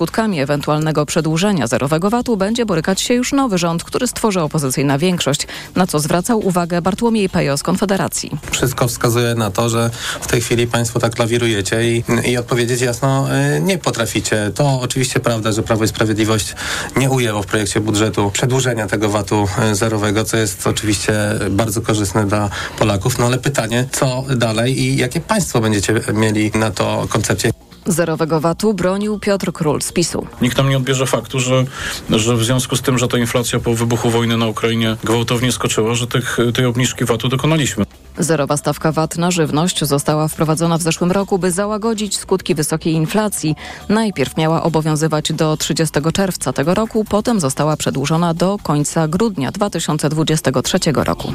skutkami 0.00 0.40
ewentualnego 0.40 1.06
przedłużenia 1.06 1.66
zerowego 1.66 2.10
VAT-u 2.10 2.36
będzie 2.36 2.66
borykać 2.66 3.00
się 3.00 3.14
już 3.14 3.32
nowy 3.32 3.58
rząd, 3.58 3.84
który 3.84 4.06
stworzy 4.06 4.40
opozycyjna 4.40 4.98
większość, 4.98 5.46
na 5.74 5.86
co 5.86 5.98
zwracał 5.98 6.46
uwagę 6.46 6.82
Bartłomiej 6.82 7.28
Pejo 7.28 7.56
z 7.56 7.62
Konfederacji. 7.62 8.30
Wszystko 8.50 8.88
wskazuje 8.88 9.34
na 9.34 9.50
to, 9.50 9.68
że 9.68 9.90
w 10.20 10.26
tej 10.26 10.40
chwili 10.40 10.66
państwo 10.66 11.00
tak 11.00 11.18
lawirujecie 11.18 11.92
i, 11.92 12.04
i 12.24 12.36
odpowiedzieć 12.36 12.80
jasno 12.80 13.26
y, 13.56 13.60
nie 13.60 13.78
potraficie. 13.78 14.50
To 14.54 14.80
oczywiście 14.80 15.20
prawda, 15.20 15.52
że 15.52 15.62
Prawo 15.62 15.84
i 15.84 15.88
Sprawiedliwość 15.88 16.54
nie 16.96 17.10
ujęło 17.10 17.42
w 17.42 17.46
projekcie 17.46 17.80
budżetu 17.80 18.30
przedłużenia 18.30 18.86
tego 18.86 19.08
VAT-u 19.08 19.48
y, 19.72 19.74
zerowego, 19.74 20.24
co 20.24 20.36
jest 20.36 20.66
oczywiście 20.66 21.12
bardzo 21.50 21.80
korzystne 21.80 22.26
dla 22.26 22.50
Polaków. 22.78 23.18
No 23.18 23.26
ale 23.26 23.38
pytanie, 23.38 23.88
co 23.92 24.24
dalej 24.36 24.80
i 24.80 24.96
jakie 24.96 25.20
państwo 25.20 25.60
będziecie 25.60 25.94
mieli 26.14 26.50
na 26.54 26.70
to 26.70 27.06
koncepcję? 27.08 27.69
Zerowego 27.86 28.40
VAT-u 28.40 28.74
bronił 28.74 29.18
Piotr 29.18 29.52
Król 29.52 29.82
z 29.82 29.92
PiSu. 29.92 30.26
Nikt 30.42 30.56
nam 30.56 30.68
nie 30.68 30.76
odbierze 30.76 31.06
faktu, 31.06 31.40
że, 31.40 31.64
że 32.10 32.36
w 32.36 32.44
związku 32.44 32.76
z 32.76 32.82
tym, 32.82 32.98
że 32.98 33.08
ta 33.08 33.18
inflacja 33.18 33.60
po 33.60 33.74
wybuchu 33.74 34.10
wojny 34.10 34.36
na 34.36 34.46
Ukrainie 34.46 34.96
gwałtownie 35.04 35.52
skoczyła, 35.52 35.94
że 35.94 36.06
tych, 36.06 36.38
tej 36.54 36.66
obniżki 36.66 37.04
VAT-u 37.04 37.28
dokonaliśmy. 37.28 37.84
Zerowa 38.18 38.56
stawka 38.56 38.92
VAT 38.92 39.18
na 39.18 39.30
żywność 39.30 39.84
została 39.84 40.28
wprowadzona 40.28 40.78
w 40.78 40.82
zeszłym 40.82 41.12
roku, 41.12 41.38
by 41.38 41.50
załagodzić 41.50 42.18
skutki 42.18 42.54
wysokiej 42.54 42.94
inflacji. 42.94 43.54
Najpierw 43.88 44.36
miała 44.36 44.62
obowiązywać 44.62 45.32
do 45.32 45.56
30 45.56 45.94
czerwca 46.12 46.52
tego 46.52 46.74
roku, 46.74 47.04
potem 47.04 47.40
została 47.40 47.76
przedłużona 47.76 48.34
do 48.34 48.56
końca 48.62 49.08
grudnia 49.08 49.52
2023 49.52 50.78
roku. 50.94 51.32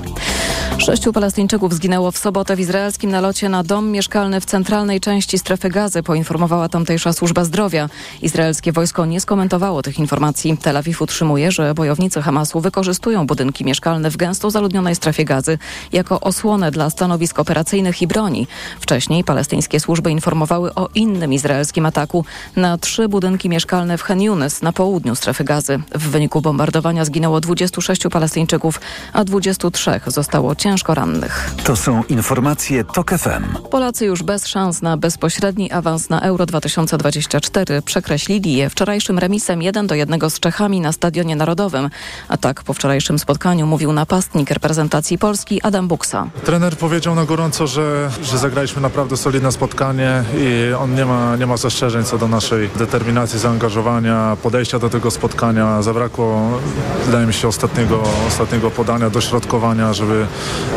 Sześciu 0.77 1.13
Palestyńczyków 1.13 1.73
zginęło 1.73 2.11
w 2.11 2.17
sobotę 2.17 2.55
w 2.55 2.59
izraelskim 2.59 3.11
nalocie 3.11 3.49
na 3.49 3.63
dom 3.63 3.91
mieszkalny 3.91 4.41
w 4.41 4.45
centralnej 4.45 4.99
części 4.99 5.37
strefy 5.37 5.69
gazy, 5.69 6.03
poinformowała 6.35 6.69
tamtejsza 6.69 7.13
służba 7.13 7.43
zdrowia. 7.43 7.89
Izraelskie 8.21 8.71
wojsko 8.71 9.05
nie 9.05 9.21
skomentowało 9.21 9.81
tych 9.81 9.99
informacji. 9.99 10.57
Tel 10.57 10.77
Awiw 10.77 11.01
utrzymuje, 11.01 11.51
że 11.51 11.73
bojownicy 11.73 12.21
Hamasu 12.21 12.59
wykorzystują 12.59 13.27
budynki 13.27 13.65
mieszkalne 13.65 14.09
w 14.09 14.17
gęsto 14.17 14.51
zaludnionej 14.51 14.95
strefie 14.95 15.25
gazy 15.25 15.57
jako 15.93 16.19
osłonę 16.19 16.71
dla 16.71 16.89
stanowisk 16.89 17.39
operacyjnych 17.39 18.01
i 18.01 18.07
broni. 18.07 18.47
Wcześniej 18.79 19.23
palestyńskie 19.23 19.79
służby 19.79 20.11
informowały 20.11 20.75
o 20.75 20.89
innym 20.95 21.33
izraelskim 21.33 21.85
ataku 21.85 22.25
na 22.55 22.77
trzy 22.77 23.07
budynki 23.07 23.49
mieszkalne 23.49 23.97
w 23.97 24.01
Han 24.01 24.21
Yunis 24.21 24.61
na 24.61 24.71
południu 24.71 25.15
strefy 25.15 25.43
gazy. 25.43 25.79
W 25.95 26.09
wyniku 26.09 26.41
bombardowania 26.41 27.05
zginęło 27.05 27.41
26 27.41 28.01
Palestyńczyków, 28.11 28.81
a 29.13 29.23
23 29.23 30.01
zostało 30.07 30.55
ciężko 30.55 30.93
rannych. 30.93 31.51
To 31.63 31.75
są 31.75 32.03
informacje 32.03 32.83
TOK 32.83 33.11
FM. 33.11 33.69
Polacy 33.71 34.05
już 34.05 34.23
bez 34.23 34.47
szans 34.47 34.81
na 34.81 34.97
bezpośredni 34.97 35.71
awans 35.71 36.09
na 36.09 36.21
Euro 36.25 36.45
2024 36.45 37.81
przekreślili 37.81 38.55
je 38.55 38.69
wczorajszym 38.69 39.19
remisem 39.19 39.61
1 39.61 39.87
do 39.87 39.95
1 39.95 40.29
z 40.29 40.39
Czechami 40.39 40.81
na 40.81 40.91
Stadionie 40.91 41.35
Narodowym. 41.35 41.89
A 42.27 42.37
tak 42.37 42.63
po 42.63 42.73
wczorajszym 42.73 43.19
spotkaniu 43.19 43.67
mówił 43.67 43.93
napastnik 43.93 44.51
reprezentacji 44.51 45.17
Polski 45.17 45.61
Adam 45.61 45.87
Buksa. 45.87 46.27
Trener 46.43 46.77
powiedział 46.77 47.15
na 47.15 47.25
gorąco, 47.25 47.67
że, 47.67 48.09
że 48.23 48.37
zagraliśmy 48.37 48.81
naprawdę 48.81 49.17
solidne 49.17 49.51
spotkanie 49.51 50.23
i 50.37 50.73
on 50.73 50.95
nie 50.95 51.05
ma, 51.05 51.35
nie 51.35 51.47
ma 51.47 51.57
zastrzeżeń 51.57 52.03
co 52.03 52.17
do 52.17 52.27
naszej 52.27 52.69
determinacji, 52.75 53.39
zaangażowania, 53.39 54.37
podejścia 54.43 54.79
do 54.79 54.89
tego 54.89 55.11
spotkania. 55.11 55.81
Zabrakło, 55.81 56.59
wydaje 57.05 57.27
mi 57.27 57.33
się, 57.33 57.47
ostatniego, 57.47 58.03
ostatniego 58.27 58.71
podania, 58.71 59.09
dośrodkowania, 59.09 59.93
żeby 59.93 60.27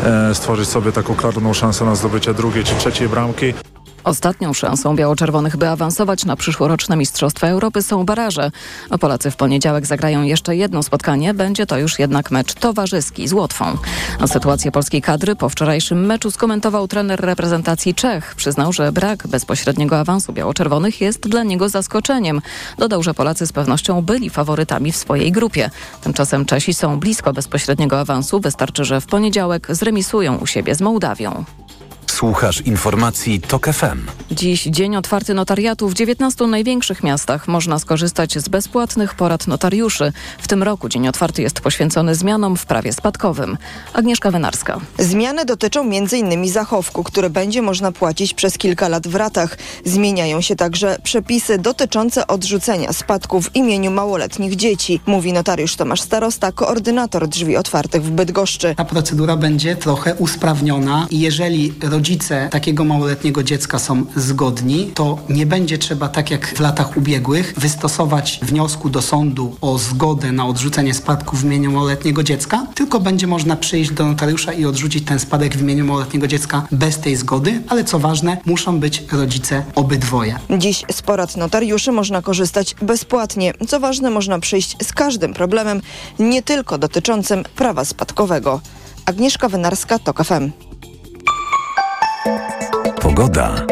e, 0.03 0.35
stworzyć 0.35 0.69
sobie 0.69 0.91
taką 0.91 1.15
klarowną 1.15 1.53
szansę 1.53 1.85
na 1.85 1.95
zdobycie 1.95 2.33
drugiej 2.33 2.63
czy 2.63 2.75
trzeciej 2.75 3.09
bramki. 3.09 3.53
Ostatnią 4.09 4.53
szansą 4.53 4.95
biało-czerwonych, 4.95 5.57
by 5.57 5.69
awansować 5.69 6.25
na 6.25 6.35
przyszłoroczne 6.35 6.95
Mistrzostwa 6.95 7.47
Europy 7.47 7.81
są 7.81 8.05
baraże. 8.05 8.51
Polacy 8.99 9.31
w 9.31 9.35
poniedziałek 9.35 9.85
zagrają 9.85 10.23
jeszcze 10.23 10.55
jedno 10.55 10.83
spotkanie. 10.83 11.33
Będzie 11.33 11.65
to 11.65 11.77
już 11.77 11.99
jednak 11.99 12.31
mecz 12.31 12.53
towarzyski 12.53 13.27
z 13.27 13.33
Łotwą. 13.33 13.77
A 14.19 14.27
sytuację 14.27 14.71
polskiej 14.71 15.01
kadry 15.01 15.35
po 15.35 15.49
wczorajszym 15.49 16.05
meczu 16.05 16.31
skomentował 16.31 16.87
trener 16.87 17.21
reprezentacji 17.21 17.95
Czech. 17.95 18.35
Przyznał, 18.35 18.73
że 18.73 18.91
brak 18.91 19.27
bezpośredniego 19.27 19.99
awansu 19.99 20.33
biało-czerwonych 20.33 21.01
jest 21.01 21.27
dla 21.27 21.43
niego 21.43 21.69
zaskoczeniem. 21.69 22.41
Dodał, 22.77 23.03
że 23.03 23.13
Polacy 23.13 23.47
z 23.47 23.53
pewnością 23.53 24.01
byli 24.01 24.29
faworytami 24.29 24.91
w 24.91 24.97
swojej 24.97 25.31
grupie. 25.31 25.69
Tymczasem 26.01 26.45
Czesi 26.45 26.73
są 26.73 26.99
blisko 26.99 27.33
bezpośredniego 27.33 27.99
awansu. 27.99 28.39
Wystarczy, 28.39 28.85
że 28.85 29.01
w 29.01 29.05
poniedziałek 29.05 29.67
zremisują 29.69 30.37
u 30.37 30.47
siebie 30.47 30.75
z 30.75 30.81
Mołdawią. 30.81 31.43
Słuchasz 32.09 32.61
informacji 32.61 33.41
TOK 33.41 33.65
FM. 33.65 33.99
Dziś 34.31 34.63
dzień 34.63 34.95
otwarty 34.95 35.33
notariatu 35.33 35.89
w 35.89 35.93
19 35.93 36.47
największych 36.47 37.03
miastach. 37.03 37.47
Można 37.47 37.79
skorzystać 37.79 38.37
z 38.37 38.49
bezpłatnych 38.49 39.15
porad 39.15 39.47
notariuszy. 39.47 40.13
W 40.39 40.47
tym 40.47 40.63
roku 40.63 40.89
dzień 40.89 41.07
otwarty 41.07 41.41
jest 41.41 41.61
poświęcony 41.61 42.15
zmianom 42.15 42.57
w 42.57 42.65
prawie 42.65 42.93
spadkowym. 42.93 43.57
Agnieszka 43.93 44.31
Wenarska. 44.31 44.79
Zmiany 44.99 45.45
dotyczą 45.45 45.81
m.in. 45.81 46.49
zachowku, 46.49 47.03
który 47.03 47.29
będzie 47.29 47.61
można 47.61 47.91
płacić 47.91 48.33
przez 48.33 48.57
kilka 48.57 48.87
lat 48.87 49.07
w 49.07 49.15
ratach. 49.15 49.57
Zmieniają 49.85 50.41
się 50.41 50.55
także 50.55 50.97
przepisy 51.03 51.57
dotyczące 51.57 52.27
odrzucenia 52.27 52.93
spadku 52.93 53.41
w 53.41 53.55
imieniu 53.55 53.91
małoletnich 53.91 54.55
dzieci, 54.55 54.99
mówi 55.05 55.33
notariusz 55.33 55.75
Tomasz 55.75 56.01
Starosta, 56.01 56.51
koordynator 56.51 57.27
drzwi 57.27 57.57
otwartych 57.57 58.03
w 58.03 58.09
Bydgoszczy. 58.09 58.75
Ta 58.75 58.85
procedura 58.85 59.37
będzie 59.37 59.75
trochę 59.75 60.15
usprawniona 60.15 61.07
i 61.09 61.19
jeżeli 61.19 61.73
rodzice 61.99 62.49
takiego 62.51 62.85
małoletniego 62.85 63.43
dziecka 63.43 63.79
są 63.79 64.05
zgodni, 64.15 64.91
to 64.95 65.17
nie 65.29 65.45
będzie 65.45 65.77
trzeba, 65.77 66.09
tak 66.09 66.31
jak 66.31 66.47
w 66.47 66.59
latach 66.59 66.97
ubiegłych, 66.97 67.53
wystosować 67.57 68.39
wniosku 68.41 68.89
do 68.89 69.01
sądu 69.01 69.55
o 69.61 69.77
zgodę 69.77 70.31
na 70.31 70.45
odrzucenie 70.45 70.93
spadku 70.93 71.37
w 71.37 71.43
imieniu 71.43 71.71
małoletniego 71.71 72.23
dziecka, 72.23 72.67
tylko 72.75 72.99
będzie 72.99 73.27
można 73.27 73.55
przyjść 73.55 73.91
do 73.91 74.05
notariusza 74.05 74.53
i 74.53 74.65
odrzucić 74.65 75.05
ten 75.05 75.19
spadek 75.19 75.57
w 75.57 75.61
imieniu 75.61 75.85
małoletniego 75.85 76.27
dziecka 76.27 76.67
bez 76.71 76.99
tej 76.99 77.15
zgody, 77.15 77.61
ale 77.67 77.83
co 77.83 77.99
ważne, 77.99 78.37
muszą 78.45 78.79
być 78.79 79.03
rodzice 79.11 79.63
obydwoje. 79.75 80.39
Dziś 80.57 80.83
z 80.91 81.01
porad 81.01 81.37
notariuszy 81.37 81.91
można 81.91 82.21
korzystać 82.21 82.75
bezpłatnie. 82.81 83.53
Co 83.67 83.79
ważne, 83.79 84.09
można 84.09 84.39
przyjść 84.39 84.75
z 84.83 84.93
każdym 84.93 85.33
problemem, 85.33 85.81
nie 86.19 86.43
tylko 86.43 86.77
dotyczącym 86.77 87.43
prawa 87.55 87.85
spadkowego. 87.85 88.61
Agnieszka 89.05 89.49
Wynarska, 89.49 89.99
TOK 89.99 90.23
FM. 90.23 90.68
Pogoda. 93.01 93.65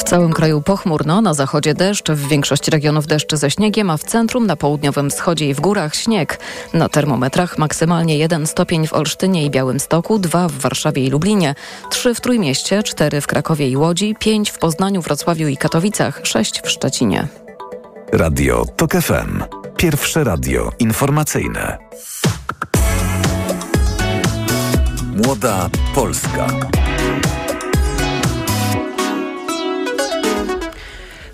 W 0.00 0.02
całym 0.08 0.32
kraju 0.32 0.62
pochmurno, 0.62 1.20
na 1.20 1.34
zachodzie 1.34 1.74
deszcz, 1.74 2.10
w 2.10 2.28
większości 2.28 2.70
regionów 2.70 3.06
deszcz 3.06 3.34
ze 3.34 3.50
śniegiem, 3.50 3.90
a 3.90 3.96
w 3.96 4.04
centrum, 4.04 4.46
na 4.46 4.56
południowym 4.56 5.10
wschodzie 5.10 5.48
i 5.48 5.54
w 5.54 5.60
górach 5.60 5.94
śnieg. 5.94 6.38
Na 6.72 6.88
termometrach 6.88 7.58
maksymalnie 7.58 8.18
1 8.18 8.46
stopień 8.46 8.86
w 8.86 8.92
Olsztynie 8.92 9.44
i 9.44 9.50
Białymstoku, 9.50 10.18
2 10.18 10.48
w 10.48 10.52
Warszawie 10.52 11.04
i 11.04 11.10
Lublinie, 11.10 11.54
3 11.90 12.14
w 12.14 12.20
Trójmieście, 12.20 12.82
4 12.82 13.20
w 13.20 13.26
Krakowie 13.26 13.68
i 13.68 13.76
Łodzi, 13.76 14.14
5 14.18 14.50
w 14.50 14.58
Poznaniu, 14.58 15.02
Wrocławiu 15.02 15.48
i 15.48 15.56
Katowicach, 15.56 16.20
6 16.22 16.62
w 16.62 16.70
Szczecinie. 16.70 17.28
Radio 18.12 18.64
TOK 18.76 18.92
FM. 18.92 19.42
Pierwsze 19.76 20.24
radio 20.24 20.72
informacyjne. 20.78 21.78
Młoda 25.16 25.70
Polska. 25.94 26.46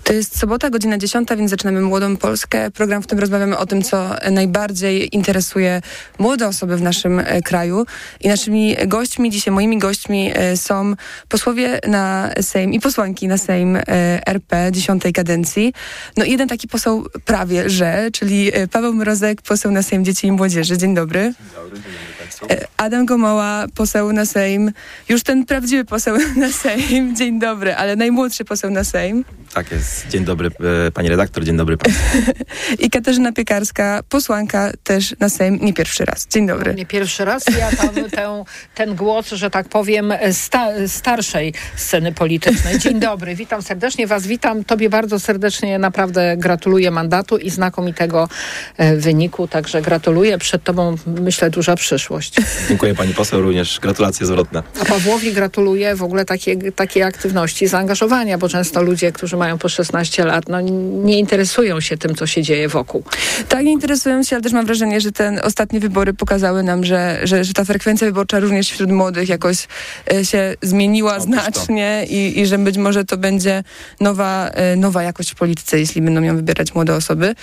To 0.03 0.13
jest 0.13 0.39
sobota, 0.39 0.69
godzina 0.69 0.97
10, 0.97 1.29
więc 1.37 1.49
zaczynamy 1.49 1.81
Młodą 1.81 2.17
Polskę. 2.17 2.71
Program, 2.71 3.01
w 3.01 3.05
którym 3.05 3.19
rozmawiamy 3.19 3.57
o 3.57 3.65
tym, 3.65 3.81
co 3.81 4.15
najbardziej 4.31 5.15
interesuje 5.15 5.81
młode 6.19 6.47
osoby 6.47 6.77
w 6.77 6.81
naszym 6.81 7.19
e, 7.19 7.41
kraju. 7.41 7.85
I 8.21 8.27
naszymi 8.27 8.75
gośćmi, 8.87 9.31
dzisiaj 9.31 9.53
moimi 9.53 9.77
gośćmi 9.77 10.31
e, 10.33 10.57
są 10.57 10.93
posłowie 11.29 11.79
na 11.87 12.29
Sejm 12.41 12.73
i 12.73 12.79
posłanki 12.79 13.27
na 13.27 13.37
Sejm 13.37 13.75
e, 13.75 13.81
RP 14.27 14.69
dziesiątej 14.71 15.13
kadencji. 15.13 15.73
No 16.17 16.25
jeden 16.25 16.47
taki 16.47 16.67
poseł 16.67 17.07
prawie, 17.25 17.69
że, 17.69 18.09
czyli 18.13 18.51
Paweł 18.71 18.93
Mrozek, 18.93 19.41
poseł 19.41 19.71
na 19.71 19.83
Sejm 19.83 20.05
Dzieci 20.05 20.27
i 20.27 20.31
Młodzieży. 20.31 20.77
Dzień 20.77 20.95
dobry. 20.95 21.19
Dzień 21.21 21.33
dobry, 21.55 21.75
dzień 21.75 21.83
dobry 21.83 22.13
Państwu. 22.19 22.47
Adam 22.77 23.05
Gomoła, 23.05 23.65
poseł 23.75 24.13
na 24.13 24.25
Sejm. 24.25 24.71
Już 25.09 25.23
ten 25.23 25.45
prawdziwy 25.45 25.85
poseł 25.85 26.17
na 26.35 26.51
Sejm. 26.51 27.15
Dzień 27.15 27.39
dobry, 27.39 27.75
ale 27.75 27.95
najmłodszy 27.95 28.45
poseł 28.45 28.71
na 28.71 28.83
Sejm. 28.83 29.25
Tak 29.53 29.71
jest. 29.71 29.92
Dzień 30.09 30.25
dobry 30.25 30.51
e, 30.87 30.91
pani 30.91 31.09
redaktor, 31.09 31.43
dzień 31.43 31.57
dobry 31.57 31.77
państwu. 31.77 32.17
I 32.85 32.89
Katarzyna 32.89 33.31
Piekarska, 33.31 34.03
posłanka 34.09 34.71
też 34.83 35.15
na 35.19 35.29
Sejm, 35.29 35.59
nie 35.61 35.73
pierwszy 35.73 36.05
raz. 36.05 36.27
Dzień 36.27 36.47
dobry. 36.47 36.73
Nie 36.73 36.85
pierwszy 36.85 37.25
raz. 37.25 37.43
Ja 37.59 37.69
tę, 38.11 38.43
ten 38.75 38.95
głos, 38.95 39.29
że 39.29 39.49
tak 39.49 39.69
powiem, 39.69 40.13
sta, 40.31 40.67
starszej 40.87 41.53
sceny 41.75 42.11
politycznej. 42.11 42.79
Dzień 42.79 42.99
dobry, 42.99 43.35
witam 43.35 43.61
serdecznie 43.61 44.07
was, 44.07 44.27
witam. 44.27 44.63
Tobie 44.63 44.89
bardzo 44.89 45.19
serdecznie 45.19 45.79
naprawdę 45.79 46.37
gratuluję 46.37 46.91
mandatu 46.91 47.37
i 47.37 47.49
znakomitego 47.49 48.29
e, 48.77 48.95
wyniku, 48.95 49.47
także 49.47 49.81
gratuluję. 49.81 50.37
Przed 50.37 50.63
tobą 50.63 50.95
myślę 51.07 51.49
duża 51.49 51.75
przyszłość. 51.75 52.35
Dziękuję 52.69 52.95
pani 52.95 53.13
poseł, 53.13 53.41
również 53.41 53.79
gratulacje 53.79 54.25
zwrotne. 54.25 54.63
A 54.81 54.85
Pawłowi 54.85 55.33
gratuluję 55.33 55.95
w 55.95 56.03
ogóle 56.03 56.25
takiej, 56.25 56.57
takiej 56.75 57.03
aktywności, 57.03 57.67
zaangażowania, 57.67 58.37
bo 58.37 58.49
często 58.49 58.81
ludzie, 58.81 59.11
którzy 59.11 59.37
mają 59.37 59.53
mają 59.53 59.57
po 59.57 59.69
16 59.69 59.82
lat, 60.25 60.49
no 60.49 60.61
nie 60.61 61.19
interesują 61.19 61.81
się 61.81 61.97
tym, 61.97 62.15
co 62.15 62.27
się 62.27 62.41
dzieje 62.41 62.69
wokół. 62.69 63.03
Tak, 63.49 63.65
nie 63.65 63.71
interesują 63.71 64.23
się, 64.23 64.35
ale 64.35 64.43
też 64.43 64.53
mam 64.53 64.65
wrażenie, 64.65 65.01
że 65.01 65.11
te 65.11 65.43
ostatnie 65.43 65.79
wybory 65.79 66.13
pokazały 66.13 66.63
nam, 66.63 66.85
że, 66.85 67.19
że, 67.23 67.43
że 67.43 67.53
ta 67.53 67.65
frekwencja 67.65 68.07
wyborcza 68.07 68.39
również 68.39 68.71
wśród 68.71 68.91
młodych 68.91 69.29
jakoś 69.29 69.67
e, 70.13 70.25
się 70.25 70.55
zmieniła 70.61 71.13
Otóż 71.13 71.25
znacznie 71.25 72.05
i, 72.09 72.39
i 72.39 72.45
że 72.45 72.57
być 72.57 72.77
może 72.77 73.05
to 73.05 73.17
będzie 73.17 73.63
nowa, 73.99 74.49
e, 74.49 74.75
nowa 74.75 75.03
jakość 75.03 75.31
w 75.31 75.35
polityce, 75.35 75.79
jeśli 75.79 76.01
będą 76.01 76.21
ją 76.21 76.35
wybierać 76.35 76.75
młode 76.75 76.95
osoby. 76.95 77.35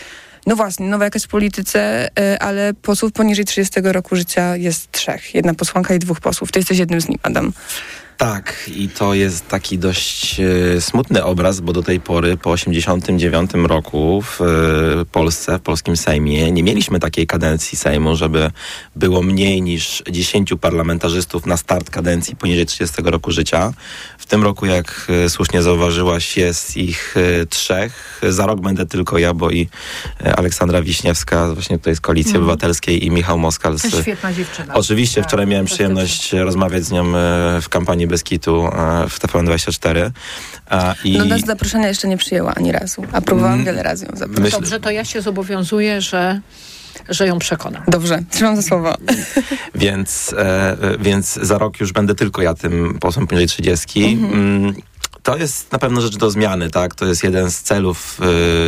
No 0.46 0.56
właśnie, 0.56 0.86
nowa 0.86 1.04
jakaś 1.04 1.22
w 1.22 1.28
polityce, 1.28 2.08
e, 2.19 2.43
ale 2.43 2.75
posłów 2.75 3.12
poniżej 3.12 3.44
30 3.44 3.81
roku 3.82 4.16
życia 4.16 4.56
jest 4.56 4.93
trzech. 4.93 5.34
Jedna 5.34 5.54
posłanka 5.54 5.94
i 5.94 5.98
dwóch 5.98 6.20
posłów. 6.20 6.52
Ty 6.52 6.58
jesteś 6.58 6.78
jednym 6.78 7.00
z 7.00 7.08
nich, 7.08 7.19
Adam. 7.22 7.52
Tak, 8.20 8.70
i 8.76 8.88
to 8.88 9.14
jest 9.14 9.49
taki 9.49 9.78
dość 9.78 10.40
e, 10.40 10.81
smutny 10.81 11.25
obraz, 11.25 11.61
bo 11.61 11.72
do 11.72 11.82
tej 11.82 12.00
pory, 12.00 12.37
po 12.37 12.50
89 12.50 13.50
roku 13.55 14.22
w 14.22 14.40
e, 14.40 15.05
Polsce, 15.12 15.58
w 15.58 15.62
polskim 15.62 15.96
Sejmie, 15.96 16.52
nie 16.52 16.62
mieliśmy 16.62 17.00
takiej 17.00 17.26
kadencji 17.26 17.78
Sejmu, 17.78 18.17
żeby 18.17 18.50
było 18.96 19.22
mniej 19.22 19.62
niż 19.62 20.02
10 20.11 20.52
parlamentarzystów 20.61 21.46
na 21.46 21.56
start 21.56 21.90
kadencji 21.90 22.37
poniżej 22.37 22.67
30 22.67 23.02
roku 23.05 23.31
życia. 23.31 23.72
W 24.31 24.32
tym 24.32 24.43
roku, 24.43 24.67
jak 24.67 25.06
e, 25.25 25.31
słusznie 25.31 25.62
zauważyłaś, 25.62 26.37
jest 26.37 26.77
ich 26.77 27.15
e, 27.43 27.47
trzech. 27.47 28.21
Za 28.29 28.47
rok 28.47 28.61
będę 28.61 28.87
tylko 28.87 29.19
ja, 29.19 29.35
bo 29.35 29.50
i 29.50 29.69
e, 30.25 30.37
Aleksandra 30.37 30.82
Wiśniewska 30.82 31.55
właśnie 31.55 31.79
tutaj 31.79 31.97
z 31.97 32.00
Koalicji 32.00 32.37
Obywatelskiej 32.37 33.06
i 33.06 33.11
Michał 33.11 33.38
Moskal 33.38 33.79
z... 33.79 33.82
To 33.82 33.88
jest 33.88 34.00
świetna 34.03 34.32
dziewczyna. 34.32 34.75
Oczywiście, 34.75 35.21
Tak, 35.21 35.29
wczoraj 35.29 35.47
miałem 35.47 35.67
to 35.67 35.75
przyjemność 35.75 36.32
rozmawiać 36.32 36.85
z 36.85 36.91
nią 36.91 37.12
w 37.62 37.69
kampanii 37.71 38.06
Beskitu 38.06 38.69
w 39.09 39.19
TVN24. 39.21 40.11
A, 40.67 40.94
I 41.05 41.19
No 41.19 41.25
nas 41.25 41.41
zaproszenia 41.41 41.88
jeszcze 41.88 42.09
nie 42.09 42.17
przyjęła 42.17 42.55
ani 42.55 42.73
razu, 42.73 43.05
a 43.12 43.21
próbowałam 43.21 43.55
Mm. 43.55 43.67
wiele 43.67 43.82
razy 43.82 44.06
ją 44.06 44.17
zaprosić. 44.17 44.41
myślę, 44.44 44.61
Dobrze, 44.61 44.81
to 44.81 44.91
ja 44.91 45.05
się 45.05 45.23
zobowiązuję, 45.23 46.00
że, 46.00 46.41
że 47.08 47.26
ją 47.26 47.38
przekonam. 47.38 47.82
Dobrze, 47.88 48.22
trzymam 48.31 48.56
za 48.56 48.62
słowo. 48.62 48.94
więc, 49.75 50.34
e, 50.38 50.70
e, 50.70 50.98
więc 50.98 51.34
za 51.34 51.58
rok 51.58 51.81
już 51.81 51.92
będę 51.92 52.14
tylko 52.14 52.42
ja 52.42 52.54
tym 52.54 52.98
posłem 53.00 53.26
poniżej 53.26 53.48
30. 53.48 54.19
Mm, 54.32 54.75
To 55.22 55.37
jest 55.37 55.72
na 55.72 55.78
pewno 55.78 56.00
rzecz 56.00 56.16
do 56.16 56.31
zmiany, 56.31 56.70
tak? 56.70 56.94
To 56.94 57.06
jest 57.06 57.25
jeden 57.25 57.50
z 57.50 57.62
celów 57.62 58.20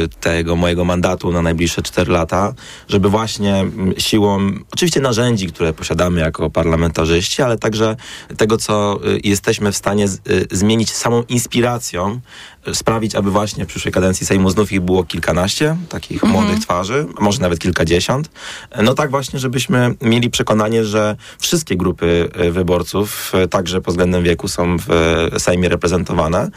y, 0.04 0.08
tego 0.20 0.56
mojego 0.56 0.84
mandatu 0.84 1.32
na 1.32 1.42
najbliższe 1.42 1.82
4 1.82 2.12
lata, 2.12 2.54
żeby 2.88 3.08
właśnie 3.08 3.54
mm, 3.54 3.94
siłą, 3.98 4.52
oczywiście 4.72 5.00
narzędzi, 5.00 5.46
które 5.46 5.72
posiadamy 5.72 6.20
jako 6.20 6.50
parlamentarzyści, 6.50 7.42
ale 7.42 7.58
także 7.58 7.96
tego, 8.36 8.56
co 8.56 9.00
y, 9.06 9.20
jesteśmy 9.24 9.72
w 9.72 9.76
stanie 9.76 10.08
z, 10.08 10.14
y, 10.14 10.46
zmienić 10.50 10.92
samą 10.92 11.22
inspiracją, 11.28 12.20
sprawić, 12.74 13.14
aby 13.14 13.30
właśnie 13.30 13.64
w 13.64 13.68
przyszłej 13.68 13.92
kadencji 13.92 14.26
Sejmu 14.26 14.50
znów 14.50 14.72
ich 14.72 14.80
było 14.80 15.04
kilkanaście 15.04 15.76
takich 15.88 16.22
młodych 16.22 16.58
twarzy, 16.58 17.06
może 17.20 17.40
nawet 17.40 17.58
kilkadziesiąt. 17.58 18.30
No 18.82 18.94
tak 18.94 19.10
właśnie, 19.10 19.38
żebyśmy 19.38 19.94
mieli 20.00 20.30
przekonanie, 20.30 20.84
że 20.84 21.16
wszystkie 21.38 21.76
grupy 21.76 22.28
y, 22.46 22.52
wyborców, 22.52 23.32
y, 23.44 23.48
także 23.48 23.80
pod 23.80 23.94
względem 23.94 24.22
wieku, 24.22 24.48
są 24.48 24.76
w 24.78 24.90
y, 25.36 25.40
Sejmie 25.40 25.68
reprezentowane. 25.68 26.50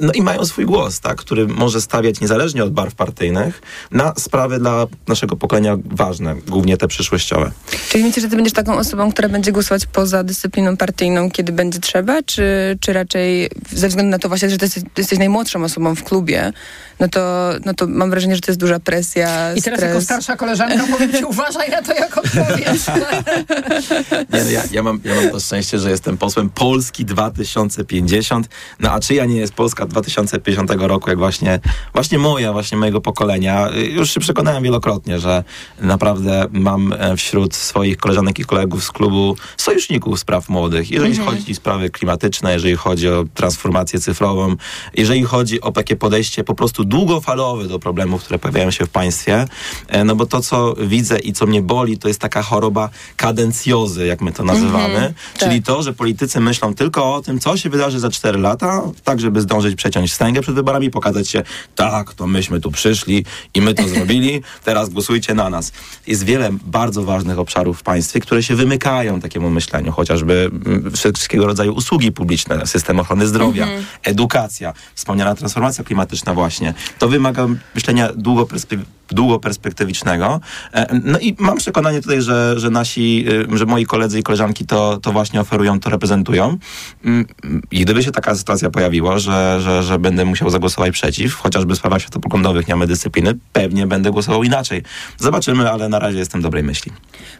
No 0.00 0.12
i 0.12 0.22
mają 0.22 0.44
swój 0.44 0.66
głos, 0.66 1.00
tak, 1.00 1.16
który 1.16 1.46
może 1.46 1.80
stawiać 1.80 2.20
niezależnie 2.20 2.64
od 2.64 2.72
barw 2.72 2.94
partyjnych 2.94 3.62
na 3.90 4.12
sprawy 4.18 4.58
dla 4.58 4.86
naszego 5.08 5.36
pokolenia 5.36 5.76
ważne, 5.84 6.36
głównie 6.48 6.76
te 6.76 6.88
przyszłościowe. 6.88 7.50
Czyli 7.88 8.04
myślisz, 8.04 8.24
że 8.24 8.30
ty 8.30 8.36
będziesz 8.36 8.54
taką 8.54 8.78
osobą, 8.78 9.12
która 9.12 9.28
będzie 9.28 9.52
głosować 9.52 9.86
poza 9.86 10.24
dyscypliną 10.24 10.76
partyjną, 10.76 11.30
kiedy 11.30 11.52
będzie 11.52 11.78
trzeba, 11.78 12.22
czy, 12.22 12.42
czy 12.80 12.92
raczej 12.92 13.50
ze 13.72 13.88
względu 13.88 14.10
na 14.10 14.18
to 14.18 14.28
właśnie, 14.28 14.50
że 14.50 14.58
ty 14.58 14.64
jesteś, 14.64 14.82
ty 14.94 15.00
jesteś 15.02 15.18
najmłodszą 15.30 15.64
osobą 15.64 15.94
w 15.94 16.04
klubie, 16.04 16.52
no 17.00 17.08
to, 17.08 17.50
no 17.64 17.74
to 17.74 17.86
mam 17.86 18.10
wrażenie, 18.10 18.34
że 18.34 18.40
to 18.40 18.50
jest 18.50 18.60
duża 18.60 18.80
presja, 18.80 19.54
I 19.54 19.62
teraz 19.62 19.78
stres. 19.78 19.90
jako 19.90 20.04
starsza 20.04 20.36
koleżanka 20.36 20.86
powiem 20.90 21.12
ci, 21.12 21.24
uważaj 21.24 21.70
na 21.70 21.82
to, 21.82 21.92
jak 21.94 22.18
odpowiesz. 22.18 22.86
Nie, 24.32 24.44
no 24.44 24.50
ja, 24.50 24.62
ja, 24.72 24.82
mam, 24.82 25.00
ja 25.04 25.14
mam 25.14 25.30
to 25.30 25.40
szczęście, 25.40 25.78
że 25.78 25.90
jestem 25.90 26.16
posłem 26.16 26.50
Polski 26.50 27.04
2050. 27.04 28.48
No 28.80 28.90
a 28.90 29.00
czyja 29.00 29.24
nie 29.24 29.36
jest 29.36 29.52
Polska 29.52 29.86
2050 29.86 30.70
roku, 30.70 31.10
jak 31.10 31.18
właśnie, 31.18 31.60
właśnie 31.92 32.18
moja, 32.18 32.52
właśnie 32.52 32.78
mojego 32.78 33.00
pokolenia. 33.00 33.68
Już 33.90 34.10
się 34.10 34.20
przekonałem 34.20 34.62
wielokrotnie, 34.62 35.20
że 35.20 35.44
naprawdę 35.80 36.46
mam 36.50 36.92
e, 36.92 37.16
wśród 37.16 37.54
swoich 37.54 37.96
koleżanek 37.96 38.38
i 38.38 38.44
kolegów 38.44 38.84
z 38.84 38.90
klubu 38.90 39.36
sojuszników 39.56 40.20
spraw 40.20 40.48
młodych. 40.48 40.90
Jeżeli 40.90 41.16
chodzi 41.16 41.52
o 41.52 41.54
sprawy 41.54 41.90
klimatyczne, 41.90 42.52
jeżeli 42.52 42.76
chodzi 42.76 43.08
o 43.08 43.24
transformację 43.34 44.00
cyfrową, 44.00 44.56
jeżeli 44.96 45.22
chodzi 45.22 45.60
o 45.60 45.72
takie 45.72 45.96
podejście 45.96 46.44
po 46.44 46.54
prostu 46.54 46.84
długofalowe 46.90 47.68
do 47.68 47.78
problemów, 47.78 48.24
które 48.24 48.38
pojawiają 48.38 48.70
się 48.70 48.86
w 48.86 48.88
państwie, 48.88 49.44
e, 49.88 50.04
no 50.04 50.16
bo 50.16 50.26
to, 50.26 50.40
co 50.40 50.74
widzę 50.74 51.18
i 51.18 51.32
co 51.32 51.46
mnie 51.46 51.62
boli, 51.62 51.98
to 51.98 52.08
jest 52.08 52.20
taka 52.20 52.42
choroba 52.42 52.88
kadencjozy, 53.16 54.06
jak 54.06 54.20
my 54.20 54.32
to 54.32 54.44
nazywamy, 54.44 55.14
czyli 55.38 55.62
to, 55.62 55.82
że 55.82 55.92
politycy 55.92 56.40
myślą 56.40 56.74
tylko 56.74 57.14
o 57.14 57.22
tym, 57.22 57.40
co 57.40 57.56
się 57.56 57.70
wydarzy 57.70 58.00
za 58.00 58.10
4 58.10 58.38
lata, 58.38 58.82
tak 59.04 59.20
żeby 59.20 59.40
zdążyć 59.40 59.74
przeciąć 59.74 60.10
wstęgę 60.10 60.40
przed 60.40 60.54
wyborami 60.54 60.86
i 60.86 60.90
pokazać 60.90 61.28
się, 61.28 61.42
tak, 61.76 62.14
to 62.14 62.26
myśmy 62.26 62.60
tu 62.60 62.70
przyszli 62.70 63.24
i 63.54 63.60
my 63.60 63.74
to 63.74 63.88
zrobili, 63.88 64.42
teraz 64.64 64.88
głosujcie 64.88 65.34
na 65.34 65.50
nas. 65.50 65.72
Jest 66.06 66.24
wiele 66.24 66.50
bardzo 66.64 67.02
ważnych 67.02 67.38
obszarów 67.38 67.78
w 67.78 67.82
państwie, 67.82 68.20
które 68.20 68.42
się 68.42 68.54
wymykają 68.54 69.20
takiemu 69.20 69.50
myśleniu, 69.50 69.92
chociażby 69.92 70.50
mm, 70.66 70.92
wszystkiego 70.92 71.46
rodzaju 71.46 71.74
usługi 71.74 72.12
publiczne, 72.12 72.66
system 72.66 73.00
ochrony 73.00 73.26
zdrowia, 73.26 73.66
edukacja, 74.02 74.72
wspomniana 74.94 75.34
transformacja 75.34 75.84
klimatyczna 75.84 76.34
właśnie. 76.34 76.74
To 76.98 77.08
wymaga 77.08 77.46
myślenia 77.74 78.08
długoperspektyw 78.16 79.00
długoperspektywicznego. 79.12 80.40
E, 80.72 81.00
No 81.04 81.18
i 81.18 81.36
mam 81.38 81.58
przekonanie 81.58 82.02
tutaj, 82.02 82.22
że, 82.22 82.60
że 82.60 82.70
nasi, 82.70 83.26
y, 83.54 83.58
że 83.58 83.66
moi 83.66 83.86
koledzy 83.86 84.18
i 84.18 84.22
koleżanki 84.22 84.66
to, 84.66 84.96
to 85.02 85.12
właśnie 85.12 85.40
oferują, 85.40 85.80
to 85.80 85.90
reprezentują. 85.90 86.58
Mm, 87.04 87.26
I 87.70 87.80
gdyby 87.80 88.02
się 88.02 88.10
taka 88.10 88.34
sytuacja 88.34 88.70
pojawiła, 88.70 89.18
że, 89.18 89.60
że, 89.60 89.82
że 89.82 89.98
będę 89.98 90.24
musiał 90.24 90.50
zagłosować 90.50 90.92
przeciw, 90.92 91.34
chociażby 91.34 91.74
w 91.74 91.78
sprawach 91.78 92.00
światopoglądowych 92.00 92.68
nie 92.68 92.74
mamy 92.74 92.86
dyscypliny, 92.86 93.34
pewnie 93.52 93.86
będę 93.86 94.10
głosował 94.10 94.42
inaczej. 94.42 94.82
Zobaczymy, 95.18 95.70
ale 95.70 95.88
na 95.88 95.98
razie 95.98 96.18
jestem 96.18 96.42
dobrej 96.42 96.62
myśli. 96.62 96.92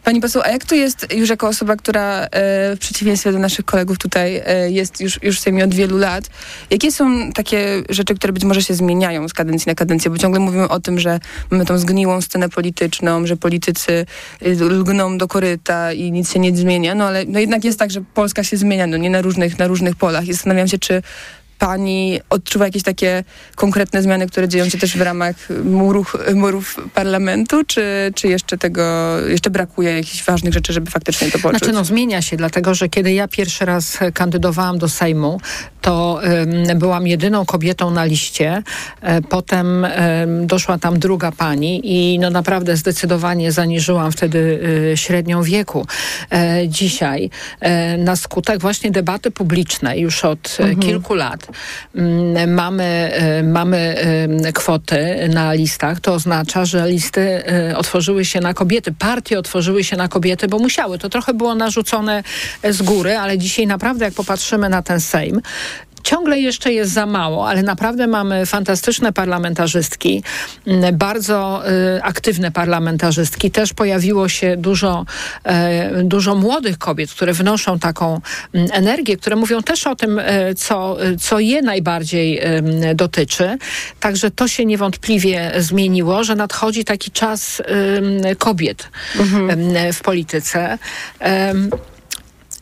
Pani 0.03 0.21
poseł, 0.21 0.41
a 0.45 0.49
jak 0.49 0.65
to 0.65 0.75
jest 0.75 1.07
już 1.15 1.29
jako 1.29 1.47
osoba, 1.47 1.75
która 1.75 2.21
e, 2.21 2.29
w 2.75 2.79
przeciwieństwie 2.79 3.31
do 3.31 3.39
naszych 3.39 3.65
kolegów 3.65 3.97
tutaj 3.97 4.41
e, 4.45 4.71
jest 4.71 5.01
już, 5.01 5.23
już 5.23 5.37
w 5.37 5.39
Sejmie 5.39 5.63
od 5.63 5.73
wielu 5.73 5.97
lat, 5.97 6.29
jakie 6.69 6.91
są 6.91 7.31
takie 7.31 7.83
rzeczy, 7.89 8.15
które 8.15 8.33
być 8.33 8.43
może 8.43 8.61
się 8.61 8.73
zmieniają 8.73 9.27
z 9.31 9.33
kadencji 9.33 9.69
na 9.69 9.75
kadencję? 9.75 10.11
Bo 10.11 10.17
ciągle 10.17 10.39
mówimy 10.39 10.69
o 10.69 10.79
tym, 10.79 10.99
że 10.99 11.19
mamy 11.51 11.65
tą 11.65 11.77
zgniłą 11.77 12.21
scenę 12.21 12.49
polityczną, 12.49 13.27
że 13.27 13.37
politycy 13.37 14.05
y, 14.45 14.65
lgną 14.65 15.17
do 15.17 15.27
koryta 15.27 15.93
i 15.93 16.11
nic 16.11 16.33
się 16.33 16.39
nie 16.39 16.57
zmienia, 16.57 16.95
no 16.95 17.05
ale 17.05 17.25
no 17.25 17.39
jednak 17.39 17.63
jest 17.63 17.79
tak, 17.79 17.91
że 17.91 18.01
Polska 18.13 18.43
się 18.43 18.57
zmienia, 18.57 18.87
no 18.87 18.97
nie 18.97 19.09
na 19.09 19.21
różnych, 19.21 19.59
na 19.59 19.67
różnych 19.67 19.95
polach 19.95 20.27
i 20.27 20.33
zastanawiam 20.33 20.67
się, 20.67 20.77
czy 20.77 21.01
pani 21.61 22.19
odczuwa 22.29 22.65
jakieś 22.65 22.83
takie 22.83 23.23
konkretne 23.55 24.01
zmiany, 24.01 24.27
które 24.27 24.47
dzieją 24.47 24.69
się 24.69 24.77
też 24.77 24.97
w 24.97 25.01
ramach 25.01 25.35
murów, 25.63 26.15
murów 26.35 26.79
parlamentu, 26.93 27.63
czy, 27.63 28.11
czy 28.15 28.27
jeszcze 28.27 28.57
tego, 28.57 28.83
jeszcze 29.27 29.49
brakuje 29.49 29.91
jakichś 29.91 30.23
ważnych 30.23 30.53
rzeczy, 30.53 30.73
żeby 30.73 30.91
faktycznie 30.91 31.31
to 31.31 31.39
poczuć? 31.39 31.59
Znaczy 31.59 31.73
no 31.73 31.85
zmienia 31.85 32.21
się, 32.21 32.37
dlatego 32.37 32.73
że 32.73 32.89
kiedy 32.89 33.13
ja 33.13 33.27
pierwszy 33.27 33.65
raz 33.65 33.97
kandydowałam 34.13 34.77
do 34.77 34.89
Sejmu, 34.89 35.39
to 35.81 36.23
em, 36.23 36.79
byłam 36.79 37.07
jedyną 37.07 37.45
kobietą 37.45 37.91
na 37.91 38.05
liście. 38.05 38.63
E, 39.01 39.21
potem 39.21 39.85
em, 39.85 40.47
doszła 40.47 40.77
tam 40.77 40.99
druga 40.99 41.31
pani 41.31 41.81
i 41.83 42.19
no 42.19 42.29
naprawdę 42.29 42.77
zdecydowanie 42.77 43.51
zaniżyłam 43.51 44.11
wtedy 44.11 44.59
e, 44.93 44.97
średnią 44.97 45.43
wieku. 45.43 45.87
E, 46.31 46.67
dzisiaj 46.67 47.29
e, 47.59 47.97
na 47.97 48.15
skutek 48.15 48.61
właśnie 48.61 48.91
debaty 48.91 49.31
publicznej 49.31 50.01
już 50.01 50.25
od 50.25 50.57
e, 50.59 50.75
kilku 50.75 51.13
lat 51.13 51.50
mamy, 52.47 53.11
e, 53.13 53.43
mamy 53.43 53.77
em, 53.77 54.53
kwoty 54.53 55.29
na 55.33 55.53
listach. 55.53 55.99
To 55.99 56.13
oznacza, 56.13 56.65
że 56.65 56.87
listy 56.87 57.21
e, 57.21 57.77
otworzyły 57.77 58.25
się 58.25 58.39
na 58.39 58.53
kobiety, 58.53 58.93
partie 58.99 59.39
otworzyły 59.39 59.83
się 59.83 59.97
na 59.97 60.07
kobiety, 60.07 60.47
bo 60.47 60.59
musiały. 60.59 60.97
To 60.97 61.09
trochę 61.09 61.33
było 61.33 61.55
narzucone 61.55 62.23
z 62.69 62.81
góry, 62.81 63.17
ale 63.17 63.37
dzisiaj 63.37 63.67
naprawdę 63.67 64.05
jak 64.05 64.13
popatrzymy 64.13 64.69
na 64.69 64.81
ten 64.81 64.99
Sejm, 64.99 65.41
Ciągle 66.03 66.39
jeszcze 66.39 66.73
jest 66.73 66.91
za 66.91 67.05
mało, 67.05 67.49
ale 67.49 67.63
naprawdę 67.63 68.07
mamy 68.07 68.45
fantastyczne 68.45 69.13
parlamentarzystki, 69.13 70.23
bardzo 70.93 71.63
y, 71.97 72.03
aktywne 72.03 72.51
parlamentarzystki. 72.51 73.51
Też 73.51 73.73
pojawiło 73.73 74.29
się 74.29 74.57
dużo, 74.57 75.05
e, 75.43 76.03
dużo 76.03 76.35
młodych 76.35 76.77
kobiet, 76.77 77.11
które 77.11 77.33
wnoszą 77.33 77.79
taką 77.79 78.21
energię, 78.53 79.17
które 79.17 79.35
mówią 79.35 79.61
też 79.61 79.87
o 79.87 79.95
tym, 79.95 80.19
e, 80.19 80.55
co, 80.55 80.97
co 81.19 81.39
je 81.39 81.61
najbardziej 81.61 82.41
dotyczy. 82.95 83.57
Także 83.99 84.31
to 84.31 84.47
się 84.47 84.65
niewątpliwie 84.65 85.51
zmieniło, 85.57 86.23
że 86.23 86.35
nadchodzi 86.35 86.85
taki 86.85 87.11
czas 87.11 87.61
kobiet 88.37 88.89
em, 89.49 89.93
w 89.93 90.01
polityce. 90.01 90.77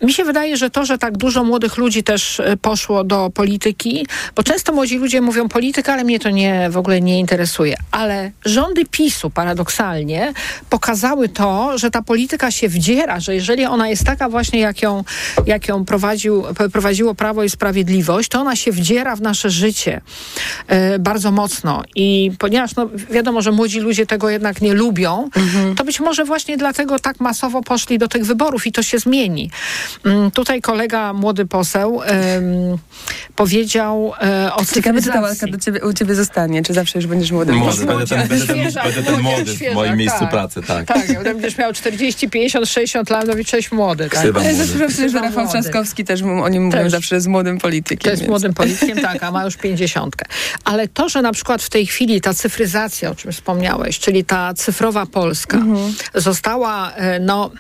Mi 0.01 0.13
się 0.13 0.23
wydaje, 0.23 0.57
że 0.57 0.69
to, 0.69 0.85
że 0.85 0.97
tak 0.97 1.17
dużo 1.17 1.43
młodych 1.43 1.77
ludzi 1.77 2.03
też 2.03 2.39
e, 2.39 2.57
poszło 2.57 3.03
do 3.03 3.29
polityki, 3.33 4.07
bo 4.35 4.43
często 4.43 4.73
młodzi 4.73 4.97
ludzie 4.97 5.21
mówią 5.21 5.49
polityka, 5.49 5.93
ale 5.93 6.03
mnie 6.03 6.19
to 6.19 6.29
nie, 6.29 6.69
w 6.69 6.77
ogóle 6.77 7.01
nie 7.01 7.19
interesuje. 7.19 7.75
Ale 7.91 8.31
rządy 8.45 8.85
PiSu 8.85 9.29
paradoksalnie 9.29 10.33
pokazały 10.69 11.29
to, 11.29 11.77
że 11.77 11.91
ta 11.91 12.01
polityka 12.01 12.51
się 12.51 12.69
wdziera, 12.69 13.19
że 13.19 13.35
jeżeli 13.35 13.65
ona 13.65 13.89
jest 13.89 14.03
taka 14.03 14.29
właśnie, 14.29 14.59
jak 14.59 14.81
ją, 14.81 15.03
jak 15.45 15.67
ją 15.67 15.85
prowadził, 15.85 16.43
prowadziło 16.71 17.15
Prawo 17.15 17.43
i 17.43 17.49
Sprawiedliwość, 17.49 18.29
to 18.29 18.41
ona 18.41 18.55
się 18.55 18.71
wdziera 18.71 19.15
w 19.15 19.21
nasze 19.21 19.49
życie 19.49 20.01
e, 20.67 20.99
bardzo 20.99 21.31
mocno. 21.31 21.83
I 21.95 22.31
ponieważ 22.39 22.75
no, 22.75 22.89
wiadomo, 23.09 23.41
że 23.41 23.51
młodzi 23.51 23.79
ludzie 23.79 24.05
tego 24.05 24.29
jednak 24.29 24.61
nie 24.61 24.73
lubią, 24.73 25.29
mhm. 25.35 25.75
to 25.75 25.83
być 25.83 25.99
może 25.99 26.25
właśnie 26.25 26.57
dlatego 26.57 26.99
tak 26.99 27.19
masowo 27.19 27.61
poszli 27.61 27.97
do 27.97 28.07
tych 28.07 28.25
wyborów 28.25 28.67
i 28.67 28.71
to 28.71 28.83
się 28.83 28.99
zmieni. 28.99 29.49
Mm, 30.05 30.31
tutaj 30.31 30.61
kolega, 30.61 31.13
młody 31.13 31.45
poseł, 31.45 31.95
um, 31.95 32.05
powiedział 33.35 34.13
e, 34.21 34.53
o 34.53 34.65
Ciekawe, 34.65 35.01
czy 35.01 35.09
ta 35.09 35.21
łaska 35.21 35.47
do 35.47 35.57
ciebie, 35.57 35.85
u 35.85 35.93
ciebie 35.93 36.15
zostanie, 36.15 36.63
czy 36.63 36.73
zawsze 36.73 36.99
już 36.99 37.07
będziesz 37.07 37.31
młodym 37.31 37.55
Młody, 37.55 37.85
będę 37.85 38.07
ten, 38.07 38.27
będę 38.27 38.47
ten, 38.47 38.57
będę 38.83 39.03
ten 39.03 39.21
młody 39.21 39.45
w 39.45 39.73
moim 39.73 39.97
miejscu 39.97 40.19
tak, 40.19 40.29
pracy, 40.29 40.61
tak. 40.61 40.85
Tak, 40.85 41.23
będziesz 41.23 41.57
miał 41.57 41.73
40, 41.73 42.29
50, 42.29 42.69
60 42.69 43.09
lat, 43.09 43.27
no 43.27 43.33
i 43.33 43.45
cześć 43.45 43.71
młody. 43.71 44.09
Tak? 44.09 44.25
Ja 44.43 44.53
zawsze 44.53 45.09
że 45.09 45.21
Rafał 45.21 45.47
Trzaskowski 45.47 46.05
też 46.05 46.21
o 46.21 46.49
nim 46.49 46.65
mówią 46.65 46.89
zawsze 46.89 47.21
z 47.21 47.27
młodym 47.27 47.57
politykiem. 47.57 48.03
To 48.03 48.09
jest 48.09 48.21
więc. 48.21 48.29
młodym 48.29 48.53
politykiem, 48.53 48.97
tak, 49.11 49.23
a 49.23 49.31
ma 49.31 49.45
już 49.45 49.57
pięćdziesiątkę. 49.57 50.25
Ale 50.63 50.87
to, 50.87 51.09
że 51.09 51.21
na 51.21 51.31
przykład 51.31 51.63
w 51.63 51.69
tej 51.69 51.85
chwili 51.85 52.21
ta 52.21 52.33
cyfryzacja, 52.33 53.09
o 53.09 53.15
czym 53.15 53.31
wspomniałeś, 53.31 53.99
czyli 53.99 54.25
ta 54.25 54.53
cyfrowa 54.53 55.05
Polska 55.05 55.57
mhm. 55.57 55.93
została, 56.13 56.91
e, 56.91 57.19
no 57.19 57.51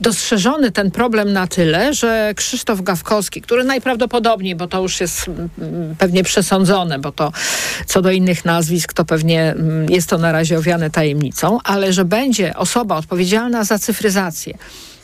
dostrzeżony 0.00 0.70
ten 0.72 0.90
problem 0.90 1.32
na 1.32 1.46
tyle, 1.46 1.94
że 1.94 2.32
Krzysztof 2.36 2.82
Gawkowski, 2.82 3.42
który 3.42 3.64
najprawdopodobniej, 3.64 4.56
bo 4.56 4.66
to 4.66 4.82
już 4.82 5.00
jest 5.00 5.28
mm, 5.28 5.96
pewnie 5.98 6.24
przesądzone, 6.24 6.98
bo 6.98 7.12
to 7.12 7.32
co 7.86 8.02
do 8.02 8.10
innych 8.10 8.44
nazwisk, 8.44 8.92
to 8.92 9.04
pewnie 9.04 9.50
mm, 9.50 9.90
jest 9.90 10.08
to 10.08 10.18
na 10.18 10.32
razie 10.32 10.58
owiane 10.58 10.90
tajemnicą, 10.90 11.58
ale 11.64 11.92
że 11.92 12.04
będzie 12.04 12.56
osoba 12.56 12.96
odpowiedzialna 12.96 13.64
za 13.64 13.78
cyfryzację 13.78 14.58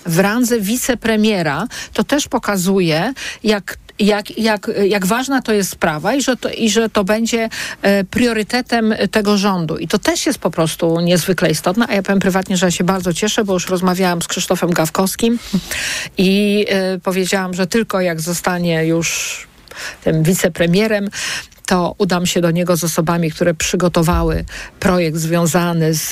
w 0.07 0.19
randze 0.19 0.61
wicepremiera, 0.61 1.67
to 1.93 2.05
też 2.05 2.29
pokazuje, 2.29 3.13
jak 3.45 3.79
jak, 3.99 4.39
jak, 4.39 4.71
jak 4.85 5.07
ważna 5.07 5.43
to 5.43 5.53
jest 5.53 5.71
sprawa 5.71 6.15
i 6.15 6.23
że 6.23 6.37
to, 6.37 6.51
i 6.51 6.71
że 6.71 6.89
to 6.89 7.05
będzie 7.05 7.49
e, 7.83 8.05
priorytetem 8.05 8.95
tego 9.11 9.37
rządu. 9.37 9.79
I 9.79 9.89
to 9.89 9.99
też 9.99 10.27
jest 10.27 10.39
po 10.39 10.51
prostu 10.51 11.01
niezwykle 11.01 11.51
istotne, 11.51 11.87
a 11.89 11.95
ja 11.95 12.03
powiem 12.03 12.21
prywatnie, 12.21 12.57
że 12.57 12.67
ja 12.67 12.71
się 12.71 12.85
bardzo 12.85 13.13
cieszę, 13.13 13.45
bo 13.45 13.53
już 13.53 13.69
rozmawiałam 13.69 14.23
z 14.23 14.29
Krzysztofem 14.29 14.71
Gawkowskim 14.71 15.39
i 16.19 16.65
e, 16.69 16.99
powiedziałam, 16.99 17.55
że 17.55 17.67
tylko 17.67 18.01
jak 18.01 18.21
zostanie 18.21 18.87
już 18.87 19.47
tym 20.05 20.23
wicepremierem, 20.23 21.09
to 21.67 21.95
udam 21.99 22.27
się 22.27 22.41
do 22.41 22.51
niego 22.51 22.77
z 22.77 22.85
osobami, 22.85 23.31
które 23.31 23.55
przygotowały 23.55 24.45
projekt 24.81 25.17
związany 25.17 25.95
z, 25.95 26.11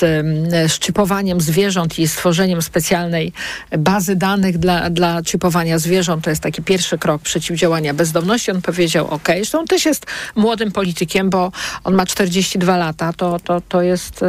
z 0.71 0.79
czipowaniem 0.79 1.41
zwierząt 1.41 1.99
i 1.99 2.07
stworzeniem 2.07 2.61
specjalnej 2.61 3.33
bazy 3.77 4.15
danych 4.15 4.57
dla, 4.57 4.89
dla 4.89 5.23
czipowania 5.23 5.79
zwierząt. 5.79 6.23
To 6.23 6.29
jest 6.29 6.41
taki 6.41 6.61
pierwszy 6.63 6.97
krok 6.97 7.21
przeciwdziałania 7.21 7.93
bezdomności. 7.93 8.51
On 8.51 8.61
powiedział, 8.61 9.07
ok, 9.07 9.27
zresztą 9.27 9.59
on 9.59 9.67
też 9.67 9.85
jest 9.85 10.05
młodym 10.35 10.71
politykiem, 10.71 11.29
bo 11.29 11.51
on 11.83 11.95
ma 11.95 12.05
42 12.05 12.77
lata, 12.77 13.13
to, 13.13 13.39
to, 13.39 13.61
to 13.61 13.81
jest 13.81 14.23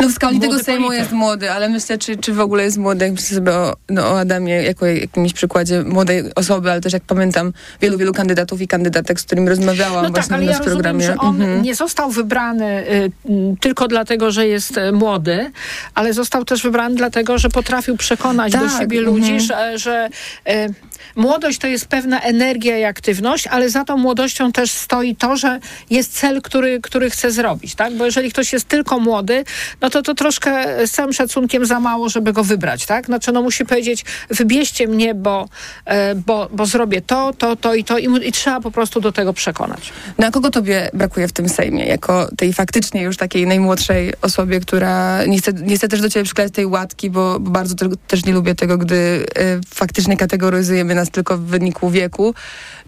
no 0.00 0.08
w 0.08 0.12
skali 0.12 0.40
tego 0.40 0.58
Sejmu 0.58 0.86
polityk. 0.86 1.04
jest 1.04 1.12
młody, 1.12 1.50
ale 1.50 1.68
myślę, 1.68 1.98
czy, 1.98 2.16
czy 2.16 2.32
w 2.32 2.40
ogóle 2.40 2.64
jest 2.64 2.78
młody, 2.78 3.04
jak 3.04 3.14
myślę 3.14 3.36
sobie 3.36 3.52
o, 3.52 3.76
no, 3.88 4.10
o 4.10 4.20
Adamie 4.20 4.54
jako 4.54 4.86
jakimś 4.86 5.32
przykładzie 5.32 5.82
młodej 5.82 6.34
osoby, 6.34 6.70
ale 6.70 6.80
też 6.80 6.92
jak 6.92 7.02
pamiętam 7.02 7.52
wielu, 7.80 7.98
wielu 7.98 8.12
kandydatów 8.12 8.60
i 8.60 8.68
kandydatek, 8.68 9.20
z 9.20 9.24
którymi 9.24 9.48
rozmawiałam 9.48 10.04
no 10.04 10.10
właśnie 10.10 10.28
tak, 10.28 10.38
ale 10.38 10.52
ja 10.52 10.60
programie. 10.60 11.06
Rozumiem, 11.06 11.20
że 11.20 11.28
on 11.28 11.42
mhm. 11.42 11.62
nie 11.62 11.74
został 11.74 12.10
wybrany 12.10 12.84
y, 12.90 13.10
tylko 13.60 13.88
dlatego, 13.88 14.30
że 14.30 14.46
jest 14.46 14.76
y, 14.76 14.92
młody, 14.92 15.50
ale 15.94 16.12
został 16.12 16.44
też 16.44 16.62
wybrany 16.62 16.94
dlatego, 16.94 17.38
że 17.38 17.48
potrafił 17.48 17.96
przekonać 17.96 18.52
tak, 18.52 18.62
do 18.62 18.78
siebie 18.78 18.98
mhm. 18.98 19.16
ludzi, 19.16 19.40
że, 19.40 19.78
że 19.78 20.08
y, 20.48 20.74
młodość 21.16 21.58
to 21.58 21.66
jest 21.66 21.86
pewna 21.86 22.20
energia 22.20 22.78
i 22.78 22.84
aktywność, 22.84 23.46
ale 23.46 23.70
za 23.70 23.84
tą 23.84 23.96
młodością 23.96 24.52
też 24.52 24.70
stoi 24.70 25.16
to, 25.16 25.36
że 25.36 25.60
jest 25.90 26.12
cel, 26.18 26.42
który, 26.42 26.80
który 26.80 27.10
chce 27.10 27.30
zrobić, 27.30 27.74
tak? 27.74 27.96
Bo 27.96 28.04
jeżeli 28.04 28.30
ktoś 28.30 28.52
jest 28.52 28.68
tylko 28.68 28.98
młody, 28.98 29.44
no 29.80 29.90
to 29.90 30.02
to 30.02 30.14
troszkę 30.14 30.86
z 30.86 30.90
całym 30.90 31.12
szacunkiem 31.12 31.66
za 31.66 31.80
mało, 31.80 32.08
żeby 32.08 32.32
go 32.32 32.44
wybrać, 32.44 32.86
tak? 32.86 33.06
Znaczy, 33.06 33.32
no 33.32 33.42
musi 33.42 33.64
powiedzieć, 33.64 34.04
wybierzcie 34.30 34.88
mnie, 34.88 35.14
bo, 35.14 35.48
e, 35.84 36.14
bo, 36.14 36.48
bo 36.52 36.66
zrobię 36.66 37.00
to, 37.00 37.32
to, 37.38 37.56
to 37.56 37.74
i 37.74 37.84
to 37.84 37.98
i, 37.98 38.28
i 38.28 38.32
trzeba 38.32 38.60
po 38.60 38.70
prostu 38.70 39.00
do 39.00 39.12
tego 39.12 39.32
przekonać. 39.32 39.92
No 40.18 40.26
a 40.26 40.30
kogo 40.30 40.50
tobie 40.50 40.90
brakuje 40.94 41.28
w 41.28 41.32
tym 41.32 41.48
Sejmie? 41.48 41.86
Jako 41.86 42.28
tej 42.36 42.52
faktycznie 42.52 43.02
już 43.02 43.16
takiej 43.16 43.46
najmłodszej 43.46 44.12
osobie, 44.22 44.60
która 44.60 45.24
nie 45.24 45.38
chce, 45.38 45.52
nie 45.52 45.76
chce 45.76 45.88
też 45.88 46.00
do 46.00 46.10
ciebie 46.10 46.24
przyklejać 46.24 46.52
tej 46.52 46.66
łatki, 46.66 47.10
bo, 47.10 47.40
bo 47.40 47.50
bardzo 47.50 47.74
te, 47.74 47.88
też 48.08 48.24
nie 48.24 48.32
lubię 48.32 48.54
tego, 48.54 48.78
gdy 48.78 48.94
y, 48.94 49.26
faktycznie 49.74 50.16
kategoryzujemy 50.16 50.91
nas 50.94 51.10
tylko 51.10 51.38
w 51.38 51.40
wyniku 51.40 51.90
wieku. 51.90 52.34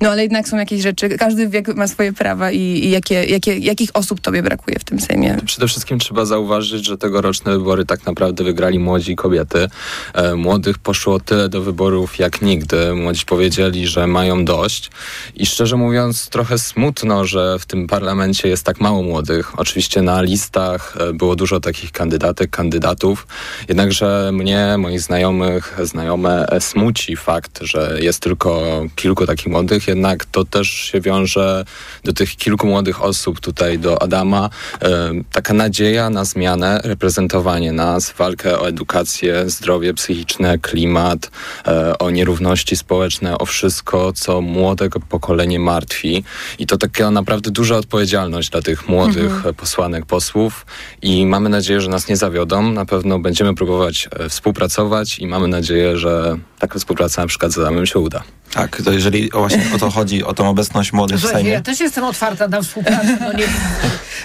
No 0.00 0.10
ale 0.10 0.22
jednak 0.22 0.48
są 0.48 0.56
jakieś 0.56 0.82
rzeczy, 0.82 1.08
każdy 1.08 1.48
wiek 1.48 1.76
ma 1.76 1.88
swoje 1.88 2.12
prawa 2.12 2.50
i, 2.50 2.58
i 2.58 2.90
jakie, 2.90 3.24
jakie, 3.24 3.58
jakich 3.58 3.90
osób 3.94 4.20
tobie 4.20 4.42
brakuje 4.42 4.78
w 4.78 4.84
tym 4.84 5.00
Sejmie? 5.00 5.36
Przede 5.46 5.68
wszystkim 5.68 5.98
trzeba 5.98 6.24
zauważyć, 6.24 6.84
że 6.84 6.98
tegoroczne 6.98 7.52
wybory 7.52 7.86
tak 7.86 8.06
naprawdę 8.06 8.44
wygrali 8.44 8.78
młodzi 8.78 9.16
kobiety. 9.16 9.68
E, 10.14 10.34
młodych 10.34 10.78
poszło 10.78 11.20
tyle 11.20 11.48
do 11.48 11.62
wyborów 11.62 12.18
jak 12.18 12.42
nigdy. 12.42 12.94
Młodzi 12.94 13.24
powiedzieli, 13.24 13.86
że 13.86 14.06
mają 14.06 14.44
dość 14.44 14.90
i 15.34 15.46
szczerze 15.46 15.76
mówiąc 15.76 16.28
trochę 16.28 16.58
smutno, 16.58 17.24
że 17.24 17.58
w 17.58 17.66
tym 17.66 17.86
parlamencie 17.86 18.48
jest 18.48 18.64
tak 18.64 18.80
mało 18.80 19.02
młodych. 19.02 19.60
Oczywiście 19.60 20.02
na 20.02 20.22
listach 20.22 20.96
e, 21.00 21.12
było 21.12 21.36
dużo 21.36 21.60
takich 21.60 21.92
kandydatek, 21.92 22.50
kandydatów, 22.50 23.26
jednakże 23.68 24.30
mnie, 24.32 24.74
moich 24.78 25.00
znajomych, 25.00 25.78
znajome 25.82 26.46
e, 26.46 26.60
smuci 26.60 27.16
fakt, 27.16 27.58
że 27.62 27.98
jest 28.00 28.20
tylko 28.20 28.82
kilku 28.96 29.26
takich 29.26 29.46
młodych, 29.46 29.83
jednak 29.88 30.24
to 30.24 30.44
też 30.44 30.68
się 30.68 31.00
wiąże 31.00 31.64
do 32.04 32.12
tych 32.12 32.36
kilku 32.36 32.66
młodych 32.66 33.02
osób 33.02 33.40
tutaj, 33.40 33.78
do 33.78 34.02
Adama, 34.02 34.50
taka 35.32 35.54
nadzieja 35.54 36.10
na 36.10 36.24
zmianę, 36.24 36.80
reprezentowanie 36.84 37.72
nas, 37.72 38.14
walkę 38.18 38.60
o 38.60 38.68
edukację, 38.68 39.50
zdrowie 39.50 39.94
psychiczne, 39.94 40.58
klimat, 40.58 41.30
e, 41.66 41.98
o 41.98 42.10
nierówności 42.10 42.76
społeczne, 42.76 43.38
o 43.38 43.46
wszystko, 43.46 44.12
co 44.12 44.40
młodego 44.40 45.00
pokolenie 45.00 45.58
martwi. 45.58 46.24
I 46.58 46.66
to 46.66 46.76
taka 46.76 47.10
naprawdę 47.10 47.50
duża 47.50 47.76
odpowiedzialność 47.76 48.50
dla 48.50 48.62
tych 48.62 48.88
młodych 48.88 49.32
mhm. 49.32 49.54
posłanek, 49.54 50.06
posłów 50.06 50.66
i 51.02 51.26
mamy 51.26 51.48
nadzieję, 51.48 51.80
że 51.80 51.90
nas 51.90 52.08
nie 52.08 52.16
zawiodą. 52.16 52.62
Na 52.72 52.86
pewno 52.86 53.18
będziemy 53.18 53.54
próbować 53.54 54.08
e, 54.12 54.28
współpracować 54.28 55.18
i 55.18 55.26
mamy 55.26 55.48
nadzieję, 55.48 55.98
że 55.98 56.38
taka 56.58 56.78
współpraca 56.78 57.22
na 57.22 57.28
przykład 57.28 57.52
z 57.52 57.58
Adamem 57.58 57.86
się 57.86 57.98
uda. 57.98 58.22
Tak, 58.52 58.82
to 58.84 58.92
jeżeli 58.92 59.30
właśnie 59.30 59.64
o 59.74 59.78
to 59.78 59.90
chodzi, 59.90 60.24
o 60.24 60.34
tą 60.34 60.48
obecność 60.48 60.92
młodych 60.92 61.18
w 61.18 61.26
Sejmie. 61.26 61.50
Ja 61.50 61.60
też 61.60 61.80
jestem 61.80 62.04
otwarta 62.04 62.48
na 62.48 62.62
współpracę. 62.62 63.18
No 63.20 63.32
nie, 63.32 63.44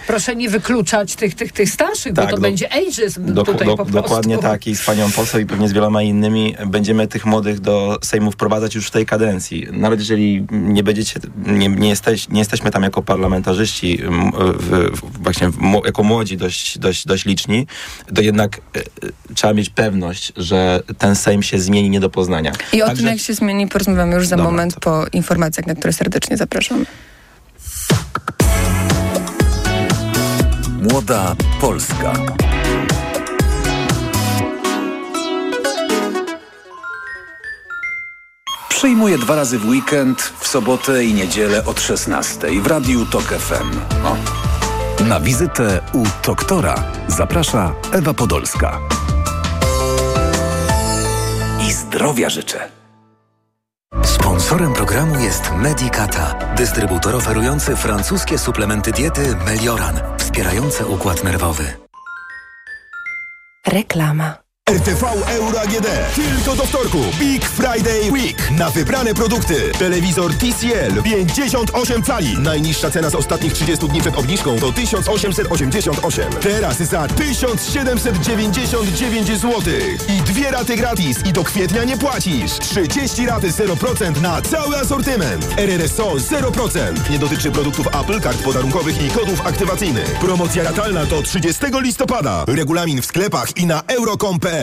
proszę 0.07 0.35
nie 0.35 0.49
wykluczać 0.49 1.15
tych, 1.15 1.35
tych, 1.35 1.51
tych 1.51 1.69
starszych, 1.69 2.13
tak, 2.13 2.25
bo 2.25 2.31
to 2.31 2.35
do, 2.35 2.41
będzie 2.41 2.73
ageism 2.73 3.33
do, 3.33 3.43
tutaj 3.43 3.67
do, 3.67 3.77
po 3.77 3.85
Dokładnie 3.85 4.37
tak 4.37 4.67
i 4.67 4.75
z 4.75 4.85
panią 4.85 5.11
poseł 5.11 5.41
i 5.41 5.45
pewnie 5.45 5.69
z 5.69 5.73
wieloma 5.73 6.01
innymi 6.01 6.55
będziemy 6.67 7.07
tych 7.07 7.25
młodych 7.25 7.59
do 7.59 7.99
Sejmu 8.03 8.31
wprowadzać 8.31 8.75
już 8.75 8.87
w 8.87 8.91
tej 8.91 9.05
kadencji. 9.05 9.67
Nawet 9.71 9.99
jeżeli 9.99 10.47
nie 10.51 10.83
będziecie, 10.83 11.19
nie, 11.45 11.69
nie, 11.69 11.89
jesteś, 11.89 12.29
nie 12.29 12.39
jesteśmy 12.39 12.71
tam 12.71 12.83
jako 12.83 13.01
parlamentarzyści, 13.01 13.99
w, 14.59 14.91
w, 14.93 15.23
właśnie 15.23 15.49
w, 15.49 15.81
jako 15.85 16.03
młodzi 16.03 16.37
dość, 16.37 16.77
dość, 16.77 17.05
dość 17.05 17.25
liczni, 17.25 17.67
to 18.15 18.21
jednak 18.21 18.57
e, 18.57 18.81
trzeba 19.35 19.53
mieć 19.53 19.69
pewność, 19.69 20.33
że 20.37 20.83
ten 20.97 21.15
Sejm 21.15 21.43
się 21.43 21.59
zmieni 21.59 21.89
nie 21.89 21.99
do 21.99 22.09
poznania. 22.09 22.51
I 22.73 22.81
o 22.81 22.87
Także... 22.87 23.03
tym, 23.03 23.11
jak 23.11 23.19
się 23.19 23.33
zmieni, 23.33 23.67
porozmawiamy 23.67 24.08
już 24.15 24.27
za 24.27 24.35
Dobra, 24.35 24.51
moment 24.51 24.73
to... 24.73 24.79
po 24.79 25.05
informacjach, 25.13 25.67
na 25.67 25.75
które 25.75 25.93
serdecznie 25.93 26.37
zapraszam. 26.37 26.85
Młoda 30.81 31.35
Polska. 31.61 32.13
Przyjmuję 38.69 39.17
dwa 39.17 39.35
razy 39.35 39.59
w 39.59 39.65
weekend, 39.65 40.21
w 40.39 40.47
sobotę 40.47 41.03
i 41.03 41.13
niedzielę 41.13 41.65
od 41.65 41.81
16 41.81 42.61
w 42.61 42.67
Radiu 42.67 43.05
TOK 43.05 43.23
FM. 43.23 43.79
O. 44.05 44.17
Na 45.03 45.19
wizytę 45.19 45.81
u 45.93 46.03
doktora 46.25 46.83
zaprasza 47.07 47.73
Ewa 47.91 48.13
Podolska. 48.13 48.79
I 51.67 51.73
zdrowia 51.73 52.29
życzę. 52.29 52.78
Sponsorem 54.49 54.73
programu 54.73 55.19
jest 55.19 55.51
Medicata, 55.57 56.55
dystrybutor 56.55 57.15
oferujący 57.15 57.75
francuskie 57.75 58.37
suplementy 58.37 58.91
diety 58.91 59.35
Melioran, 59.45 59.95
wspierające 60.17 60.87
układ 60.87 61.23
nerwowy. 61.23 61.63
Reklama. 63.67 64.48
RTV 64.69 65.03
Euro 65.27 65.61
AGD. 65.61 65.87
Tylko 66.15 66.55
do 66.55 66.65
wtorku. 66.65 66.97
Big 67.19 67.45
Friday 67.45 68.11
Week. 68.11 68.51
Na 68.51 68.69
wybrane 68.69 69.13
produkty. 69.13 69.71
Telewizor 69.79 70.33
TCL 70.33 71.03
58 71.03 72.03
cali. 72.03 72.37
Najniższa 72.37 72.91
cena 72.91 73.09
z 73.09 73.15
ostatnich 73.15 73.53
30 73.53 73.87
dni 73.87 74.01
przed 74.01 74.17
obniżką 74.17 74.59
to 74.59 74.71
1888. 74.71 76.33
Teraz 76.33 76.77
za 76.77 77.07
1799 77.07 79.27
zł. 79.27 79.61
I 80.07 80.21
dwie 80.21 80.51
raty 80.51 80.75
gratis. 80.75 81.17
I 81.25 81.33
do 81.33 81.43
kwietnia 81.43 81.83
nie 81.83 81.97
płacisz. 81.97 82.51
30 82.51 83.25
raty 83.25 83.49
0% 83.49 84.21
na 84.21 84.41
cały 84.41 84.77
asortyment. 84.77 85.47
RRSO 85.57 86.11
0%. 86.11 87.09
Nie 87.09 87.19
dotyczy 87.19 87.51
produktów 87.51 87.87
Apple, 87.87 88.21
kart 88.21 88.43
podarunkowych 88.43 89.01
i 89.01 89.09
kodów 89.09 89.47
aktywacyjnych. 89.47 90.19
Promocja 90.19 90.63
ratalna 90.63 91.05
do 91.05 91.21
30 91.21 91.61
listopada. 91.81 92.43
Regulamin 92.47 93.01
w 93.01 93.05
sklepach 93.05 93.57
i 93.57 93.65
na 93.65 93.83
euro.com.pl 93.87 94.58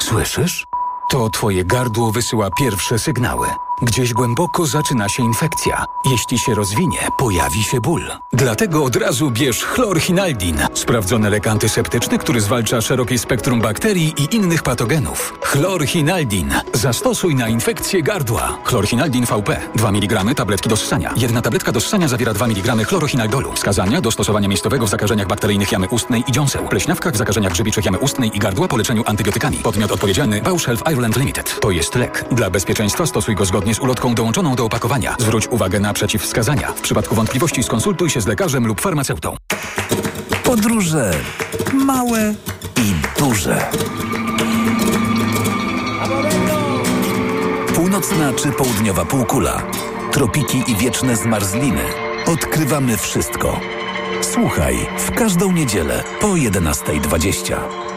Słyszysz? 0.00 0.64
To 1.10 1.30
twoje 1.30 1.64
gardło 1.64 2.12
wysyła 2.12 2.50
pierwsze 2.50 2.98
sygnały. 2.98 3.46
Gdzieś 3.82 4.12
głęboko 4.12 4.66
zaczyna 4.66 5.08
się 5.08 5.22
infekcja. 5.22 5.84
Jeśli 6.10 6.38
się 6.38 6.54
rozwinie, 6.54 6.98
pojawi 7.18 7.62
się 7.62 7.80
ból. 7.80 8.02
Dlatego 8.32 8.84
od 8.84 8.96
razu 8.96 9.30
bierz 9.30 9.64
chlorhinaldin. 9.64 10.58
Sprawdzony 10.74 11.30
lek 11.30 11.46
antyseptyczny, 11.46 12.18
który 12.18 12.40
zwalcza 12.40 12.80
szerokie 12.80 13.18
spektrum 13.18 13.60
bakterii 13.60 14.14
i 14.16 14.36
innych 14.36 14.62
patogenów. 14.62 15.34
Chlorhinaldin. 15.42 16.54
Zastosuj 16.72 17.34
na 17.34 17.48
infekcję 17.48 18.02
gardła. 18.02 18.58
Chlorhinaldin 18.64 19.24
VP. 19.24 19.60
2 19.74 19.88
mg 19.88 20.34
tabletki 20.34 20.68
do 20.68 20.76
ssania. 20.76 21.14
Jedna 21.16 21.42
tabletka 21.42 21.72
do 21.72 21.80
ssania 21.80 22.08
zawiera 22.08 22.34
2 22.34 22.46
mg 22.46 22.84
chlorohinaldolu. 22.84 23.52
Wskazania 23.52 24.00
do 24.00 24.10
stosowania 24.10 24.48
miejscowego 24.48 24.86
w 24.86 24.90
zakażeniach 24.90 25.26
bakteryjnych 25.26 25.72
jamy 25.72 25.88
ustnej 25.88 26.24
i 26.28 26.32
dziąseł. 26.32 26.68
Pleśniawkach 26.68 27.14
w 27.14 27.16
zakażeniach 27.16 27.52
grzybiczych 27.52 27.84
jamy 27.84 27.98
ustnej 27.98 28.36
i 28.36 28.38
gardła 28.38 28.68
po 28.68 28.76
leczeniu 28.76 29.02
antybiotykami. 29.06 29.56
Podmiot 29.56 29.92
odpowiedzialny 29.92 30.42
Bausch 30.42 30.66
Health 30.66 30.82
Limited. 31.08 31.60
To 31.60 31.70
jest 31.70 31.94
lek. 31.94 32.24
Dla 32.32 32.50
bezpieczeństwa 32.50 33.06
stosuj 33.06 33.34
go 33.34 33.44
zgodnie 33.44 33.74
z 33.74 33.78
ulotką 33.78 34.14
dołączoną 34.14 34.54
do 34.54 34.64
opakowania. 34.64 35.16
Zwróć 35.18 35.48
uwagę 35.48 35.80
na 35.80 35.92
przeciwwskazania. 35.92 36.72
W 36.72 36.80
przypadku 36.80 37.14
wątpliwości 37.14 37.62
skonsultuj 37.62 38.10
się 38.10 38.20
z 38.20 38.26
lekarzem 38.26 38.66
lub 38.66 38.80
farmaceutą. 38.80 39.36
Podróże 40.44 41.10
małe 41.72 42.34
i 42.76 43.18
duże. 43.18 43.70
Północna 47.74 48.32
czy 48.32 48.52
południowa 48.52 49.04
półkula, 49.04 49.62
tropiki 50.12 50.64
i 50.66 50.76
wieczne 50.76 51.16
zmarzliny. 51.16 51.82
Odkrywamy 52.26 52.96
wszystko. 52.96 53.60
Słuchaj 54.20 54.86
w 54.98 55.10
każdą 55.10 55.52
niedzielę 55.52 56.04
po 56.20 56.28
11.20. 56.28 57.89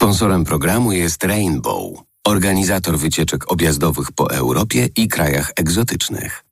Sponsorem 0.00 0.44
programu 0.44 0.92
jest 0.92 1.24
Rainbow, 1.24 2.02
organizator 2.24 2.98
wycieczek 2.98 3.52
objazdowych 3.52 4.12
po 4.12 4.32
Europie 4.32 4.88
i 4.96 5.08
krajach 5.08 5.52
egzotycznych. 5.56 6.44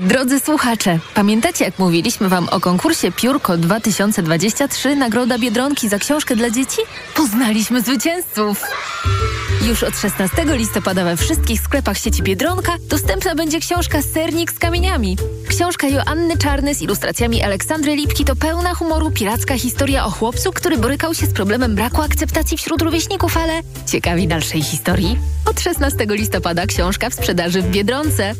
Drodzy 0.00 0.40
słuchacze, 0.40 0.98
pamiętacie 1.14 1.64
jak 1.64 1.78
mówiliśmy 1.78 2.28
Wam 2.28 2.48
o 2.48 2.60
konkursie 2.60 3.12
Piórko 3.12 3.56
2023 3.56 4.96
Nagroda 4.96 5.38
Biedronki 5.38 5.88
za 5.88 5.98
książkę 5.98 6.36
dla 6.36 6.50
dzieci? 6.50 6.78
Poznaliśmy 7.16 7.80
zwycięzców! 7.80 8.64
Już 9.68 9.82
od 9.82 9.98
16 9.98 10.44
listopada 10.46 11.04
we 11.04 11.16
wszystkich 11.16 11.60
sklepach 11.60 11.98
sieci 11.98 12.22
Biedronka 12.22 12.72
dostępna 12.88 13.34
będzie 13.34 13.60
książka 13.60 14.02
Sernik 14.02 14.52
z 14.52 14.58
kamieniami. 14.58 15.16
Książka 15.48 15.88
Joanny 15.88 16.38
Czarny 16.38 16.74
z 16.74 16.82
ilustracjami 16.82 17.42
Aleksandry 17.42 17.96
Lipki 17.96 18.24
to 18.24 18.36
pełna 18.36 18.74
humoru 18.74 19.10
piracka 19.10 19.58
historia 19.58 20.06
o 20.06 20.10
chłopcu, 20.10 20.52
który 20.52 20.78
borykał 20.78 21.14
się 21.14 21.26
z 21.26 21.32
problemem 21.32 21.74
braku 21.74 22.02
akceptacji 22.02 22.56
wśród 22.56 22.82
rówieśników, 22.82 23.36
ale 23.36 23.60
ciekawi 23.86 24.28
dalszej 24.28 24.62
historii? 24.62 25.18
Od 25.50 25.60
16 25.60 26.06
listopada 26.08 26.66
książka 26.66 27.10
w 27.10 27.14
sprzedaży 27.14 27.62
w 27.62 27.70
Biedronce. 27.70 28.34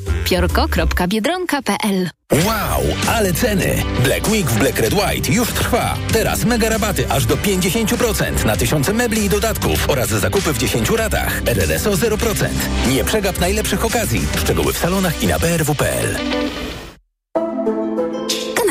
Wow, 2.33 2.83
ale 3.09 3.33
ceny! 3.33 3.83
Black 4.05 4.29
Week 4.29 4.47
w 4.47 4.59
Black 4.59 4.79
Red 4.79 4.95
White 4.95 5.33
już 5.33 5.49
trwa. 5.49 5.97
Teraz 6.13 6.45
mega 6.45 6.69
rabaty 6.69 7.11
aż 7.11 7.27
do 7.27 7.37
50% 7.37 8.45
na 8.45 8.57
tysiące 8.57 8.93
mebli 8.93 9.25
i 9.25 9.29
dodatków 9.29 9.91
oraz 9.91 10.09
zakupy 10.09 10.53
w 10.53 10.59
10 10.59 10.91
ratach. 10.91 11.43
RRSO 11.47 11.91
0%. 11.91 12.49
Nie 12.89 13.05
przegap 13.05 13.41
najlepszych 13.41 13.85
okazji. 13.85 14.27
Szczegóły 14.37 14.73
w 14.73 14.79
salonach 14.79 15.23
i 15.23 15.27
na 15.27 15.39
brw.pl. 15.39 16.17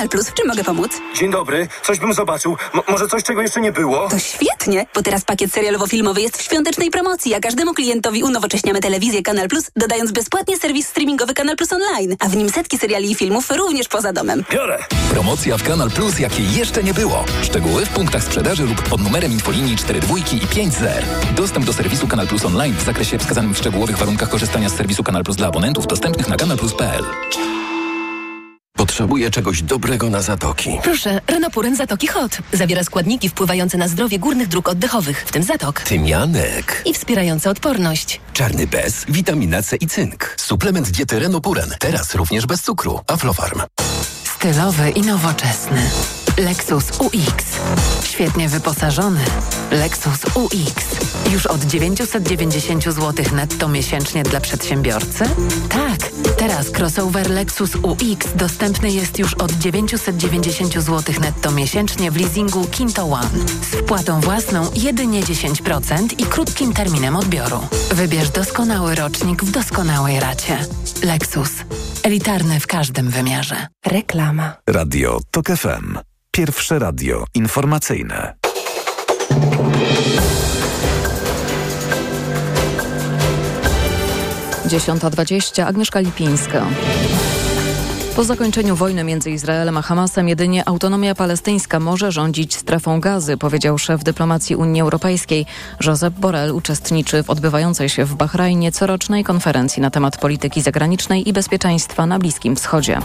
Kanal 0.03 0.09
Plus, 0.09 0.29
w 0.29 0.33
czym 0.33 0.47
mogę 0.47 0.63
pomóc? 0.63 0.91
Dzień 1.15 1.31
dobry, 1.31 1.67
coś 1.83 1.99
bym 1.99 2.13
zobaczył. 2.13 2.57
M 2.73 2.81
może 2.89 3.07
coś, 3.07 3.23
czego 3.23 3.41
jeszcze 3.41 3.61
nie 3.61 3.71
było? 3.71 4.09
To 4.09 4.19
świetnie, 4.19 4.85
bo 4.95 5.01
teraz 5.01 5.25
pakiet 5.25 5.51
serialowo-filmowy 5.51 6.21
jest 6.21 6.37
w 6.37 6.41
świątecznej 6.41 6.91
promocji, 6.91 7.33
a 7.33 7.39
każdemu 7.39 7.73
klientowi 7.73 8.23
unowocześniamy 8.23 8.79
telewizję 8.79 9.21
Kanal 9.21 9.47
Plus, 9.47 9.71
dodając 9.75 10.11
bezpłatnie 10.11 10.57
serwis 10.57 10.87
streamingowy 10.87 11.33
Kanal 11.33 11.55
Plus 11.55 11.73
Online, 11.73 12.15
a 12.19 12.29
w 12.29 12.35
nim 12.35 12.49
setki 12.49 12.77
seriali 12.77 13.11
i 13.11 13.15
filmów 13.15 13.51
również 13.51 13.87
poza 13.87 14.13
domem. 14.13 14.43
Biorę! 14.51 14.79
Promocja 15.11 15.57
w 15.57 15.63
Kanal 15.63 15.91
Plus, 15.91 16.19
jakiej 16.19 16.53
jeszcze 16.53 16.83
nie 16.83 16.93
było. 16.93 17.25
Szczegóły 17.43 17.85
w 17.85 17.89
punktach 17.89 18.23
sprzedaży 18.23 18.63
lub 18.63 18.81
pod 18.89 19.01
numerem 19.01 19.31
infolinii 19.31 19.75
42 19.77 20.17
i 20.17 20.23
50. 20.23 20.73
Dostęp 21.35 21.65
do 21.65 21.73
serwisu 21.73 22.07
Kanal 22.07 22.27
Plus 22.27 22.45
Online 22.45 22.75
w 22.75 22.83
zakresie 22.83 23.17
wskazanym 23.19 23.53
w 23.53 23.57
szczegółowych 23.57 23.97
warunkach 23.97 24.29
korzystania 24.29 24.69
z 24.69 24.75
serwisu 24.75 25.03
Kanal 25.03 25.23
Plus 25.23 25.37
dla 25.37 25.47
abonentów 25.47 25.87
dostępnych 25.87 26.27
na 26.27 26.35
kanalplus.pl. 26.35 27.03
Potrzebuję 28.83 29.31
czegoś 29.31 29.61
dobrego 29.61 30.09
na 30.09 30.21
zatoki. 30.21 30.79
Proszę, 30.83 31.21
Renopuren 31.27 31.75
Zatoki 31.75 32.07
Hot. 32.07 32.37
Zawiera 32.53 32.83
składniki 32.83 33.29
wpływające 33.29 33.77
na 33.77 33.87
zdrowie 33.87 34.19
górnych 34.19 34.47
dróg 34.47 34.69
oddechowych, 34.69 35.23
w 35.27 35.31
tym 35.31 35.43
zatok. 35.43 35.81
Tymianek. 35.81 36.81
I 36.85 36.93
wspierające 36.93 37.49
odporność. 37.49 38.21
Czarny 38.33 38.67
bez, 38.67 39.05
witamina 39.09 39.63
C 39.63 39.75
i 39.75 39.87
cynk. 39.87 40.35
Suplement 40.37 40.89
diety 40.89 41.19
Renopuren. 41.19 41.69
Teraz 41.79 42.15
również 42.15 42.45
bez 42.45 42.61
cukru. 42.61 42.99
Aflofarm. 43.07 43.61
Stylowy 44.23 44.89
i 44.89 45.01
nowoczesny. 45.01 45.81
Lexus 46.37 46.91
UX. 46.99 47.45
Świetnie 48.03 48.49
wyposażony. 48.49 49.19
Lexus 49.71 50.19
UX. 50.35 50.73
Już 51.31 51.45
od 51.45 51.63
990 51.63 52.83
zł 52.83 53.25
netto 53.33 53.67
miesięcznie 53.67 54.23
dla 54.23 54.39
przedsiębiorcy? 54.39 55.23
Tak. 55.69 56.11
Teraz 56.37 56.69
crossover 56.69 57.29
Lexus 57.29 57.75
UX 57.75 58.27
dostępny 58.35 58.91
jest 58.91 59.19
już 59.19 59.33
od 59.33 59.51
990 59.51 60.73
zł 60.73 61.15
netto 61.21 61.51
miesięcznie 61.51 62.11
w 62.11 62.21
leasingu 62.21 62.67
Kinto 62.67 63.03
One. 63.03 63.29
Z 63.71 63.75
wpłatą 63.75 64.21
własną 64.21 64.71
jedynie 64.75 65.23
10% 65.23 66.21
i 66.21 66.25
krótkim 66.25 66.73
terminem 66.73 67.15
odbioru. 67.15 67.59
Wybierz 67.91 68.29
doskonały 68.29 68.95
rocznik 68.95 69.43
w 69.43 69.51
doskonałej 69.51 70.19
racie. 70.19 70.65
Lexus. 71.03 71.51
Elitarny 72.03 72.59
w 72.59 72.67
każdym 72.67 73.09
wymiarze. 73.09 73.67
Reklama. 73.85 74.53
Radio 74.67 75.19
TOK 75.31 75.47
FM. 75.47 76.12
Pierwsze 76.35 76.79
radio 76.79 77.25
informacyjne. 77.33 78.33
Dziesiąta 84.65 85.09
dwadzieścia. 85.09 85.67
Agnieszka 85.67 85.99
Lipińska. 85.99 86.65
Po 88.15 88.23
zakończeniu 88.23 88.75
wojny 88.75 89.03
między 89.03 89.31
Izraelem 89.31 89.77
a 89.77 89.81
Hamasem 89.81 90.29
jedynie 90.29 90.67
autonomia 90.67 91.15
palestyńska 91.15 91.79
może 91.79 92.11
rządzić 92.11 92.55
strefą 92.55 92.99
gazy, 92.99 93.37
powiedział 93.37 93.77
szef 93.77 94.03
dyplomacji 94.03 94.55
Unii 94.55 94.81
Europejskiej. 94.81 95.45
Josep 95.85 96.13
Borrell 96.13 96.51
uczestniczy 96.51 97.23
w 97.23 97.29
odbywającej 97.29 97.89
się 97.89 98.05
w 98.05 98.15
Bahrajnie 98.15 98.71
corocznej 98.71 99.23
konferencji 99.23 99.81
na 99.81 99.89
temat 99.89 100.17
polityki 100.17 100.61
zagranicznej 100.61 101.29
i 101.29 101.33
bezpieczeństwa 101.33 102.05
na 102.05 102.19
Bliskim 102.19 102.55
Wschodzie. 102.55 102.99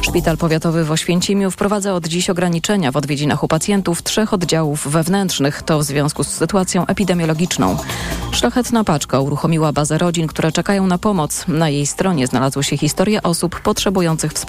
Szpital 0.00 0.36
powiatowy 0.36 0.84
w 0.84 0.90
Oświęcimiu 0.90 1.50
wprowadza 1.50 1.94
od 1.94 2.06
dziś 2.06 2.30
ograniczenia 2.30 2.92
w 2.92 2.96
odwiedzinach 2.96 3.44
u 3.44 3.48
pacjentów 3.48 4.02
trzech 4.02 4.34
oddziałów 4.34 4.88
wewnętrznych. 4.88 5.62
To 5.62 5.78
w 5.78 5.84
związku 5.84 6.24
z 6.24 6.28
sytuacją 6.28 6.86
epidemiologiczną. 6.86 7.76
Szlachetna 8.32 8.84
paczka 8.84 9.20
uruchomiła 9.20 9.72
bazę 9.72 9.98
rodzin, 9.98 10.26
które 10.26 10.52
czekają 10.52 10.86
na 10.86 10.98
pomoc. 10.98 11.44
Na 11.48 11.68
jej 11.68 11.86
stronie 11.86 12.26
znalazły 12.26 12.64
się 12.64 12.76
historie 12.76 13.22
osób 13.22 13.60
potrzebujących 13.60 14.32
wsparcia. 14.32 14.43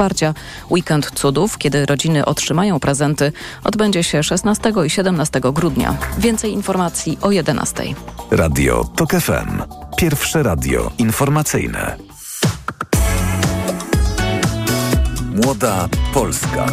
Weekend 0.71 1.11
cudów, 1.11 1.57
kiedy 1.57 1.85
rodziny 1.85 2.25
otrzymają 2.25 2.79
prezenty, 2.79 3.31
odbędzie 3.63 4.03
się 4.03 4.23
16 4.23 4.73
i 4.85 4.89
17 4.89 5.41
grudnia. 5.53 5.97
Więcej 6.17 6.51
informacji 6.51 7.17
o 7.21 7.31
11. 7.31 7.83
Radio 8.31 8.83
TOK 8.95 9.11
FM. 9.11 9.61
Pierwsze 9.97 10.43
radio 10.43 10.91
informacyjne. 10.97 11.95
Młoda 15.35 15.89
Polska. 16.13 16.65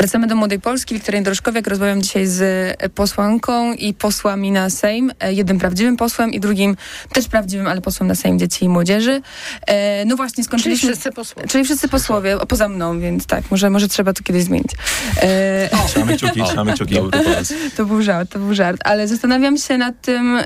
Wracamy 0.00 0.26
do 0.26 0.36
Młodej 0.36 0.60
Polski. 0.60 0.94
Wiktoria 0.94 1.22
Dorożkowiak. 1.22 1.66
Rozmawiam 1.66 2.02
dzisiaj 2.02 2.26
z 2.26 2.42
posłanką 2.92 3.72
i 3.72 3.94
posłami 3.94 4.50
na 4.50 4.70
Sejm. 4.70 5.12
E, 5.20 5.32
jednym 5.32 5.58
prawdziwym 5.58 5.96
posłem 5.96 6.32
i 6.32 6.40
drugim 6.40 6.76
też 7.12 7.28
prawdziwym, 7.28 7.66
ale 7.66 7.80
posłem 7.80 8.08
na 8.08 8.14
Sejm 8.14 8.38
Dzieci 8.38 8.64
i 8.64 8.68
Młodzieży. 8.68 9.22
E, 9.66 10.04
no 10.04 10.16
właśnie, 10.16 10.44
skończyliśmy... 10.44 10.80
Czyli 10.80 10.92
wszyscy 10.92 11.12
posłowie. 11.12 11.48
Czyli 11.48 11.64
wszyscy 11.64 11.88
posłowie, 11.88 12.38
poza 12.48 12.68
mną, 12.68 13.00
więc 13.00 13.26
tak, 13.26 13.50
może, 13.50 13.70
może 13.70 13.88
trzeba 13.88 14.12
to 14.12 14.22
kiedyś 14.22 14.44
zmienić. 14.44 14.72
E, 15.22 15.68
Trzymamy 15.86 16.16
kciuki, 16.16 16.42
trzymamy 16.44 16.72
kciuki. 16.72 16.96
to 17.76 17.84
był 17.84 18.02
żart, 18.02 18.30
to 18.32 18.38
był 18.38 18.54
żart. 18.54 18.80
Ale 18.84 19.08
zastanawiam 19.08 19.56
się 19.56 19.78
nad 19.78 20.00
tym, 20.00 20.38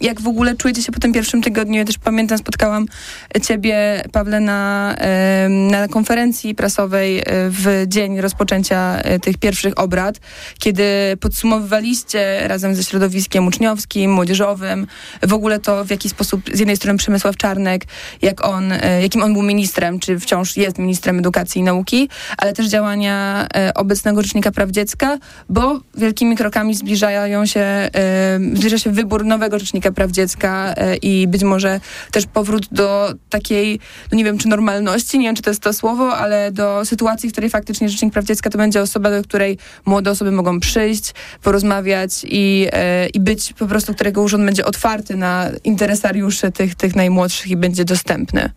jak 0.00 0.20
w 0.20 0.28
ogóle 0.28 0.56
czujecie 0.56 0.82
się 0.82 0.92
po 0.92 1.00
tym 1.00 1.12
pierwszym 1.12 1.42
tygodniu. 1.42 1.78
Ja 1.78 1.84
też 1.84 1.98
pamiętam, 1.98 2.38
spotkałam 2.38 2.86
ciebie, 3.42 4.04
Pawle, 4.12 4.40
na, 4.40 4.94
na 5.48 5.88
konferencji 5.88 6.54
prasowej 6.54 7.18
e, 7.18 7.24
w 7.26 7.84
dzień 7.86 8.20
rozpoczęcia 8.20 8.67
e, 8.76 9.18
tych 9.18 9.38
pierwszych 9.38 9.78
obrad, 9.78 10.20
kiedy 10.58 11.16
podsumowywaliście 11.20 12.48
razem 12.48 12.74
ze 12.74 12.84
środowiskiem 12.84 13.46
uczniowskim, 13.46 14.12
młodzieżowym, 14.12 14.86
w 15.22 15.32
ogóle 15.32 15.58
to, 15.58 15.84
w 15.84 15.90
jaki 15.90 16.08
sposób 16.08 16.40
z 16.52 16.58
jednej 16.58 16.76
strony 16.76 16.98
Przemysław 16.98 17.36
Czarnek, 17.36 17.84
jak 18.22 18.44
on, 18.44 18.72
e, 18.72 19.02
jakim 19.02 19.22
on 19.22 19.32
był 19.32 19.42
ministrem, 19.42 19.98
czy 19.98 20.20
wciąż 20.20 20.56
jest 20.56 20.78
ministrem 20.78 21.18
edukacji 21.18 21.60
i 21.60 21.64
nauki, 21.64 22.08
ale 22.38 22.52
też 22.52 22.66
działania 22.66 23.46
e, 23.56 23.74
obecnego 23.74 24.22
Rzecznika 24.22 24.50
Praw 24.50 24.70
Dziecka, 24.70 25.18
bo 25.48 25.80
wielkimi 25.94 26.36
krokami 26.36 26.74
zbliżają 26.74 27.46
się, 27.46 27.90
zbliża 28.54 28.78
się 28.78 28.90
wybór 28.90 29.24
nowego 29.24 29.58
Rzecznika 29.58 29.92
Praw 29.92 30.10
Dziecka 30.10 30.74
i 31.02 31.28
być 31.28 31.42
może 31.42 31.80
też 32.12 32.26
powrót 32.26 32.68
do 32.72 33.14
takiej, 33.30 33.80
no 34.12 34.18
nie 34.18 34.24
wiem 34.24 34.38
czy 34.38 34.48
normalności, 34.48 35.18
nie 35.18 35.24
wiem 35.24 35.36
czy 35.36 35.42
to 35.42 35.50
jest 35.50 35.62
to 35.62 35.72
słowo, 35.72 36.16
ale 36.16 36.52
do 36.52 36.84
sytuacji, 36.84 37.28
w 37.28 37.32
której 37.32 37.50
faktycznie 37.50 37.88
Rzecznik 37.88 38.12
Praw 38.12 38.24
Dziecka 38.24 38.47
to 38.50 38.58
będzie 38.58 38.82
osoba, 38.82 39.10
do 39.10 39.22
której 39.22 39.58
młode 39.84 40.10
osoby 40.10 40.32
mogą 40.32 40.60
przyjść, 40.60 41.14
porozmawiać 41.42 42.10
i, 42.24 42.66
e, 42.72 43.06
i 43.06 43.20
być 43.20 43.52
po 43.52 43.66
prostu, 43.66 43.94
którego 43.94 44.22
urząd 44.22 44.44
będzie 44.44 44.64
otwarty 44.64 45.16
na 45.16 45.50
interesariuszy 45.64 46.52
tych, 46.52 46.74
tych 46.74 46.96
najmłodszych 46.96 47.50
i 47.50 47.56
będzie 47.56 47.84
dostępny. 47.84 48.50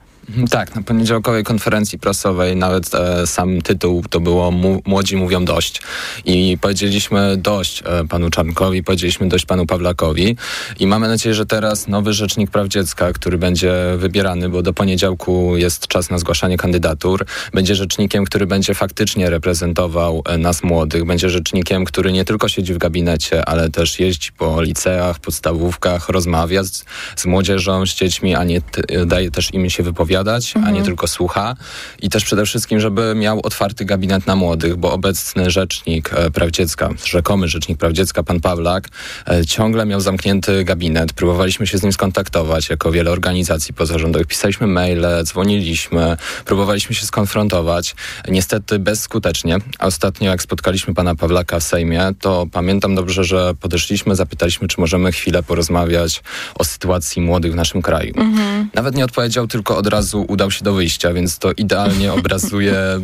Tak, 0.50 0.76
na 0.76 0.82
poniedziałkowej 0.82 1.44
konferencji 1.44 2.00
prasowej 2.00 2.56
nawet 2.56 2.96
e, 2.96 3.28
sam 3.28 3.62
tytuł 3.62 4.04
to 4.10 4.20
było 4.20 4.52
Młodzi 4.86 5.18
mówią 5.18 5.46
dość. 5.46 5.82
I 6.26 6.58
powiedzieliśmy 6.62 7.38
dość 7.38 7.84
e, 7.86 8.08
panu 8.08 8.30
Czarnkowi, 8.30 8.84
powiedzieliśmy 8.84 9.30
dość 9.30 9.46
panu 9.46 9.66
Pawlakowi. 9.66 10.36
I 10.80 10.88
mamy 10.88 11.08
nadzieję, 11.08 11.36
że 11.36 11.46
teraz 11.46 11.88
nowy 11.88 12.14
Rzecznik 12.14 12.52
Praw 12.52 12.68
Dziecka, 12.68 13.14
który 13.14 13.38
będzie 13.38 13.74
wybierany, 13.98 14.50
bo 14.50 14.62
do 14.62 14.74
poniedziałku 14.74 15.58
jest 15.58 15.88
czas 15.88 16.10
na 16.10 16.18
zgłaszanie 16.18 16.58
kandydatur, 16.58 17.26
będzie 17.54 17.76
rzecznikiem, 17.76 18.26
który 18.26 18.48
będzie 18.48 18.74
faktycznie 18.74 19.30
reprezentował 19.30 20.24
e, 20.26 20.38
nas 20.38 20.64
młodych. 20.64 21.06
Będzie 21.06 21.30
rzecznikiem, 21.30 21.86
który 21.86 22.12
nie 22.12 22.26
tylko 22.26 22.50
siedzi 22.50 22.74
w 22.74 22.78
gabinecie, 22.78 23.46
ale 23.46 23.70
też 23.70 24.00
jeździ 24.00 24.32
po 24.32 24.62
liceach, 24.62 25.20
podstawówkach, 25.20 26.10
rozmawia 26.10 26.64
z, 26.64 26.86
z 27.16 27.26
młodzieżą, 27.26 27.86
z 27.86 27.96
dziećmi, 27.96 28.36
a 28.36 28.44
nie 28.44 28.62
t- 28.62 29.06
daje 29.06 29.32
też 29.32 29.54
im 29.54 29.70
się 29.70 29.84
wypowiadać, 30.12 30.54
a 30.66 30.72
nie 30.72 30.84
tylko 30.84 31.08
słucha. 31.08 31.56
I 32.02 32.10
też 32.10 32.24
przede 32.24 32.46
wszystkim, 32.46 32.80
żeby 32.80 33.16
miał 33.16 33.40
otwarty 33.44 33.86
gabinet 33.86 34.28
na 34.28 34.36
młodych, 34.36 34.76
bo 34.76 34.94
obecny 34.94 35.52
rzecznik 35.52 36.14
e, 36.14 36.32
praw 36.32 36.52
dziecka, 36.52 36.90
rzekomy 37.06 37.48
rzecznik 37.48 37.78
praw 37.78 37.94
dziecka, 37.94 38.24
pan 38.24 38.40
Pawlak, 38.40 38.90
e, 39.28 39.46
ciągle 39.46 39.86
miał 39.86 40.02
zamknięty 40.02 40.64
gabinet. 40.64 41.14
Próbowaliśmy 41.14 41.68
się 41.68 41.78
z 41.78 41.84
nim 41.84 41.94
skontaktować 41.94 42.70
jako 42.70 42.92
wiele 42.92 43.12
organizacji 43.12 43.74
pozarządowych. 43.74 44.28
Pisaliśmy 44.28 44.68
maile, 44.68 45.06
dzwoniliśmy, 45.24 46.18
próbowaliśmy 46.46 46.96
się 46.96 47.06
skonfrontować. 47.06 47.96
Niestety 48.28 48.80
bezskutecznie. 48.80 49.58
A 49.80 49.86
Ostatnio 49.86 50.30
jak 50.32 50.42
spotkaliśmy 50.42 50.94
pana 50.94 51.16
Pawlaka 51.16 51.60
w 51.60 51.64
Sejmie, 51.64 52.12
to 52.20 52.48
pamiętam 52.52 52.96
dobrze, 52.96 53.24
że 53.24 53.54
podeszliśmy, 53.60 54.16
zapytaliśmy, 54.16 54.68
czy 54.68 54.82
możemy 54.82 55.12
chwilę 55.12 55.44
porozmawiać 55.44 56.24
o 56.56 56.64
sytuacji 56.64 57.22
młodych 57.22 57.52
w 57.52 57.56
naszym 57.56 57.82
kraju. 57.82 58.14
Nawet 58.74 58.96
nie 58.96 59.06
odpowiedział, 59.06 59.48
tylko 59.48 59.78
od 59.78 59.88
razu 59.88 60.01
udał 60.28 60.52
się 60.52 60.64
do 60.64 60.74
wyjścia, 60.74 61.14
więc 61.14 61.40
to 61.40 61.52
idealnie 61.52 62.14
obrazuje 62.20 63.02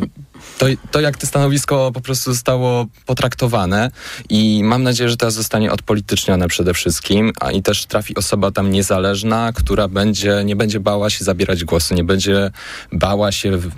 to, 0.58 0.66
to, 0.90 1.00
jak 1.00 1.18
to 1.18 1.26
stanowisko 1.26 1.90
po 1.94 2.00
prostu 2.00 2.32
zostało 2.32 2.86
potraktowane. 3.06 3.90
I 4.28 4.60
mam 4.64 4.82
nadzieję, 4.82 5.10
że 5.10 5.16
teraz 5.16 5.34
zostanie 5.34 5.72
odpolitycznione 5.72 6.48
przede 6.48 6.74
wszystkim, 6.74 7.32
a 7.40 7.50
i 7.50 7.62
też 7.62 7.86
trafi 7.86 8.14
osoba 8.14 8.50
tam 8.50 8.70
niezależna, 8.70 9.52
która 9.54 9.88
będzie, 9.88 10.42
nie 10.44 10.56
będzie 10.56 10.80
bała 10.80 11.10
się 11.10 11.24
zabierać 11.24 11.64
głosu, 11.64 11.94
nie 11.94 12.04
będzie 12.04 12.50
bała 12.92 13.32
się 13.32 13.56
w, 13.56 13.70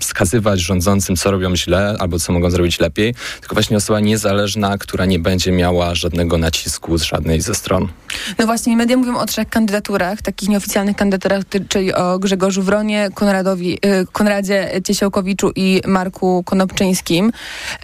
wskazywać 0.00 0.60
rządzącym, 0.60 1.16
co 1.16 1.30
robią 1.30 1.56
źle 1.56 1.96
albo 1.98 2.18
co 2.18 2.32
mogą 2.32 2.50
zrobić 2.50 2.80
lepiej, 2.80 3.14
tylko 3.40 3.54
właśnie 3.54 3.76
osoba 3.76 4.00
niezależna, 4.00 4.78
która 4.78 5.04
nie 5.04 5.18
będzie 5.18 5.52
miała 5.52 5.94
żadnego 5.94 6.38
nacisku 6.38 6.98
z 6.98 7.02
żadnej 7.02 7.40
ze 7.40 7.54
stron. 7.54 7.88
No 8.38 8.46
właśnie, 8.46 8.76
media 8.76 8.96
mówią 8.96 9.18
o 9.18 9.26
trzech 9.26 9.48
kandydaturach, 9.48 10.22
takich 10.22 10.48
nieoficjalnych 10.48 10.96
kandydaturach, 10.96 11.42
czyli 11.68 11.94
o 11.94 12.18
Grzegorzu 12.18 12.62
Wronie, 12.62 13.08
Konradowi, 13.14 13.74
y, 13.74 14.06
Konradzie 14.12 14.70
Ciesiałkowiczu 14.84 15.50
i 15.56 15.80
Marku 15.86 16.42
Konopczyńskim. 16.44 17.32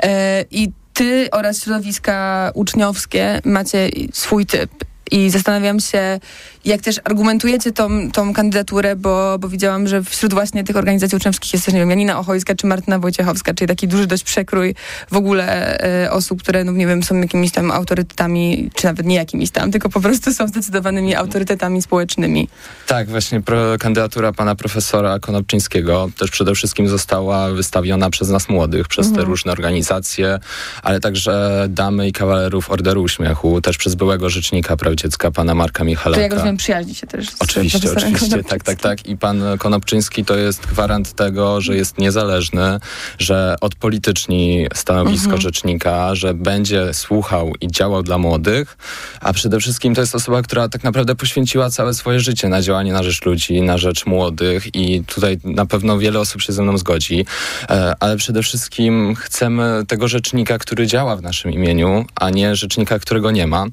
E, 0.02 0.44
I 0.50 0.72
ty 0.94 1.28
oraz 1.32 1.62
środowiska 1.62 2.50
uczniowskie 2.54 3.40
macie 3.44 3.90
swój 4.12 4.46
typ. 4.46 4.70
I 5.10 5.30
zastanawiam 5.30 5.80
się, 5.80 6.20
jak 6.68 6.80
też 6.80 7.00
argumentujecie 7.04 7.72
tą, 7.72 8.10
tą 8.12 8.32
kandydaturę, 8.34 8.96
bo, 8.96 9.38
bo 9.38 9.48
widziałam, 9.48 9.88
że 9.88 10.02
wśród 10.02 10.34
właśnie 10.34 10.64
tych 10.64 10.76
organizacji 10.76 11.16
uczniowskich 11.16 11.52
jest 11.52 11.64
też, 11.64 11.74
nie 11.74 11.80
wiem, 11.80 11.90
Janina 11.90 12.18
Ochojska 12.18 12.54
czy 12.54 12.66
Martyna 12.66 12.98
Wojciechowska, 12.98 13.54
czyli 13.54 13.68
taki 13.68 13.88
duży 13.88 14.06
dość 14.06 14.24
przekrój 14.24 14.74
w 15.12 15.16
ogóle 15.16 15.78
e, 16.04 16.10
osób, 16.12 16.42
które, 16.42 16.64
no 16.64 16.72
nie 16.72 16.86
wiem, 16.86 17.02
są 17.02 17.20
jakimiś 17.20 17.50
tam 17.52 17.70
autorytetami, 17.70 18.70
czy 18.74 18.84
nawet 18.86 19.06
nie 19.06 19.16
jakimiś 19.16 19.50
tam, 19.50 19.70
tylko 19.72 19.88
po 19.88 20.00
prostu 20.00 20.32
są 20.34 20.48
zdecydowanymi 20.48 21.14
autorytetami 21.14 21.82
społecznymi. 21.82 22.48
Tak, 22.86 23.08
właśnie 23.08 23.40
pro, 23.40 23.78
kandydatura 23.78 24.32
pana 24.32 24.54
profesora 24.54 25.18
Konopczyńskiego 25.18 26.10
też 26.18 26.30
przede 26.30 26.54
wszystkim 26.54 26.88
została 26.88 27.48
wystawiona 27.50 28.10
przez 28.10 28.28
nas 28.28 28.48
młodych, 28.48 28.88
przez 28.88 29.06
te 29.06 29.10
Mhm. 29.10 29.28
różne 29.28 29.52
organizacje, 29.52 30.38
ale 30.82 31.00
także 31.00 31.66
damy 31.68 32.08
i 32.08 32.12
kawalerów 32.12 32.70
Orderu 32.70 33.02
Uśmiechu, 33.02 33.60
też 33.60 33.76
przez 33.78 33.94
byłego 33.94 34.30
rzecznika 34.30 34.76
praw 34.76 34.94
dziecka, 34.94 35.30
pana 35.30 35.54
Marka 35.54 35.78
To 35.78 35.84
Michalaka. 35.84 36.22
jak 36.22 36.32
rozumiem, 36.32 36.56
przyjaźni 36.58 36.94
się 36.94 37.06
też 37.06 37.30
z 37.30 37.36
Oczywiście, 37.40 37.92
oczywiście, 37.96 38.44
tak, 38.44 38.64
tak, 38.64 38.80
tak. 38.80 39.06
I 39.06 39.16
pan 39.16 39.42
Konopczyński 39.58 40.24
to 40.24 40.36
jest 40.36 40.66
gwarant 40.66 41.12
tego, 41.12 41.60
że 41.60 41.76
jest 41.76 41.98
niezależny, 41.98 42.80
że 43.18 43.56
odpolityczni 43.60 44.66
stanowisko 44.74 45.24
Mhm. 45.24 45.40
rzecznika, 45.42 46.14
że 46.14 46.34
będzie 46.34 46.94
słuchał 46.94 47.52
i 47.60 47.68
działał 47.68 48.02
dla 48.02 48.18
młodych, 48.18 48.76
a 49.20 49.32
przede 49.32 49.60
wszystkim 49.60 49.94
to 49.94 50.00
jest 50.00 50.14
osoba, 50.14 50.42
która 50.42 50.68
tak 50.68 50.84
naprawdę 50.84 51.14
poświęciła 51.14 51.70
całe 51.70 51.94
swoje 51.94 52.20
życie 52.20 52.48
na 52.48 52.62
działanie 52.62 52.92
na 52.92 53.02
rzecz 53.02 53.24
ludzi, 53.24 53.62
na 53.62 53.78
rzecz 53.78 54.06
młodych 54.06 54.74
i 54.74 55.04
tutaj 55.04 55.38
na 55.44 55.66
pewno 55.66 55.98
wiele 55.98 56.20
osób 56.20 56.42
się 56.42 56.52
ze 56.52 56.62
mną 56.62 56.78
zgodzi, 56.78 57.26
e, 57.70 57.94
ale 58.00 58.16
przede 58.16 58.42
wszystkim 58.42 59.14
chcemy 59.14 59.84
tego 59.88 60.08
rzecznika, 60.08 60.58
który 60.58 60.86
działa 60.86 61.16
w 61.16 61.22
naszym 61.22 61.50
imieniu, 61.52 62.04
a 62.14 62.30
nie 62.30 62.56
rzecznika, 62.56 62.98
którego 62.98 63.30
nie 63.30 63.46
ma. 63.46 63.66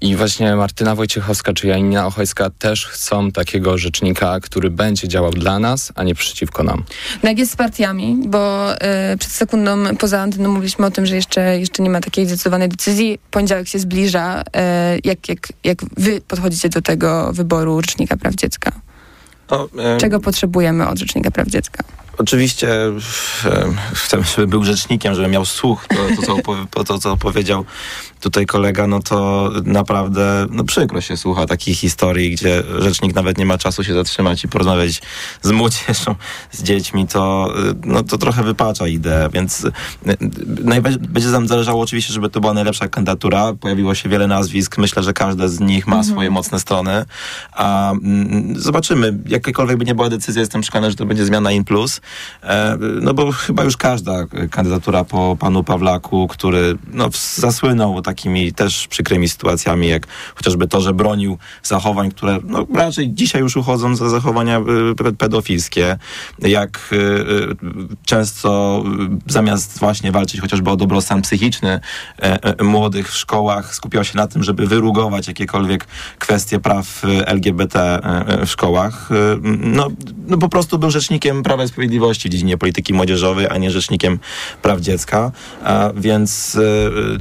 I 0.00 0.16
właśnie 0.16 0.56
Martyna 0.56 0.94
Wojciechowska 0.94 1.52
czy 1.52 1.66
Janina 1.66 2.06
Ochojska 2.06 2.27
też 2.34 2.86
chcą 2.86 3.30
takiego 3.32 3.78
rzecznika, 3.78 4.40
który 4.40 4.70
będzie 4.70 5.08
działał 5.08 5.30
dla 5.30 5.58
nas, 5.58 5.92
a 5.94 6.02
nie 6.02 6.14
przeciwko 6.14 6.62
nam. 6.62 6.84
No 7.22 7.28
jak 7.28 7.38
jest 7.38 7.52
z 7.52 7.56
partiami, 7.56 8.16
bo 8.26 8.74
y, 8.74 8.78
przed 9.18 9.32
sekundą 9.32 9.96
poza 9.96 10.20
anteną 10.20 10.52
mówiliśmy 10.52 10.86
o 10.86 10.90
tym, 10.90 11.06
że 11.06 11.16
jeszcze, 11.16 11.58
jeszcze 11.58 11.82
nie 11.82 11.90
ma 11.90 12.00
takiej 12.00 12.26
zdecydowanej 12.26 12.68
decyzji. 12.68 13.18
Poniedziałek 13.30 13.68
się 13.68 13.78
zbliża. 13.78 14.42
Y, 14.42 14.44
jak, 15.04 15.28
jak, 15.28 15.48
jak 15.64 15.78
wy 15.96 16.20
podchodzicie 16.20 16.68
do 16.68 16.82
tego 16.82 17.32
wyboru 17.32 17.80
Rzecznika 17.80 18.16
Praw 18.16 18.34
Dziecka? 18.34 18.72
E, 19.78 19.98
Czego 19.98 20.20
potrzebujemy 20.20 20.88
od 20.88 20.98
Rzecznika 20.98 21.30
Praw 21.30 21.48
Dziecka? 21.48 21.84
Oczywiście 22.18 22.68
chcemy, 23.94 24.24
żeby 24.24 24.46
był 24.46 24.64
rzecznikiem, 24.64 25.14
żeby 25.14 25.28
miał 25.28 25.44
słuch, 25.44 25.86
to, 25.88 26.22
to, 26.22 26.42
co, 26.74 26.84
to 26.84 26.98
co 26.98 27.16
powiedział 27.16 27.64
tutaj 28.20 28.46
kolega, 28.46 28.86
no 28.86 29.00
to 29.00 29.50
naprawdę 29.64 30.46
no 30.50 30.64
przykro 30.64 31.00
się 31.00 31.16
słucha 31.16 31.46
takich 31.46 31.78
historii, 31.78 32.30
gdzie 32.30 32.62
rzecznik 32.78 33.14
nawet 33.14 33.38
nie 33.38 33.46
ma 33.46 33.58
czasu 33.58 33.84
się 33.84 33.94
zatrzymać 33.94 34.44
i 34.44 34.48
porozmawiać 34.48 35.02
z 35.42 35.50
młodzieżą, 35.50 36.14
z 36.52 36.62
dziećmi, 36.62 37.06
to, 37.06 37.52
y, 37.70 37.74
no, 37.84 38.02
to 38.02 38.18
trochę 38.18 38.42
wypacza 38.42 38.86
ideę, 38.86 39.28
więc 39.32 39.64
y, 39.64 39.72
będzie 41.00 41.28
nam 41.28 41.48
zależało 41.48 41.82
oczywiście, 41.82 42.12
żeby 42.12 42.30
to 42.30 42.40
była 42.40 42.54
najlepsza 42.54 42.88
kandydatura. 42.88 43.52
Pojawiło 43.60 43.94
się 43.94 44.08
wiele 44.08 44.26
nazwisk, 44.26 44.78
myślę, 44.78 45.02
że 45.02 45.12
każde 45.12 45.48
z 45.48 45.60
nich 45.60 45.86
ma 45.86 45.96
Mhm. 45.96 46.14
swoje 46.14 46.30
mocne 46.30 46.60
strony, 46.60 47.04
a 47.52 47.90
mm, 47.92 48.54
zobaczymy, 48.56 49.18
jakakolwiek 49.26 49.76
by 49.76 49.84
nie 49.84 49.94
była 49.94 50.08
decyzja, 50.08 50.40
jestem 50.40 50.60
przekonany, 50.60 50.90
że 50.90 50.96
to 50.96 51.06
będzie 51.06 51.24
zmiana 51.24 51.52
in 51.52 51.64
plus. 51.64 52.00
E, 52.42 52.78
no 53.00 53.14
bo 53.14 53.32
chyba 53.32 53.64
już 53.64 53.76
każda 53.76 54.26
kandydatura 54.50 55.04
po 55.04 55.36
panu 55.40 55.64
Pawlaku, 55.64 56.28
który 56.28 56.76
no, 56.92 57.08
zasłynął 57.34 58.02
takimi 58.02 58.52
też 58.52 58.88
przykrymi 58.88 59.28
sytuacjami, 59.28 59.88
jak 59.88 60.06
chociażby 60.34 60.68
to, 60.68 60.80
że 60.80 60.94
bronił 60.94 61.38
zachowań, 61.62 62.10
które 62.10 62.38
no, 62.44 62.66
raczej 62.74 63.14
dzisiaj 63.14 63.40
już 63.40 63.56
uchodzą 63.56 63.96
za 63.96 64.08
zachowania 64.08 64.60
y, 65.08 65.12
pedofilskie, 65.12 65.98
jak 66.38 66.80
y, 66.92 66.96
y, 66.96 67.56
często 68.06 68.84
zamiast 69.26 69.78
właśnie 69.78 70.12
walczyć 70.12 70.40
chociażby 70.40 70.70
o 70.70 70.76
dobrostan 70.76 71.22
psychiczny 71.22 71.80
e, 72.18 72.58
e, 72.58 72.64
młodych 72.64 73.12
w 73.12 73.16
szkołach, 73.16 73.74
skupiał 73.74 74.04
się 74.04 74.16
na 74.16 74.26
tym, 74.26 74.42
żeby 74.42 74.66
wyrugować 74.66 75.28
jakiekolwiek 75.28 75.86
kwestie 76.18 76.60
praw 76.60 77.02
LGBT 77.26 78.00
w 78.46 78.50
szkołach. 78.50 79.08
No, 79.42 79.88
no 80.26 80.38
po 80.38 80.48
prostu 80.48 80.78
był 80.78 80.90
rzecznikiem 80.90 81.42
Prawa 81.42 81.64
i 81.64 81.68
Sprawiedliwości 81.68 81.97
w 81.98 82.16
dziedzinie 82.16 82.58
polityki 82.58 82.94
młodzieżowej, 82.94 83.46
a 83.50 83.58
nie 83.58 83.70
rzecznikiem 83.70 84.18
praw 84.62 84.80
dziecka, 84.80 85.32
a 85.64 85.90
więc 85.96 86.58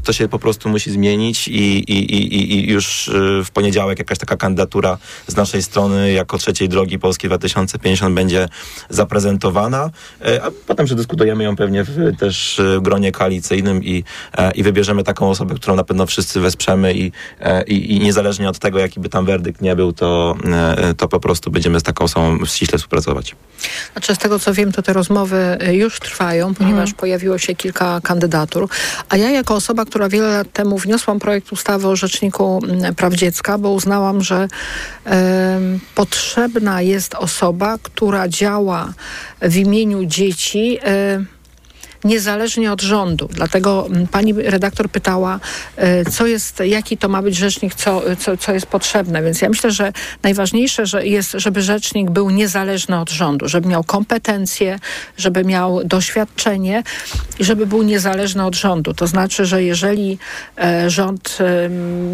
to 0.03 0.13
się 0.13 0.27
po 0.27 0.39
prostu 0.39 0.69
musi 0.69 0.91
zmienić 0.91 1.47
i, 1.47 1.91
i, 1.91 2.15
i, 2.15 2.53
i 2.53 2.69
już 2.69 3.11
w 3.45 3.51
poniedziałek 3.53 3.99
jakaś 3.99 4.17
taka 4.17 4.37
kandydatura 4.37 4.97
z 5.27 5.35
naszej 5.35 5.63
strony 5.63 6.11
jako 6.11 6.37
trzeciej 6.37 6.69
drogi 6.69 6.99
Polskiej 6.99 7.29
2050 7.29 8.15
będzie 8.15 8.49
zaprezentowana, 8.89 9.89
a 10.41 10.51
potem 10.67 10.85
przedyskutujemy 10.85 11.43
ją 11.43 11.55
pewnie 11.55 11.83
w, 11.83 12.17
też 12.19 12.61
w 12.77 12.81
gronie 12.81 13.11
koalicyjnym 13.11 13.83
i, 13.83 14.03
i 14.55 14.63
wybierzemy 14.63 15.03
taką 15.03 15.29
osobę, 15.29 15.55
którą 15.55 15.75
na 15.75 15.83
pewno 15.83 16.05
wszyscy 16.05 16.39
wesprzemy 16.39 16.93
i, 16.93 17.11
i, 17.67 17.95
i 17.95 17.99
niezależnie 17.99 18.49
od 18.49 18.59
tego, 18.59 18.79
jaki 18.79 18.99
by 18.99 19.09
tam 19.09 19.25
werdykt 19.25 19.61
nie 19.61 19.75
był, 19.75 19.93
to, 19.93 20.35
to 20.97 21.07
po 21.07 21.19
prostu 21.19 21.51
będziemy 21.51 21.79
z 21.79 21.83
taką 21.83 22.05
osobą 22.05 22.45
ściśle 22.45 22.77
współpracować. 22.77 23.35
Znaczy 23.93 24.15
z 24.15 24.17
tego 24.17 24.39
co 24.39 24.53
wiem, 24.53 24.66
to 24.71 24.81
te 24.81 24.93
rozmowy 24.93 25.57
już 25.71 25.99
trwają, 25.99 26.53
ponieważ 26.53 26.89
mhm. 26.89 26.97
pojawiło 26.97 27.37
się 27.37 27.55
kilka 27.55 28.01
kandydatur, 28.03 28.67
a 29.09 29.17
ja 29.17 29.29
jako 29.29 29.55
osoba, 29.55 29.85
która 29.85 30.09
wiele 30.09 30.27
lat 30.27 30.51
temu 30.53 30.77
wniosłam 30.77 31.19
projekt 31.19 31.51
ustawy 31.51 31.87
o 31.87 31.95
Rzeczniku 31.95 32.61
Praw 32.95 33.13
Dziecka, 33.13 33.57
bo 33.57 33.69
uznałam, 33.69 34.21
że 34.21 34.47
y, 35.07 35.09
potrzebna 35.95 36.81
jest 36.81 37.15
osoba, 37.15 37.77
która 37.83 38.27
działa 38.27 38.93
w 39.41 39.55
imieniu 39.55 40.05
dzieci. 40.05 40.79
Y, 40.87 41.36
niezależnie 42.03 42.71
od 42.71 42.81
rządu. 42.81 43.29
Dlatego 43.33 43.87
mm, 43.89 44.07
pani 44.07 44.33
redaktor 44.33 44.89
pytała, 44.89 45.39
e, 45.75 46.05
co 46.05 46.27
jest, 46.27 46.59
jaki 46.65 46.97
to 46.97 47.09
ma 47.09 47.21
być 47.21 47.35
rzecznik, 47.35 47.75
co, 47.75 48.01
co, 48.19 48.37
co 48.37 48.53
jest 48.53 48.65
potrzebne. 48.65 49.23
Więc 49.23 49.41
ja 49.41 49.49
myślę, 49.49 49.71
że 49.71 49.93
najważniejsze 50.23 50.85
że 50.85 51.05
jest, 51.05 51.31
żeby 51.31 51.61
rzecznik 51.61 52.09
był 52.09 52.29
niezależny 52.29 52.99
od 52.99 53.09
rządu, 53.09 53.47
żeby 53.47 53.69
miał 53.69 53.83
kompetencje, 53.83 54.79
żeby 55.17 55.45
miał 55.45 55.83
doświadczenie 55.83 56.83
i 57.39 57.43
żeby 57.43 57.65
był 57.65 57.83
niezależny 57.83 58.45
od 58.45 58.55
rządu. 58.55 58.93
To 58.93 59.07
znaczy, 59.07 59.45
że 59.45 59.63
jeżeli 59.63 60.17
e, 60.57 60.89
rząd 60.89 61.37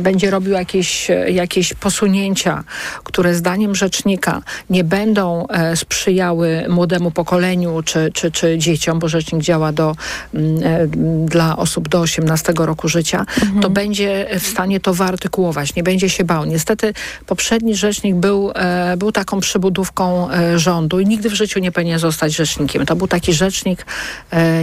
będzie 0.01 0.31
robił 0.31 0.53
jakieś, 0.53 1.07
jakieś 1.27 1.73
posunięcia, 1.73 2.63
które 3.03 3.35
zdaniem 3.35 3.75
rzecznika 3.75 4.41
nie 4.69 4.83
będą 4.83 5.47
e, 5.47 5.75
sprzyjały 5.75 6.65
młodemu 6.69 7.11
pokoleniu 7.11 7.83
czy, 7.85 8.11
czy, 8.13 8.31
czy 8.31 8.57
dzieciom, 8.57 8.99
bo 8.99 9.07
rzecznik 9.07 9.41
działa 9.41 9.71
do, 9.73 9.95
mm, 10.33 10.63
e, 10.63 10.88
dla 11.25 11.57
osób 11.57 11.89
do 11.89 11.99
18 11.99 12.53
roku 12.57 12.88
życia, 12.88 13.25
mhm. 13.41 13.62
to 13.62 13.69
będzie 13.69 14.27
w 14.39 14.47
stanie 14.47 14.79
to 14.79 14.93
wyartykułować, 14.93 15.75
nie 15.75 15.83
będzie 15.83 16.09
się 16.09 16.23
bał. 16.23 16.45
Niestety 16.45 16.93
poprzedni 17.25 17.75
rzecznik 17.75 18.15
był, 18.15 18.51
e, 18.55 18.97
był 18.97 19.12
taką 19.12 19.39
przybudówką 19.39 20.31
e, 20.31 20.59
rządu 20.59 20.99
i 20.99 21.05
nigdy 21.05 21.29
w 21.29 21.33
życiu 21.33 21.59
nie 21.59 21.71
powinien 21.71 21.99
zostać 21.99 22.36
rzecznikiem. 22.36 22.86
To 22.86 22.95
był 22.95 23.07
taki 23.07 23.33
rzecznik, 23.33 23.86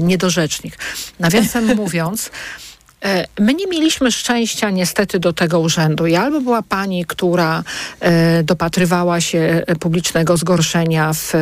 niedorzecznik. 0.02 0.78
Nawiasem 1.18 1.74
mówiąc, 1.82 2.30
my 3.40 3.54
nie 3.54 3.66
mieliśmy 3.66 4.12
szczęścia 4.12 4.70
niestety 4.70 5.18
do 5.18 5.32
tego 5.32 5.60
urzędu. 5.60 6.06
I 6.06 6.16
albo 6.16 6.40
była 6.40 6.62
pani, 6.62 7.04
która 7.04 7.62
e, 8.00 8.42
dopatrywała 8.42 9.20
się 9.20 9.62
publicznego 9.80 10.36
zgorszenia 10.36 11.12
w 11.12 11.34
e, 11.34 11.38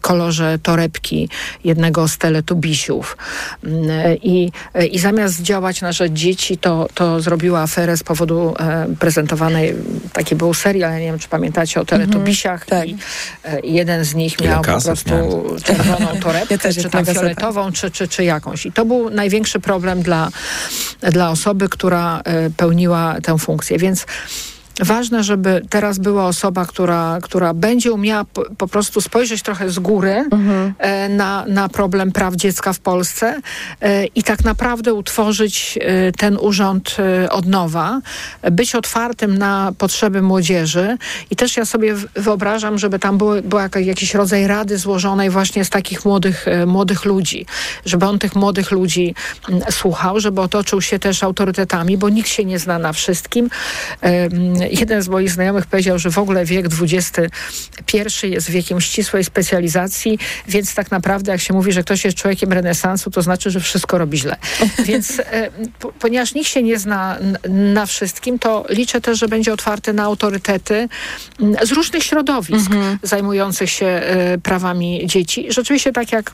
kolorze 0.00 0.58
torebki 0.62 1.28
jednego 1.64 2.08
z 2.08 2.18
teletubisiów 2.18 3.16
mm, 3.64 3.88
i, 4.22 4.52
i 4.90 4.98
zamiast 4.98 5.42
działać 5.42 5.80
na 5.80 5.92
rzecz 5.92 6.12
dzieci, 6.12 6.58
to, 6.58 6.88
to 6.94 7.20
zrobiła 7.20 7.60
aferę 7.60 7.96
z 7.96 8.02
powodu 8.02 8.54
prezentowanej, 8.98 9.74
taki 10.12 10.36
był 10.36 10.54
serial, 10.54 10.92
ja 10.92 10.98
nie 10.98 11.04
wiem, 11.04 11.18
czy 11.18 11.28
pamiętacie 11.28 11.80
o 11.80 11.84
teletubisiach 11.84 12.62
mhm, 12.62 12.80
tak. 12.80 12.88
i, 13.62 13.68
i 13.68 13.74
jeden 13.74 14.04
z 14.04 14.14
nich 14.14 14.40
miał 14.40 14.62
po 14.62 14.80
prostu 14.80 15.10
czerwoną 15.64 16.20
torebkę, 16.20 16.54
ja 16.64 16.82
czy 16.82 16.90
tam 16.90 17.06
fioletową, 17.06 17.72
czy, 17.72 17.90
czy, 17.90 18.08
czy 18.08 18.24
jakąś. 18.24 18.66
I 18.66 18.72
to 18.72 18.84
był 18.84 19.10
największy 19.10 19.60
problem 19.60 20.02
dla 20.02 20.30
dla 21.00 21.30
osoby, 21.30 21.68
która 21.68 22.20
e, 22.24 22.50
pełniła 22.50 23.16
tę 23.22 23.38
funkcję. 23.38 23.78
Więc 23.78 24.06
ważne, 24.80 25.24
żeby 25.24 25.62
teraz 25.70 25.98
była 25.98 26.26
osoba, 26.26 26.66
która, 26.66 27.18
która 27.22 27.54
będzie 27.54 27.92
umiała 27.92 28.24
po, 28.24 28.44
po 28.58 28.68
prostu 28.68 29.00
spojrzeć 29.00 29.42
trochę 29.42 29.70
z 29.70 29.78
góry 29.78 30.12
mhm. 30.32 30.74
e, 30.78 31.08
na, 31.08 31.44
na 31.48 31.68
problem 31.68 32.12
praw 32.12 32.34
dziecka 32.34 32.72
w 32.72 32.78
Polsce 32.78 33.40
e, 33.80 34.06
i 34.06 34.22
tak 34.22 34.44
naprawdę 34.44 34.94
utworzyć 34.94 35.78
e, 35.80 36.12
ten 36.12 36.38
urząd 36.40 36.96
od 37.30 37.46
nowa, 37.46 38.00
być 38.50 38.74
otwartym 38.74 39.38
na 39.38 39.72
potrzeby 39.78 40.22
młodzieży. 40.22 40.96
I 41.30 41.36
też 41.36 41.56
ja 41.56 41.64
sobie 41.64 41.94
wyobrażam, 42.14 42.78
żeby 42.78 42.98
tam 42.98 43.18
był, 43.18 43.42
był 43.42 43.58
jakiś 43.80 44.14
rodzaj 44.14 44.46
rady 44.46 44.78
złożonej 44.78 45.30
właśnie 45.30 45.64
z 45.64 45.70
takich 45.70 46.04
młodych, 46.04 46.46
młodych 46.66 47.04
ludzi, 47.04 47.46
żeby 47.84 48.06
on 48.06 48.18
tych 48.18 48.36
młodych 48.36 48.70
ludzi 48.70 49.14
słuchał, 49.70 50.20
żeby 50.20 50.40
otoczył 50.40 50.82
się 50.82 50.98
też 50.98 51.22
autorytetami, 51.22 51.98
bo 51.98 52.08
nikt 52.08 52.28
się 52.28 52.44
nie 52.44 52.58
zna 52.58 52.78
na 52.78 52.92
wszystkim 52.92 53.50
jeden 54.70 55.02
z 55.02 55.08
moich 55.08 55.30
znajomych 55.30 55.66
powiedział, 55.66 55.98
że 55.98 56.10
w 56.10 56.18
ogóle 56.18 56.44
wiek 56.44 56.66
XXI 56.82 57.98
jest 58.22 58.50
wiekiem 58.50 58.80
ścisłej 58.80 59.24
specjalizacji, 59.24 60.18
więc 60.48 60.74
tak 60.74 60.90
naprawdę 60.90 61.32
jak 61.32 61.40
się 61.40 61.54
mówi, 61.54 61.72
że 61.72 61.82
ktoś 61.82 62.04
jest 62.04 62.16
człowiekiem 62.16 62.52
renesansu, 62.52 63.10
to 63.10 63.22
znaczy, 63.22 63.50
że 63.50 63.60
wszystko 63.60 63.98
robi 63.98 64.18
źle. 64.18 64.36
więc 64.88 65.20
e, 65.20 65.50
po, 65.78 65.92
ponieważ 65.92 66.34
nikt 66.34 66.48
się 66.48 66.62
nie 66.62 66.78
zna 66.78 67.18
na 67.48 67.86
wszystkim, 67.86 68.38
to 68.38 68.64
liczę 68.68 69.00
też, 69.00 69.18
że 69.18 69.28
będzie 69.28 69.52
otwarty 69.52 69.92
na 69.92 70.02
autorytety 70.02 70.88
z 71.62 71.72
różnych 71.72 72.04
środowisk 72.04 72.70
mhm. 72.70 72.98
zajmujących 73.02 73.70
się 73.70 73.86
e, 73.86 74.38
prawami 74.38 75.06
dzieci. 75.06 75.46
Rzeczywiście 75.48 75.92
tak 75.92 76.12
jak 76.12 76.32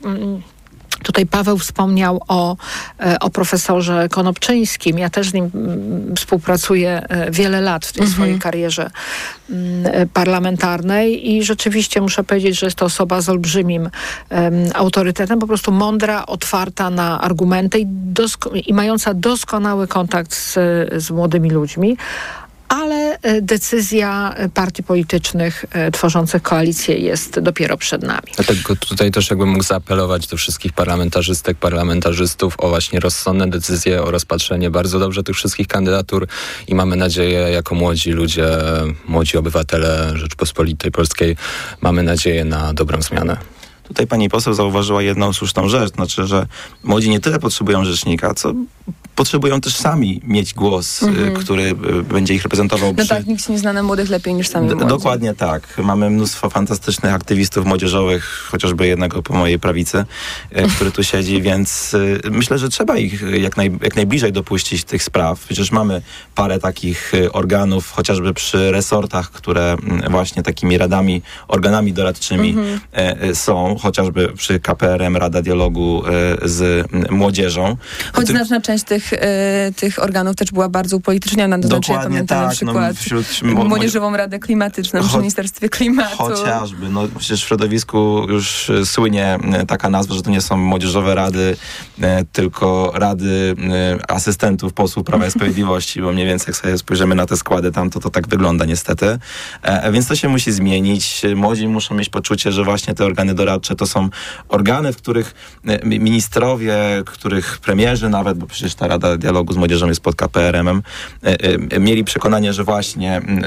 Tutaj 1.05 1.27
Paweł 1.27 1.59
wspomniał 1.59 2.21
o, 2.29 2.57
e, 3.01 3.19
o 3.19 3.31
profesorze 3.31 4.09
Konopczyńskim. 4.09 4.99
Ja 4.99 5.11
też 5.11 5.31
z 5.31 5.35
nim 5.35 5.51
mm, 5.55 6.17
współpracuję 6.17 7.03
e, 7.09 7.31
wiele 7.31 7.61
lat 7.61 7.87
w 7.87 7.93
tej 7.93 8.01
mhm. 8.01 8.15
swojej 8.15 8.39
karierze 8.39 8.91
mm, 9.51 9.87
e, 9.87 10.07
parlamentarnej 10.07 11.31
i 11.31 11.43
rzeczywiście 11.43 12.01
muszę 12.01 12.25
powiedzieć, 12.25 12.59
że 12.59 12.67
jest 12.67 12.77
to 12.77 12.85
osoba 12.85 13.21
z 13.21 13.29
olbrzymim 13.29 13.83
um, 14.31 14.55
autorytetem, 14.75 15.39
po 15.39 15.47
prostu 15.47 15.73
mądra, 15.73 16.27
otwarta 16.27 16.91
na 16.91 17.21
argumenty 17.21 17.79
i, 17.79 17.87
i 18.67 18.75
mająca 18.75 19.15
doskonały 19.15 19.89
kontakt 19.89 20.35
z, 20.35 20.55
z 21.03 21.11
młodymi 21.11 21.51
ludźmi 21.51 21.97
ale 22.69 23.19
e, 23.23 23.43
decyzja 23.43 24.35
partii 24.55 24.83
politycznych 24.83 25.65
e, 25.71 25.91
tworzących 25.91 26.43
koalicję 26.43 26.97
jest 26.97 27.41
dopiero 27.41 27.77
przed 27.77 28.03
nami. 28.03 28.27
Dlatego 28.37 28.77
tutaj 28.77 29.11
też 29.11 29.31
jakbym 29.31 29.49
mógł 29.49 29.65
zaapelować 29.65 30.27
do 30.27 30.37
wszystkich 30.37 30.73
parlamentarzystek, 30.73 31.57
parlamentarzystów 31.57 32.55
o 32.59 32.69
właśnie 32.69 33.01
rozsądne 33.01 33.51
decyzje, 33.51 34.03
o 34.03 34.11
rozpatrzenie 34.11 34.71
bardzo 34.71 34.99
dobrze 34.99 35.23
tych 35.23 35.37
wszystkich 35.37 35.69
kandydatur 35.69 36.27
i 36.69 36.75
mamy 36.75 36.97
nadzieję, 36.97 37.39
jako 37.39 37.75
młodzi 37.75 38.11
ludzie, 38.11 38.49
młodzi 39.09 39.37
obywatele 39.37 40.13
Rzeczpospolitej 40.15 40.91
Polskiej, 40.91 41.37
mamy 41.81 42.03
nadzieję 42.03 42.45
na 42.45 42.75
dobrą 42.75 43.03
zmianę. 43.03 43.54
Tutaj 43.85 44.07
pani 44.07 44.29
poseł 44.29 44.55
zauważyła 44.55 45.03
jedną 45.03 45.33
słuszną 45.33 45.69
rzecz, 45.69 45.95
znaczy, 45.95 46.27
że 46.27 46.47
młodzi 46.85 47.11
nie 47.11 47.21
tyle 47.21 47.39
potrzebują 47.39 47.85
rzecznika, 47.85 48.35
co 48.35 48.55
potrzebują 49.15 49.61
też 49.61 49.77
sami 49.77 50.21
mieć 50.25 50.55
głos, 50.55 51.03
y, 51.03 51.07
mhm. 51.07 51.35
który 51.35 51.63
y, 51.63 51.75
będzie 52.03 52.35
ich 52.35 52.43
reprezentował. 52.43 52.95
No 52.97 53.05
przy... 53.05 53.09
tak, 53.09 53.27
nikt 53.27 53.49
nie 53.49 53.59
zna 53.59 53.73
na 53.73 53.83
młodych 53.83 54.11
lepiej 54.11 54.35
niż 54.35 54.49
sami 54.49 54.67
młodzi. 54.67 54.87
Dokładnie 54.87 55.35
tak. 55.35 55.79
Mamy 55.79 56.11
mnóstwo 56.11 56.51
fantastycznych 56.51 57.15
aktywistów 57.15 57.67
młodzieżowych, 57.67 58.49
chociażby 58.51 58.87
jednego 58.87 59.23
po 59.23 59.35
mojej 59.35 59.59
prawicy, 59.59 60.05
y, 60.59 60.69
który 60.77 60.91
tu 60.91 61.05
siedzi, 61.05 61.43
więc 61.49 61.97
myślę, 62.31 62.59
że 62.59 62.69
trzeba 62.69 62.97
ich 62.97 63.23
jak, 63.41 63.57
naj, 63.57 63.79
jak 63.83 63.97
najbliżej 63.97 64.33
dopuścić 64.33 64.85
tych 64.85 65.03
spraw. 65.03 65.41
Przecież 65.41 65.73
mamy 65.73 66.03
parę 66.35 66.59
takich 66.59 67.13
organów, 67.33 67.91
chociażby 67.91 68.35
przy 68.35 68.71
resortach, 68.71 69.31
które 69.31 69.73
mm, 69.73 70.13
właśnie 70.13 70.43
takimi 70.43 70.79
radami, 70.79 71.23
organami 71.49 71.93
doradczymi 71.93 72.51
mhm. 72.51 72.81
są, 73.35 73.74
chociażby 73.79 74.33
przy 74.37 74.61
KPRM 74.61 75.17
Rada 75.17 75.43
Dialogu 75.43 76.03
z 76.43 76.87
młodzieżą. 77.11 77.77
Choć 78.13 78.27
znaczna 78.27 78.61
część 78.61 78.85
tych 78.85 78.95
tych, 78.95 79.13
e, 79.13 79.73
tych 79.77 80.03
organów 80.03 80.37
też 80.37 80.51
była 80.53 80.69
bardzo 80.69 80.97
upolityczniona. 80.97 81.59
To 81.59 81.69
znaczy, 81.69 81.93
ja 81.93 81.99
Dokładnie 81.99 82.15
pamiętam 82.17 82.39
na 82.43 82.49
tak, 82.51 82.63
no, 82.63 82.73
przykład 82.73 82.97
wśród 82.97 83.43
mo- 83.43 83.65
Młodzieżową 83.65 84.17
Radę 84.17 84.39
Klimatyczną 84.39 85.01
przy 85.01 85.09
Cho- 85.11 85.19
Ministerstwie 85.19 85.69
Klimatu. 85.69 86.17
Chociażby, 86.17 86.89
no 86.89 87.09
przecież 87.19 87.45
w 87.45 87.47
środowisku 87.49 88.27
już 88.29 88.71
e, 88.71 88.87
słynie 88.87 89.39
e, 89.53 89.67
taka 89.67 89.91
nazwa, 89.91 90.15
że 90.15 90.23
to 90.23 90.31
nie 90.31 90.41
są 90.41 90.57
młodzieżowe 90.57 91.15
rady, 91.15 91.57
e, 92.03 92.25
tylko 92.33 92.93
rady 92.95 93.55
e, 94.01 94.11
asystentów 94.11 94.73
posłów 94.73 95.07
Prawa 95.07 95.27
i 95.27 95.31
Sprawiedliwości, 95.37 96.01
bo 96.03 96.13
mniej 96.13 96.27
więcej 96.27 96.47
jak 96.49 96.57
sobie 96.57 96.79
spojrzymy 96.79 97.15
na 97.15 97.27
te 97.27 97.37
składy 97.37 97.73
tam, 97.73 97.91
to 97.91 98.01
to 98.01 98.11
tak 98.11 98.29
wygląda 98.29 98.65
niestety. 98.65 99.19
E, 99.63 99.93
Więc 99.93 100.07
to 100.09 100.17
się 100.17 100.29
musi 100.29 100.53
zmienić. 100.53 101.23
Młodzi 101.37 101.69
muszą 101.69 101.95
mieć 101.95 102.09
poczucie, 102.09 102.53
że 102.53 102.65
właśnie 102.65 102.95
te 102.95 103.05
organy 103.05 103.35
doradcze 103.35 103.64
to 103.77 103.87
są 103.87 104.09
organy, 104.49 104.93
w 104.93 104.97
których 104.97 105.35
e, 105.67 105.87
mi- 105.87 106.01
ministrowie, 106.01 106.77
których 107.07 107.59
premierzy 107.59 108.09
nawet, 108.09 108.39
bo 108.39 108.47
przecież 108.47 108.75
ta 108.75 108.89
Rada 108.89 109.17
Dialogu 109.17 109.53
z 109.53 109.57
Młodzieżą 109.57 109.89
jest 109.89 110.01
pod 110.01 110.17
KPRM-em, 110.17 110.83
e, 111.23 111.37
e, 111.71 111.81
mieli 111.81 112.05
przekonanie, 112.05 112.53
że 112.53 112.65
właśnie 112.65 113.17
mm, 113.17 113.45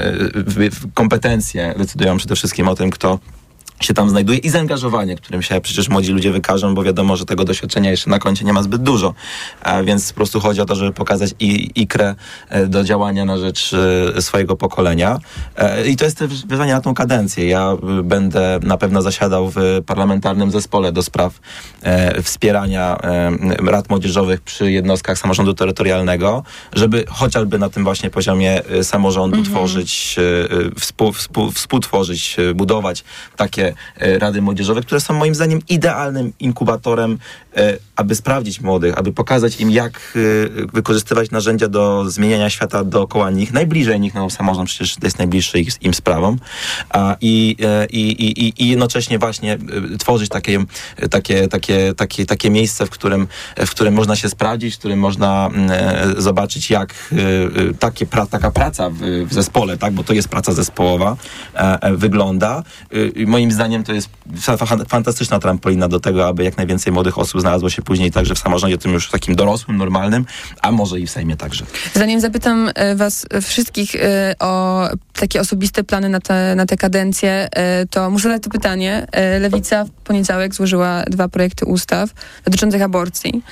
kompetencje 0.94 1.74
decydują 1.78 2.16
przede 2.16 2.36
wszystkim 2.36 2.68
o 2.68 2.74
tym, 2.74 2.90
kto 2.90 3.18
się 3.80 3.94
tam 3.94 4.10
znajduje 4.10 4.38
i 4.38 4.48
zaangażowanie, 4.48 5.16
którym 5.16 5.42
się 5.42 5.60
przecież 5.60 5.88
młodzi 5.88 6.12
ludzie 6.12 6.32
wykażą, 6.32 6.74
bo 6.74 6.82
wiadomo, 6.82 7.16
że 7.16 7.24
tego 7.24 7.44
doświadczenia 7.44 7.90
jeszcze 7.90 8.10
na 8.10 8.18
koncie 8.18 8.44
nie 8.44 8.52
ma 8.52 8.62
zbyt 8.62 8.82
dużo. 8.82 9.14
A 9.62 9.82
więc 9.82 10.12
po 10.12 10.16
prostu 10.16 10.40
chodzi 10.40 10.60
o 10.60 10.64
to, 10.64 10.74
żeby 10.74 10.92
pokazać 10.92 11.30
i, 11.40 11.70
ikrę 11.74 12.14
e, 12.48 12.66
do 12.66 12.84
działania 12.84 13.24
na 13.24 13.38
rzecz 13.38 13.74
e, 14.16 14.22
swojego 14.22 14.56
pokolenia. 14.56 15.18
E, 15.56 15.88
I 15.88 15.96
to 15.96 16.04
jest 16.04 16.18
też 16.18 16.46
wyzwanie 16.46 16.72
na 16.72 16.80
tą 16.80 16.94
kadencję. 16.94 17.48
Ja 17.48 17.72
e, 17.72 18.02
będę 18.02 18.60
na 18.62 18.76
pewno 18.76 19.02
zasiadał 19.02 19.50
w 19.50 19.56
parlamentarnym 19.86 20.50
zespole 20.50 20.92
do 20.92 21.02
spraw 21.02 21.40
e, 21.82 22.22
wspierania 22.22 22.98
e, 23.02 23.30
rad 23.70 23.90
młodzieżowych 23.90 24.40
przy 24.40 24.72
jednostkach 24.72 25.18
samorządu 25.18 25.54
terytorialnego, 25.54 26.42
żeby 26.72 27.04
chociażby 27.08 27.58
na 27.58 27.70
tym 27.70 27.84
właśnie 27.84 28.10
poziomie 28.10 28.64
e, 28.64 28.84
samorządu 28.84 29.42
tworzyć, 29.42 30.16
e, 30.18 30.22
e, 30.22 30.80
współ, 30.80 31.12
współ, 31.12 31.50
współtworzyć, 31.50 32.36
e, 32.38 32.54
budować 32.54 33.04
takie 33.36 33.67
e, 33.96 34.18
rady 34.18 34.42
młodzieżowe, 34.42 34.80
które 34.82 35.00
są 35.00 35.14
moim 35.14 35.34
zdaniem 35.34 35.58
idealnym 35.68 36.32
inkubatorem, 36.40 37.18
e, 37.56 37.76
aby 37.96 38.14
sprawdzić 38.14 38.60
młodych, 38.60 38.98
aby 38.98 39.12
pokazać 39.12 39.60
im, 39.60 39.70
jak 39.70 39.92
e, 39.96 40.66
wykorzystywać 40.72 41.30
narzędzia 41.30 41.68
do 41.68 42.10
zmieniania 42.10 42.50
świata 42.50 42.84
dookoła 42.84 43.30
nich, 43.30 43.52
najbliżej 43.52 44.00
nich, 44.00 44.14
no 44.14 44.30
samorząd 44.30 44.68
przecież 44.68 44.96
jest 45.02 45.18
najbliższy 45.18 45.60
ich, 45.60 45.82
im 45.82 45.94
sprawą, 45.94 46.36
i, 47.20 47.56
i, 47.90 47.98
i, 47.98 48.62
i- 48.64 48.68
jednocześnie 48.68 49.18
właśnie 49.18 49.58
tworzyć 49.98 50.28
takie, 50.28 50.64
takie, 51.10 51.48
takie, 51.48 51.94
takie, 51.94 52.26
takie 52.26 52.50
miejsce, 52.50 52.86
w 52.86 52.90
którym, 52.90 53.28
w 53.56 53.70
którym 53.70 53.94
można 53.94 54.16
się 54.16 54.28
sprawdzić, 54.28 54.74
w 54.74 54.78
którym 54.78 54.98
można 54.98 55.50
mm, 55.54 55.70
zobaczyć, 56.22 56.70
jak 56.70 56.94
takie 57.78 58.06
taka 58.30 58.50
praca 58.50 58.90
w, 58.90 58.98
w 59.28 59.34
zespole, 59.34 59.78
tak, 59.78 59.92
bo 59.92 60.04
to 60.04 60.12
jest 60.12 60.28
praca 60.28 60.52
zespołowa, 60.52 61.16
wygląda. 61.92 62.62
Moim 63.26 63.52
zdaniem 63.52 63.57
to 63.84 63.92
jest 63.92 64.08
fa- 64.40 64.56
fa- 64.56 64.84
fantastyczna 64.88 65.38
trampolina 65.38 65.88
do 65.88 66.00
tego, 66.00 66.28
aby 66.28 66.44
jak 66.44 66.56
najwięcej 66.56 66.92
młodych 66.92 67.18
osób 67.18 67.40
znalazło 67.40 67.70
się 67.70 67.82
później 67.82 68.10
także 68.10 68.34
w 68.34 68.38
samorządzie, 68.38 68.78
tym 68.78 68.92
już 68.92 69.10
takim 69.10 69.36
dorosłym, 69.36 69.76
normalnym, 69.76 70.26
a 70.62 70.72
może 70.72 71.00
i 71.00 71.06
w 71.06 71.10
Sejmie 71.10 71.36
także. 71.36 71.64
Zanim 71.94 72.20
zapytam 72.20 72.70
e, 72.74 72.96
was 72.96 73.26
wszystkich 73.42 73.94
e, 73.96 74.34
o 74.40 74.84
takie 75.18 75.40
osobiste 75.40 75.84
plany 75.84 76.08
na 76.08 76.20
tę 76.20 76.54
na 76.56 76.66
tę 76.66 76.76
kadencję, 76.76 77.48
e, 77.52 77.86
to 77.86 78.10
muszę 78.10 78.28
zadać 78.28 78.42
to 78.42 78.50
pytanie. 78.50 79.06
E, 79.12 79.38
Lewica 79.38 79.84
w 79.84 79.90
poniedziałek 79.90 80.54
złożyła 80.54 81.02
dwa 81.02 81.28
projekty 81.28 81.64
ustaw 81.64 82.10
dotyczących 82.44 82.82
aborcji. 82.82 83.42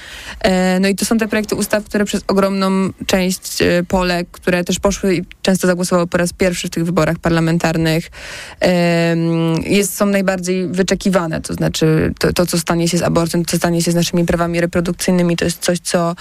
E, 0.41 0.81
No 0.81 0.89
i 0.89 0.95
to 0.95 1.05
są 1.05 1.19
te 1.19 1.29
projekty 1.29 1.55
ustaw, 1.55 1.85
które 1.85 2.05
przez 2.05 2.23
ogromną 2.29 2.91
część 3.07 3.59
Polek, 3.89 4.29
które 4.31 4.65
też 4.65 4.79
poszły 4.79 5.15
i 5.15 5.25
często 5.43 5.67
zagłosowały 5.67 6.07
po 6.07 6.19
raz 6.19 6.33
pierwszy 6.33 6.69
w 6.69 6.71
tych 6.71 6.85
wyborach 6.85 7.19
parlamentarnych, 7.19 8.11
jest, 9.65 9.97
są 9.97 10.07
najbardziej 10.07 10.69
wyczekiwane. 10.69 11.41
To 11.41 11.55
znaczy 11.55 12.15
to, 12.19 12.33
to, 12.33 12.47
co 12.47 12.59
stanie 12.59 12.89
się 12.89 12.99
z 12.99 13.03
aborcją, 13.03 13.43
co 13.45 13.57
stanie 13.57 13.83
się 13.83 13.93
z 13.93 13.95
naszymi 13.95 14.25
prawami 14.25 14.61
reprodukcyjnymi, 14.61 15.37
to 15.37 15.45
jest 15.45 15.59
coś, 15.59 15.79
co 15.79 16.15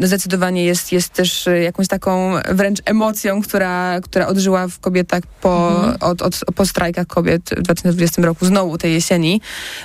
no 0.00 0.06
zdecydowanie 0.06 0.64
jest, 0.64 0.92
jest 0.92 1.12
też 1.12 1.48
jakąś 1.62 1.88
taką 1.88 2.34
wręcz 2.52 2.78
emocją, 2.84 3.42
która, 3.42 4.00
która 4.00 4.26
odżyła 4.26 4.59
w 4.68 4.78
kobietach 4.78 5.22
po, 5.40 5.68
Mhm. 5.70 5.96
od, 6.00 6.22
od, 6.22 6.40
po 6.54 6.66
strajkach 6.66 7.06
kobiet 7.06 7.50
w 7.56 7.62
2020 7.62 8.22
roku, 8.22 8.46
znowu 8.46 8.78
tej 8.78 8.92
jesieni. 8.92 9.40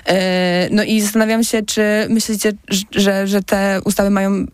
E, 0.08 0.68
no 0.72 0.84
i 0.84 1.02
zastanawiam 1.02 1.44
się, 1.44 1.64
czy 1.64 1.82
myślicie, 2.10 2.54
że, 2.92 3.28
że 3.28 3.44
te 3.44 3.80
ustawy 3.86 4.10
mają 4.10 4.46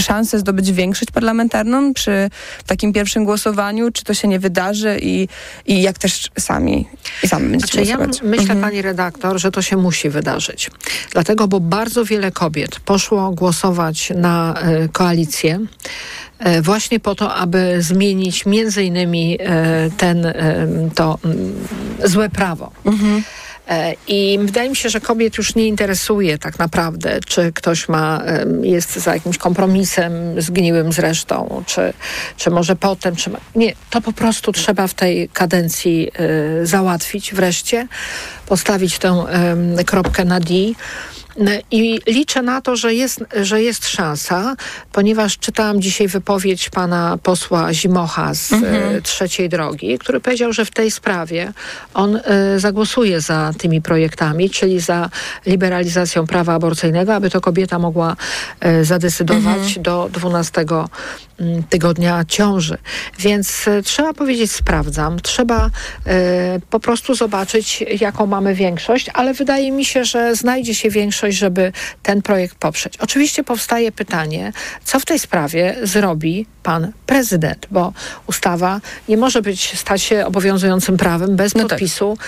szansę 0.00 0.38
zdobyć 0.38 0.72
większość 0.72 1.10
parlamentarną 1.10 1.94
przy 1.94 2.30
takim 2.66 2.92
pierwszym 2.92 3.24
głosowaniu, 3.24 3.90
czy 3.90 4.04
to 4.04 4.14
się 4.14 4.28
nie 4.28 4.38
wydarzy 4.38 4.98
i, 5.02 5.28
i 5.66 5.82
jak 5.82 5.98
też 5.98 6.30
sami 6.38 6.88
i 7.22 7.28
sami 7.28 7.50
będziecie 7.50 7.72
Znaczy, 7.72 7.90
ja 7.90 7.96
głosować. 7.96 8.22
myślę, 8.22 8.42
Mhm. 8.42 8.60
pani 8.60 8.82
redaktor, 8.82 9.38
że 9.40 9.50
to 9.50 9.62
się 9.62 9.76
musi 9.76 10.10
wydarzyć. 10.10 10.70
Dlatego, 11.12 11.48
bo 11.48 11.60
bardzo 11.60 12.04
wiele 12.04 12.32
kobiet 12.32 12.80
poszło 12.80 13.30
głosować 13.30 14.12
na 14.16 14.54
e, 14.62 14.88
koalicję 14.88 15.60
właśnie 16.62 17.00
po 17.00 17.14
to, 17.14 17.34
aby 17.34 17.82
zmienić 17.82 18.46
między 18.46 18.82
innymi 18.82 19.38
e, 19.40 19.90
ten, 19.96 20.26
e, 20.26 20.34
to 20.94 21.18
mm, 21.24 21.66
złe 22.04 22.28
prawo. 22.28 22.72
E, 23.68 23.94
I 24.08 24.38
wydaje 24.42 24.70
mi 24.70 24.76
się, 24.76 24.88
że 24.88 25.00
kobiet 25.00 25.38
już 25.38 25.54
nie 25.54 25.66
interesuje 25.66 26.38
tak 26.38 26.58
naprawdę, 26.58 27.20
czy 27.26 27.52
ktoś 27.52 27.88
ma, 27.88 28.22
jest 28.62 28.92
za 28.92 29.14
jakimś 29.14 29.38
kompromisem 29.38 30.12
zgniłym 30.42 30.92
zresztą, 30.92 31.62
czy, 31.66 31.92
czy 32.36 32.50
może 32.50 32.76
potem, 32.76 33.16
czy 33.16 33.30
ma... 33.30 33.38
Nie, 33.54 33.72
to 33.90 34.00
po 34.00 34.12
prostu 34.12 34.52
trzeba 34.52 34.86
w 34.86 34.94
tej 34.94 35.28
kadencji 35.28 36.10
e, 36.62 36.66
załatwić 36.66 37.34
wreszcie, 37.34 37.88
postawić 38.46 38.98
tę 38.98 39.08
em, 39.08 39.76
kropkę 39.84 40.24
na 40.24 40.40
D. 40.40 40.54
N- 41.36 41.48
I 41.70 42.00
liczę 42.06 42.42
na 42.42 42.60
to, 42.60 42.76
że 42.76 42.94
jest, 42.94 43.24
że 43.42 43.62
jest 43.62 43.88
szansa, 43.88 44.56
ponieważ 44.92 45.38
czytałam 45.38 45.80
dzisiaj 45.82 46.08
wypowiedź 46.08 46.70
pana 46.70 47.18
posła 47.22 47.72
Zimocha 47.74 48.34
z 48.34 48.52
Mhm. 48.52 48.96
e, 48.96 49.00
Trzeciej 49.02 49.48
Drogi, 49.48 49.98
który 49.98 50.20
powiedział, 50.20 50.52
że 50.52 50.64
w 50.64 50.70
tej 50.70 50.90
sprawie 50.90 51.52
on 51.94 52.16
e, 52.16 52.20
zagłosuje 52.60 53.20
za 53.20 53.52
tymi 53.58 53.82
projektami, 53.82 54.50
czyli 54.50 54.80
za 54.80 55.10
liberalizacją 55.46 56.26
prawa 56.26 56.54
aborcyjnego, 56.54 57.14
aby 57.14 57.30
to 57.30 57.40
kobieta 57.40 57.78
mogła 57.78 58.16
e, 58.60 58.84
zadecydować 58.84 59.78
do 59.78 60.08
12 60.12 60.60
mm, 60.60 60.86
tygodnia 61.68 62.24
ciąży. 62.28 62.78
Więc 63.18 63.68
e, 63.68 63.82
trzeba 63.82 64.14
powiedzieć, 64.14 64.52
sprawdzam. 64.52 65.20
Trzeba 65.20 65.70
e, 66.06 66.60
po 66.70 66.80
prostu 66.80 67.14
zobaczyć, 67.14 67.84
jaką 68.00 68.26
mamy 68.26 68.54
większość, 68.54 69.10
ale 69.14 69.34
wydaje 69.34 69.72
mi 69.72 69.84
się, 69.84 70.04
że 70.04 70.36
znajdzie 70.36 70.74
się 70.74 70.90
większość, 70.90 71.36
żeby 71.36 71.72
ten 72.02 72.22
projekt 72.22 72.56
poprzeć. 72.56 72.96
Oczywiście 72.96 73.44
powstaje 73.44 73.92
pytanie, 73.92 74.52
co 74.84 75.00
w 75.00 75.04
tej 75.04 75.18
sprawie 75.18 75.76
zrobi 75.82 76.46
pan 76.62 76.92
prezydent, 77.06 77.66
bo 77.70 77.92
ustawa 78.26 78.80
nie 79.08 79.16
może 79.16 79.42
być, 79.42 79.78
stać 79.78 80.02
się 80.02 80.26
obowiązującym 80.26 80.96
prawem 80.96 81.36
bez 81.36 81.52
podpisu 81.52 82.18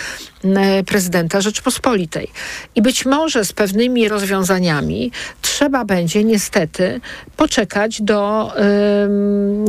e, 0.44 0.84
prezydenta 0.84 1.40
Rzeczypospolitej. 1.40 2.28
I 2.74 2.82
być 2.82 3.06
może 3.06 3.44
z 3.44 3.52
pewnymi 3.52 4.08
rozwiązaniami 4.08 5.12
trzeba 5.42 5.84
będzie 5.84 6.24
niestety 6.24 7.00
poczekać 7.36 8.02
do, 8.02 8.52
ym, 8.58 8.95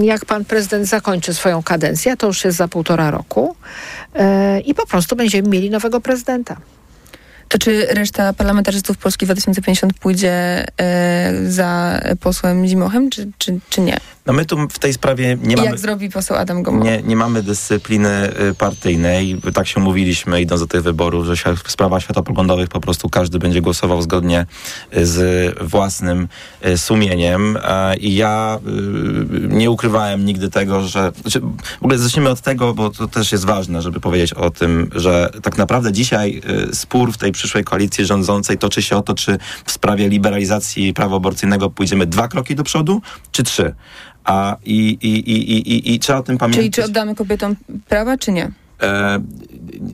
jak 0.01 0.25
pan 0.25 0.45
prezydent 0.45 0.87
zakończy 0.87 1.33
swoją 1.33 1.63
kadencję, 1.63 2.17
to 2.17 2.27
już 2.27 2.45
jest 2.45 2.57
za 2.57 2.67
półtora 2.67 3.11
roku, 3.11 3.55
e, 4.15 4.59
i 4.59 4.73
po 4.73 4.87
prostu 4.87 5.15
będziemy 5.15 5.49
mieli 5.49 5.69
nowego 5.69 6.01
prezydenta. 6.01 6.57
To 7.49 7.57
czy 7.57 7.87
reszta 7.89 8.33
parlamentarzystów 8.33 8.97
Polski 8.97 9.25
2050 9.25 9.93
pójdzie 9.93 10.65
e, 10.77 11.51
za 11.51 12.01
posłem 12.19 12.67
Zimochem, 12.67 13.09
czy, 13.09 13.31
czy, 13.37 13.59
czy 13.69 13.81
nie? 13.81 13.97
No 14.27 14.33
my 14.33 14.45
tu 14.45 14.57
w 14.69 14.79
tej 14.79 14.93
sprawie 14.93 15.37
nie 15.43 15.55
mamy... 15.55 15.69
jak 15.69 15.79
zrobi 15.79 16.09
poseł 16.09 16.37
Adam 16.37 16.63
Gomuł? 16.63 16.83
Nie, 16.83 17.01
nie 17.01 17.15
mamy 17.15 17.43
dyscypliny 17.43 18.31
y, 18.49 18.53
partyjnej. 18.53 19.41
Tak 19.53 19.67
się 19.67 19.79
umówiliśmy, 19.79 20.41
idąc 20.41 20.61
do 20.61 20.67
tych 20.67 20.81
wyborów, 20.81 21.25
że 21.25 21.55
w 21.55 21.71
sprawach 21.71 22.03
światopoglądowych 22.03 22.69
po 22.69 22.79
prostu 22.79 23.09
każdy 23.09 23.39
będzie 23.39 23.61
głosował 23.61 24.01
zgodnie 24.01 24.45
y, 24.97 25.05
z 25.05 25.55
własnym 25.61 26.27
y, 26.65 26.77
sumieniem. 26.77 27.57
A- 27.63 27.93
I 27.99 28.15
ja 28.15 28.59
nie 29.49 29.71
ukrywałem 29.71 30.25
nigdy 30.25 30.49
tego, 30.49 30.81
że... 30.81 31.11
Znaczy, 31.21 31.39
w 31.79 31.83
ogóle 31.83 31.97
zacznijmy 31.97 32.29
od 32.29 32.41
tego, 32.41 32.73
bo 32.73 32.89
to 32.89 33.07
też 33.07 33.31
jest 33.31 33.45
ważne, 33.45 33.81
żeby 33.81 33.99
powiedzieć 33.99 34.33
o 34.33 34.49
tym, 34.49 34.89
że 34.95 35.29
tak 35.43 35.57
naprawdę 35.57 35.91
dzisiaj 35.91 36.41
spór 36.73 37.13
w 37.13 37.17
tej 37.17 37.31
przyszłej 37.37 37.63
koalicji 37.63 38.05
rządzącej 38.05 38.57
toczy 38.57 38.81
się 38.81 38.97
o 38.97 39.01
to, 39.01 39.15
czy 39.15 39.37
w 39.65 39.71
sprawie 39.71 40.09
liberalizacji 40.09 40.93
prawa 40.93 41.15
aborcyjnego 41.15 41.69
pójdziemy 41.69 42.05
dwa 42.05 42.27
kroki 42.27 42.55
do 42.55 42.63
przodu, 42.63 43.01
czy 43.31 43.43
trzy. 43.43 43.73
A 44.23 44.57
i, 44.65 44.97
i, 45.01 45.31
i, 45.31 45.71
i, 45.71 45.93
i, 45.93 45.99
trzeba 45.99 46.19
o 46.19 46.23
tym 46.23 46.37
pamiętać. 46.37 46.59
Czyli 46.59 46.71
czy 46.71 46.83
oddamy 46.83 47.15
kobietom 47.15 47.55
prawa, 47.87 48.17
czy 48.17 48.31
nie? 48.31 48.51
E, 48.81 49.19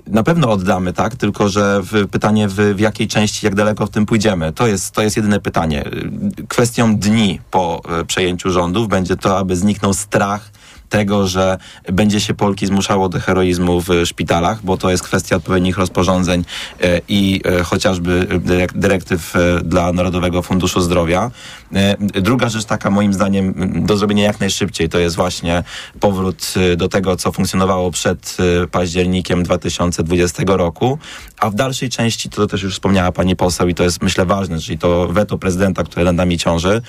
na 0.07 0.23
pewno 0.23 0.51
oddamy, 0.51 0.93
tak? 0.93 1.15
Tylko, 1.15 1.49
że 1.49 1.81
w, 1.81 2.07
pytanie 2.07 2.47
w, 2.47 2.55
w 2.55 2.79
jakiej 2.79 3.07
części, 3.07 3.45
jak 3.45 3.55
daleko 3.55 3.85
w 3.85 3.89
tym 3.89 4.05
pójdziemy. 4.05 4.53
To 4.53 4.67
jest, 4.67 4.91
to 4.91 5.01
jest 5.01 5.17
jedyne 5.17 5.39
pytanie. 5.39 5.83
Kwestią 6.47 6.97
dni 6.97 7.39
po 7.51 7.81
e, 7.99 8.05
przejęciu 8.05 8.51
rządów 8.51 8.87
będzie 8.87 9.15
to, 9.15 9.37
aby 9.37 9.55
zniknął 9.55 9.93
strach 9.93 10.51
tego, 10.93 11.27
że 11.27 11.57
będzie 11.93 12.19
się 12.19 12.33
Polki 12.33 12.65
zmuszało 12.65 13.09
do 13.09 13.19
heroizmu 13.19 13.81
w 13.81 13.87
szpitalach, 14.05 14.59
bo 14.63 14.77
to 14.77 14.89
jest 14.89 15.03
kwestia 15.03 15.35
odpowiednich 15.35 15.77
rozporządzeń 15.77 16.45
e, 16.81 17.01
i 17.07 17.41
e, 17.45 17.63
chociażby 17.63 18.27
dyrek- 18.29 18.73
dyrektyw 18.75 19.35
e, 19.35 19.39
dla 19.63 19.93
Narodowego 19.93 20.41
Funduszu 20.41 20.81
Zdrowia. 20.81 21.31
E, 21.75 21.97
Druga 22.21 22.49
rzecz 22.49 22.65
taka 22.65 22.89
moim 22.89 23.13
zdaniem 23.13 23.53
do 23.85 23.97
zrobienia 23.97 24.23
jak 24.23 24.39
najszybciej 24.39 24.89
to 24.89 24.99
jest 24.99 25.15
właśnie 25.15 25.63
powrót 25.99 26.53
e, 26.55 26.75
do 26.75 26.87
tego, 26.87 27.15
co 27.15 27.31
funkcjonowało 27.31 27.91
przed 27.91 28.37
e, 28.63 28.67
październikiem 28.67 29.43
2020 29.43 30.43
roku, 30.47 30.99
a 31.39 31.49
w 31.49 31.55
dalszej 31.55 31.89
części, 31.89 32.29
to 32.29 32.47
też 32.47 32.63
już 32.63 32.73
wspomniała 32.73 33.11
pani 33.11 33.35
poseł 33.35 33.67
i 33.67 33.75
to 33.75 33.83
jest 33.83 34.01
myślę 34.01 34.25
ważne, 34.25 34.59
czyli 34.59 34.77
to 34.77 35.07
weto 35.07 35.37
prezydenta, 35.37 35.83
które 35.83 36.05
nad 36.05 36.15
nami 36.15 36.37
ciąży, 36.37 36.81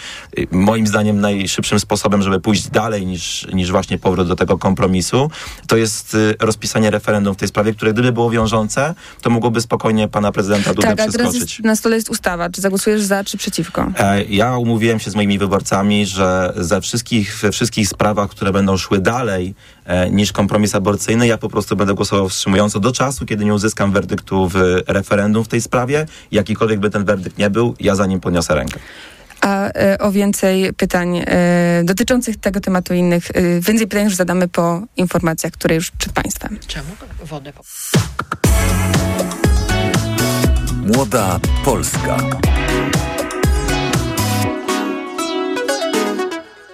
moim 0.51 0.87
zdaniem 0.87 1.21
najszybszym 1.21 1.81
sposobem, 1.81 2.23
żeby 2.23 2.41
pójść 2.41 2.69
dalej 2.71 3.07
niż, 3.07 3.47
niż 3.53 3.71
właśnie 3.71 3.94
powrót 3.99 4.29
do 4.29 4.37
tego 4.37 4.59
kompromisu, 4.59 5.31
to 5.67 5.77
jest 5.77 6.15
y, 6.15 6.35
rozpisanie 6.41 6.91
referendum 6.91 7.35
w 7.35 7.37
tej 7.37 7.49
sprawie, 7.49 7.75
które 7.75 7.93
gdyby 7.93 8.13
było 8.13 8.31
wiążące, 8.31 8.95
to 9.23 9.31
mogłoby 9.31 9.61
spokojnie 9.61 10.09
pana 10.09 10.33
prezydenta 10.33 10.75
Dudę 10.75 10.89
Tak, 10.97 11.09
przeskoczyć. 11.09 11.41
jest, 11.41 11.61
na 11.65 11.77
stole 11.77 11.97
jest 11.97 12.11
ustawa. 12.11 12.51
Czy 12.51 12.61
zagłosujesz 12.61 13.03
za, 13.03 13.25
czy 13.25 13.39
przeciwko? 13.39 13.93
E, 13.99 14.25
Ja 14.25 14.57
umówiłem 14.57 15.01
się 15.01 15.11
z 15.11 15.15
moimi 15.15 15.39
wyborcami, 15.39 16.07
że 16.07 16.53
ze 16.57 16.81
wszystkich, 16.81 17.39
we 17.43 17.53
wszystkich 17.53 17.89
sprawach, 17.89 18.31
które 18.31 18.53
będą 18.53 18.77
szły 18.77 18.99
dalej 18.99 19.55
e, 19.85 20.11
niż 20.11 20.33
kompromis 20.33 20.75
aborcyjny, 20.75 21.27
ja 21.27 21.39
po 21.39 21.49
prostu 21.49 21.77
będę 21.77 21.95
głosował 21.95 22.29
wstrzymująco 22.29 22.81
do 22.81 22.93
czasu, 22.93 23.27
kiedy 23.27 23.45
nie 23.45 23.55
uzyskam 23.55 23.93
werdyktu 23.93 24.49
w 24.49 24.55
referendum 24.87 25.45
w 25.45 25.49
tej 25.49 25.61
sprawie. 25.61 26.07
Jakikolwiek 26.33 26.81
by 26.81 26.91
ten 26.91 27.05
werdykt 27.05 27.39
nie 27.39 27.51
był, 27.51 27.75
ja 27.81 27.95
za 27.95 28.07
nim 28.07 28.21
podniosę 28.21 28.55
rękę. 28.55 28.81
A 29.45 29.69
e, 29.69 29.99
o 29.99 30.13
więcej 30.13 30.73
pytań 30.73 31.23
e, 31.27 31.83
dotyczących 31.85 32.37
tego 32.37 32.61
tematu 32.61 32.95
i 32.95 32.99
innych, 32.99 33.31
e, 33.31 33.61
więcej 33.61 33.87
pytań 33.87 34.05
już 34.05 34.15
zadamy 34.15 34.49
po 34.49 34.83
informacjach, 34.97 35.53
które 35.53 35.75
już 35.75 35.91
przed 35.91 36.13
Państwem. 36.13 36.59
Czemu 36.67 36.89
wodę? 37.25 37.53
Młoda 40.87 41.41
Polska. 41.65 42.17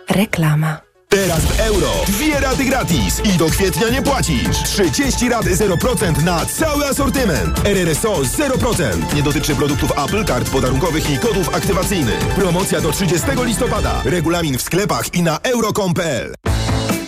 Reklama. 0.09 0.90
Teraz 1.11 1.41
w 1.41 1.61
euro. 1.61 1.93
Dwie 2.07 2.41
raty 2.41 2.65
gratis 2.65 3.21
i 3.25 3.39
do 3.39 3.47
kwietnia 3.47 3.89
nie 3.89 4.03
płacisz. 4.03 4.63
30 4.65 5.29
rat 5.29 5.45
0% 5.45 6.25
na 6.25 6.47
cały 6.47 6.87
asortyment. 6.87 7.67
RRSO 7.67 8.13
0%. 8.23 9.15
Nie 9.15 9.23
dotyczy 9.23 9.57
produktów 9.57 9.93
Apple, 10.05 10.25
kart 10.25 10.51
podarunkowych 10.51 11.11
i 11.11 11.19
kodów 11.19 11.55
aktywacyjnych. 11.55 12.19
Promocja 12.19 12.81
do 12.81 12.93
30 12.93 13.27
listopada. 13.45 14.03
Regulamin 14.05 14.59
w 14.59 14.63
sklepach 14.63 15.15
i 15.15 15.23
na 15.23 15.39
euro.com.pl. 15.39 16.35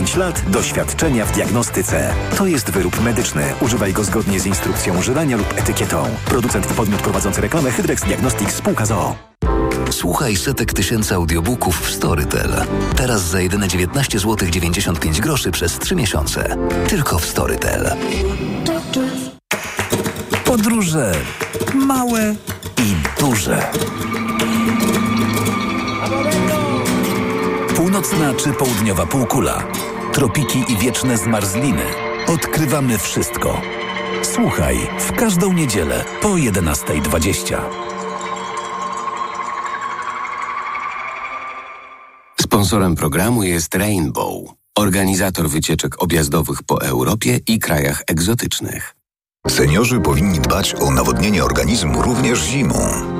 lat 0.00 0.42
doświadczenia 0.50 1.26
w 1.26 1.32
diagnostyce. 1.32 2.14
To 2.38 2.46
jest 2.46 2.70
wyrób 2.70 3.00
medyczny. 3.00 3.42
Używaj 3.60 3.92
go 3.92 4.04
zgodnie 4.04 4.40
z 4.40 4.46
instrukcją 4.46 4.98
używania 4.98 5.36
lub 5.36 5.58
etykietą. 5.58 6.04
Producent 6.24 6.70
i 6.70 6.74
podmiot 6.74 7.02
prowadzący 7.02 7.40
reklamę 7.40 7.70
Hydrex 7.70 8.04
Diagnostics 8.04 8.54
Spółka 8.54 8.86
ZOO. 8.86 9.16
Słuchaj 9.90 10.36
setek 10.36 10.72
tysięcy 10.72 11.14
audiobooków 11.14 11.80
w 11.80 11.90
Storytel. 11.90 12.50
Teraz 12.96 13.22
za 13.22 13.40
jedyne 13.40 13.68
19 13.68 14.18
zł 14.18 14.48
95 14.50 15.20
groszy 15.20 15.50
przez 15.50 15.78
3 15.78 15.96
miesiące. 15.96 16.56
Tylko 16.88 17.18
w 17.18 17.26
Storytel. 17.26 17.96
Podróże 20.44 21.12
małe 21.74 22.34
i 22.78 23.20
duże. 23.20 23.70
Północna 27.76 28.34
czy 28.34 28.52
południowa 28.52 29.06
półkula. 29.06 29.62
Tropiki 30.12 30.64
i 30.68 30.76
wieczne 30.76 31.18
zmarzliny. 31.18 31.82
Odkrywamy 32.26 32.98
wszystko. 32.98 33.60
Słuchaj 34.22 34.76
w 34.98 35.12
każdą 35.12 35.52
niedzielę 35.52 36.04
po 36.22 36.28
11.20. 36.28 37.56
Sponsorem 42.40 42.94
programu 42.94 43.42
jest 43.42 43.74
Rainbow, 43.74 44.44
organizator 44.78 45.48
wycieczek 45.48 46.02
objazdowych 46.02 46.62
po 46.62 46.82
Europie 46.82 47.40
i 47.48 47.58
krajach 47.58 48.02
egzotycznych. 48.06 48.94
Seniorzy 49.48 50.00
powinni 50.00 50.38
dbać 50.38 50.74
o 50.74 50.90
nawodnienie 50.90 51.44
organizmu 51.44 52.02
również 52.02 52.40
zimą. 52.40 53.19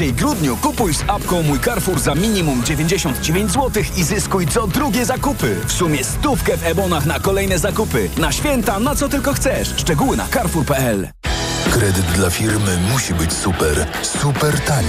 i 0.05 0.13
grudniu 0.13 0.57
kupuj 0.57 0.93
z 0.93 1.03
apką 1.07 1.43
Mój 1.43 1.59
Carrefour 1.59 1.99
za 1.99 2.15
minimum 2.15 2.63
99 2.63 3.51
zł 3.51 3.83
i 3.97 4.03
zyskuj 4.03 4.47
co 4.47 4.67
drugie 4.67 5.05
zakupy. 5.05 5.55
W 5.65 5.71
sumie 5.71 6.03
stówkę 6.03 6.57
w 6.57 6.65
ebonach 6.65 7.05
na 7.05 7.19
kolejne 7.19 7.59
zakupy. 7.59 8.09
Na 8.17 8.31
święta, 8.31 8.79
na 8.79 8.95
co 8.95 9.09
tylko 9.09 9.33
chcesz. 9.33 9.73
Szczegóły 9.77 10.17
na 10.17 10.27
carrefour.pl 10.27 11.07
Kredyt 11.71 12.05
dla 12.05 12.29
firmy 12.29 12.77
musi 12.91 13.13
być 13.13 13.33
super, 13.33 13.87
super 14.01 14.59
tani. 14.59 14.87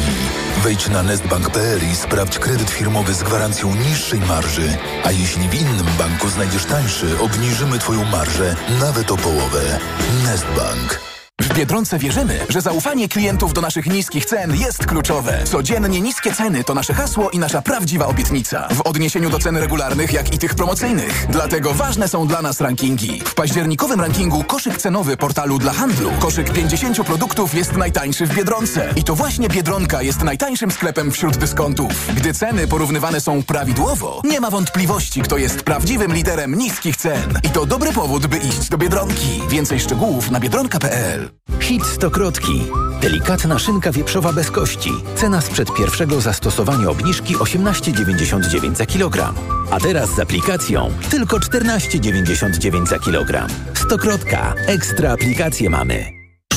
Wejdź 0.63 0.89
na 0.89 1.03
nestbank.pl 1.03 1.81
i 1.93 1.97
sprawdź 1.97 2.39
kredyt 2.39 2.71
firmowy 2.71 3.15
z 3.15 3.23
gwarancją 3.23 3.75
niższej 3.75 4.21
marży. 4.21 4.77
A 5.05 5.11
jeśli 5.11 5.49
w 5.49 5.55
innym 5.55 5.87
banku 5.99 6.29
znajdziesz 6.29 6.65
tańszy, 6.65 7.19
obniżymy 7.21 7.79
Twoją 7.79 8.05
marżę 8.05 8.57
nawet 8.81 9.11
o 9.11 9.17
połowę. 9.17 9.79
Nestbank. 10.25 11.12
W 11.53 11.55
Biedronce 11.55 11.99
wierzymy, 11.99 12.39
że 12.49 12.61
zaufanie 12.61 13.09
klientów 13.09 13.53
do 13.53 13.61
naszych 13.61 13.87
niskich 13.87 14.25
cen 14.25 14.57
jest 14.57 14.87
kluczowe. 14.87 15.45
Codziennie 15.45 16.01
niskie 16.01 16.33
ceny 16.33 16.65
to 16.65 16.75
nasze 16.75 16.95
hasło 16.95 17.31
i 17.31 17.39
nasza 17.39 17.63
prawdziwa 17.63 18.07
obietnica. 18.07 18.69
W 18.69 18.81
odniesieniu 18.81 19.31
do 19.31 19.39
cen 19.39 19.57
regularnych, 19.57 20.13
jak 20.13 20.35
i 20.35 20.39
tych 20.39 20.55
promocyjnych. 20.55 21.27
Dlatego 21.29 21.75
ważne 21.75 22.09
są 22.09 22.27
dla 22.27 22.43
nas 22.43 22.61
rankingi. 22.61 23.21
W 23.25 23.35
październikowym 23.35 24.01
rankingu 24.01 24.45
koszyk 24.45 24.77
cenowy 24.77 25.17
portalu 25.17 25.59
dla 25.59 25.73
handlu. 25.73 26.11
Koszyk 26.21 26.53
50 26.53 27.05
produktów 27.05 27.55
jest 27.55 27.77
najtańszy 27.77 28.27
w 28.27 28.35
Biedronce. 28.35 28.93
I 28.97 29.05
to 29.05 29.15
właśnie 29.15 29.49
Biedronka 29.49 30.03
jest 30.03 30.23
najtańszym 30.23 30.71
sklepem 30.71 31.13
wśród 31.13 31.37
dyskontów. 31.37 32.15
Gdy 32.17 32.35
ceny 32.35 32.69
porównywane 32.69 33.21
są 33.21 33.43
prawidłowo, 33.43 34.21
nie 34.25 34.41
ma 34.41 34.51
wątpliwości, 34.51 35.23
kto 35.23 35.37
jest 35.37 35.63
prawdziwym 35.63 36.15
liderem 36.15 36.55
niskich 36.55 36.97
cen. 36.97 37.41
I 37.43 37.51
to 37.51 37.67
dobry 37.67 37.93
powód, 37.93 38.27
by 38.27 38.39
iść 38.39 38.69
do 38.69 38.79
Biedronki. 38.79 39.43
Więcej 39.49 39.81
szczegółów 39.81 40.31
na 40.31 40.41
biedronka.pl. 40.41 41.22
Hit 41.61 41.87
stokrotki. 41.87 42.63
Delikatna 43.01 43.59
szynka 43.59 43.93
wieprzowa 43.93 44.33
bez 44.33 44.51
kości. 44.51 44.91
Cena 45.15 45.41
sprzed 45.41 45.75
pierwszego 45.75 46.21
zastosowania 46.21 46.91
obniżki 46.91 47.37
18,99 47.37 48.75
za 48.75 48.87
kilogram. 48.87 49.35
A 49.71 49.81
teraz 49.81 50.15
z 50.15 50.19
aplikacją 50.19 50.91
tylko 51.11 51.37
14,99 51.37 52.87
za 52.87 52.99
kilogram. 52.99 53.49
Stokrotka. 53.75 54.55
Ekstra 54.67 55.13
aplikacje 55.13 55.71
mamy. 55.71 56.22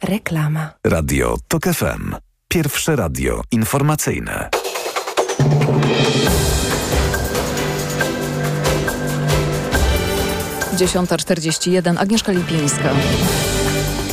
Reklama. 0.00 0.70
Radio 0.86 1.36
TOK 1.48 1.64
FM. 1.64 2.14
Pierwsze 2.48 2.96
radio 2.96 3.42
informacyjne. 3.50 4.50
Dziesiąta 10.76 11.16
czterdzieści 11.16 11.72
jeden. 11.72 11.98
Agnieszka 11.98 12.32
Lipińska. 12.32 12.90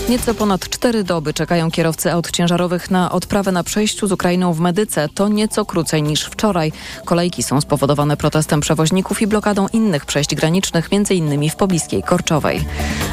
Nieco 0.10 0.34
ponad 0.34 0.70
cztery 0.70 1.04
doby 1.04 1.34
czekają 1.34 1.72
kierowcy 1.72 2.12
aut 2.12 2.32
ciężarowych 2.32 2.92
na 2.92 3.12
odprawę 3.12 3.52
na 3.52 3.64
przejściu 3.64 4.08
z 4.08 4.12
Ukrainą 4.12 4.54
w 4.54 4.60
Medyce. 4.60 5.10
To 5.10 5.28
nieco 5.28 5.66
krócej 5.66 6.04
niż 6.04 6.24
wczoraj. 6.26 6.72
Kolejki 7.06 7.44
są 7.44 7.62
spowodowane 7.62 8.18
protestem 8.18 8.60
przewoźników 8.60 9.22
i 9.22 9.28
blokadą 9.28 9.68
innych 9.74 10.06
przejść 10.06 10.36
granicznych, 10.36 10.90
m.in. 10.92 11.50
w 11.50 11.56
pobliskiej 11.56 12.04
Korczowej. 12.04 12.66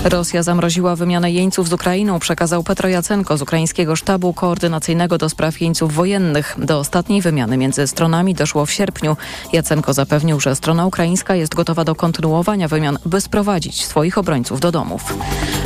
Rosja 0.04 0.42
zamroziła 0.42 0.96
wymianę 0.96 1.30
jeńców 1.30 1.68
z 1.68 1.72
Ukrainą, 1.72 2.18
przekazał 2.18 2.62
Petro 2.62 2.88
Jacenko 2.88 3.36
z 3.36 3.42
ukraińskiego 3.42 3.96
sztabu 3.96 4.32
koordynacyjnego 4.32 5.18
do 5.18 5.28
spraw 5.28 5.60
jeńców 5.60 5.94
wojennych. 5.94 6.56
Do 6.58 6.78
ostatniej 6.78 7.22
wymiany 7.22 7.56
między 7.56 7.86
stronami 7.86 8.34
doszło 8.34 8.66
w 8.66 8.70
sierpniu. 8.70 9.16
Jacenko 9.52 9.92
zapewnił, 9.92 10.40
że 10.40 10.56
strona 10.56 10.86
ukraińska 10.86 11.34
jest 11.34 11.54
gotowa 11.54 11.84
do 11.84 11.94
kontynuowania 11.94 12.68
wymian, 12.68 12.98
by 13.06 13.20
sprowadzić 13.20 13.86
swoich 13.86 14.18
obrońców 14.18 14.60
do 14.60 14.72
domów. 14.72 15.14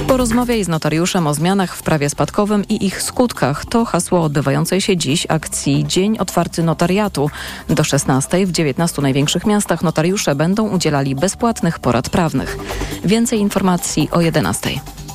Porozmawiaj 0.07 0.65
z 0.65 0.69
notariuszem 0.69 1.20
o 1.27 1.35
zmianach 1.35 1.77
w 1.77 1.83
prawie 1.83 2.11
spadkowym 2.11 2.65
i 2.69 2.87
ich 2.87 3.03
skutkach. 3.03 3.65
To 3.65 3.85
hasło 3.85 4.23
odbywającej 4.23 4.81
się 4.81 4.97
dziś 4.97 5.27
akcji 5.29 5.85
Dzień 5.87 6.19
Otwarty 6.19 6.63
Notariatu. 6.63 7.31
Do 7.69 7.85
16 7.85 8.47
w 8.47 8.53
19 8.53 9.03
największych 9.03 9.47
miastach 9.47 9.83
notariusze 9.83 10.35
będą 10.35 10.69
udzielali 10.69 11.15
bezpłatnych 11.15 11.79
porad 11.79 12.09
prawnych. 12.09 12.57
Więcej 13.05 13.39
informacji 13.39 14.09
o 14.13 14.21
11. 14.21 14.71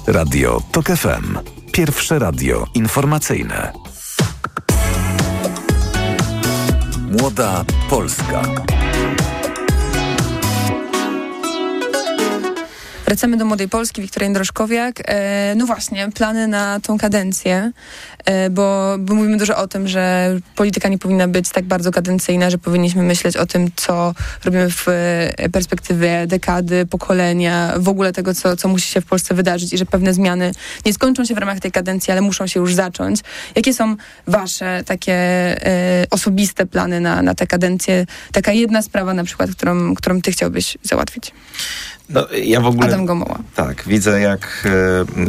Radio 0.08 0.62
TOK 0.72 0.86
FM. 0.86 1.38
Pierwsze 1.72 2.20
radio 2.20 2.66
informacyjne. 2.74 3.72
Młoda 7.12 7.66
Polska. 7.90 8.75
Wracamy 13.06 13.38
do 13.38 13.46
Młodej 13.46 13.70
Polski, 13.70 14.02
Wiktoria 14.02 14.26
Jędroszkowiak. 14.26 15.02
E, 15.06 15.54
no 15.58 15.66
właśnie, 15.66 16.12
plany 16.12 16.48
na 16.48 16.80
tą 16.80 16.98
kadencję, 16.98 17.72
e, 18.26 18.50
bo, 18.50 18.96
bo 19.00 19.16
mówimy 19.16 19.38
dużo 19.38 19.58
o 19.58 19.68
tym, 19.68 19.88
że 19.88 20.36
polityka 20.56 20.90
nie 20.90 20.98
powinna 20.98 21.28
być 21.28 21.50
tak 21.50 21.66
bardzo 21.66 21.92
kadencyjna, 21.92 22.50
że 22.50 22.58
powinniśmy 22.58 23.04
myśleć 23.04 23.38
o 23.38 23.46
tym, 23.46 23.68
co 23.76 24.14
robimy 24.46 24.70
w 24.70 24.88
e, 24.88 25.50
perspektywie 25.50 26.28
dekady, 26.28 26.86
pokolenia, 26.86 27.74
w 27.78 27.90
ogóle 27.90 28.14
tego, 28.14 28.34
co, 28.34 28.56
co 28.56 28.68
musi 28.68 28.88
się 28.88 29.02
w 29.02 29.06
Polsce 29.06 29.36
wydarzyć 29.36 29.74
i 29.74 29.78
że 29.78 29.86
pewne 29.86 30.14
zmiany 30.14 30.52
nie 30.86 30.94
skończą 30.94 31.26
się 31.26 31.36
w 31.36 31.38
ramach 31.38 31.60
tej 31.60 31.72
kadencji, 31.72 32.12
ale 32.12 32.22
muszą 32.22 32.48
się 32.48 32.60
już 32.60 32.74
zacząć. 32.74 33.20
Jakie 33.56 33.74
są 33.74 33.96
wasze 34.28 34.84
takie 34.86 35.14
e, 35.14 36.08
osobiste 36.10 36.66
plany 36.66 37.00
na, 37.00 37.22
na 37.22 37.36
tę 37.36 37.48
kadencję? 37.48 38.06
Taka 38.32 38.52
jedna 38.52 38.82
sprawa 38.82 39.14
na 39.14 39.24
przykład, 39.24 39.52
którą, 39.52 39.96
którą 39.96 40.22
ty 40.22 40.32
chciałbyś 40.32 40.78
załatwić. 40.84 41.32
No, 42.10 42.28
ja 42.44 42.62
w 42.62 42.66
ogóle, 42.66 42.88
Adam 42.88 43.06
Gomoła. 43.06 43.40
Tak, 43.56 43.84
widzę 43.88 44.20
jak 44.20 44.68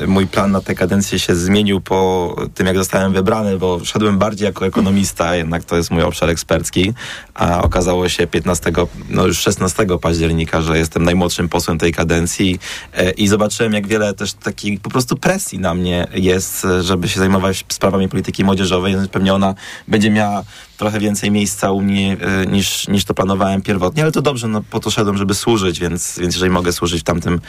e, 0.03 0.07
mój 0.07 0.27
plan 0.27 0.53
na 0.53 0.61
tę 0.61 0.74
kadencję 0.74 1.18
się 1.18 1.35
zmienił 1.35 1.81
po 1.81 2.37
tym, 2.55 2.66
jak 2.66 2.77
zostałem 2.77 3.12
wybrany, 3.12 3.59
bo 3.59 3.85
szedłem 3.85 4.18
bardziej 4.18 4.47
jako 4.47 4.66
ekonomista, 4.66 5.37
jednak 5.37 5.64
to 5.64 5.77
jest 5.77 5.91
mój 5.91 6.03
obszar 6.03 6.31
ekspercki, 6.31 6.95
a 7.35 7.62
okazało 7.62 8.09
się 8.09 8.27
15, 8.27 8.72
no 9.11 9.27
już 9.27 9.39
16 9.39 9.87
października, 10.01 10.61
że 10.61 10.79
jestem 10.79 11.05
najmłodszym 11.05 11.49
posłem 11.49 11.79
tej 11.79 11.93
kadencji 11.93 12.59
e, 12.93 13.11
i 13.11 13.29
zobaczyłem, 13.29 13.72
jak 13.72 13.87
wiele 13.87 14.14
też 14.14 14.33
takiej 14.33 14.79
po 14.79 14.91
prostu 14.91 15.16
presji 15.16 15.59
na 15.59 15.74
mnie 15.74 16.07
jest, 16.14 16.66
żeby 16.81 17.09
się 17.09 17.20
zajmować 17.20 17.64
sprawami 17.68 18.09
polityki 18.09 18.45
młodzieżowej, 18.45 18.93
więc 18.93 19.09
pewnie 19.09 19.35
ona 19.35 19.55
będzie 19.89 20.11
miała 20.11 20.43
trochę 20.77 21.01
więcej 21.01 21.31
miejsca 21.31 21.70
u 21.70 21.81
mnie 21.83 22.16
e, 22.20 22.47
niż, 22.47 22.89
niż 22.89 23.05
to 23.05 23.14
planowałem 23.14 23.62
pierwotnie, 23.62 24.03
ale 24.03 24.12
to 24.12 24.22
dobrze, 24.22 24.49
no 24.49 24.62
po 24.70 24.81
to 24.81 24.91
szedłem, 24.91 25.16
żeby 25.16 25.35
służyć, 25.35 25.81
więc, 25.81 26.18
więc 26.18 26.35
jeżeli 26.35 26.53
mogę 26.53 26.72
służyć 26.72 27.01
w 27.01 27.05
tamtym 27.05 27.41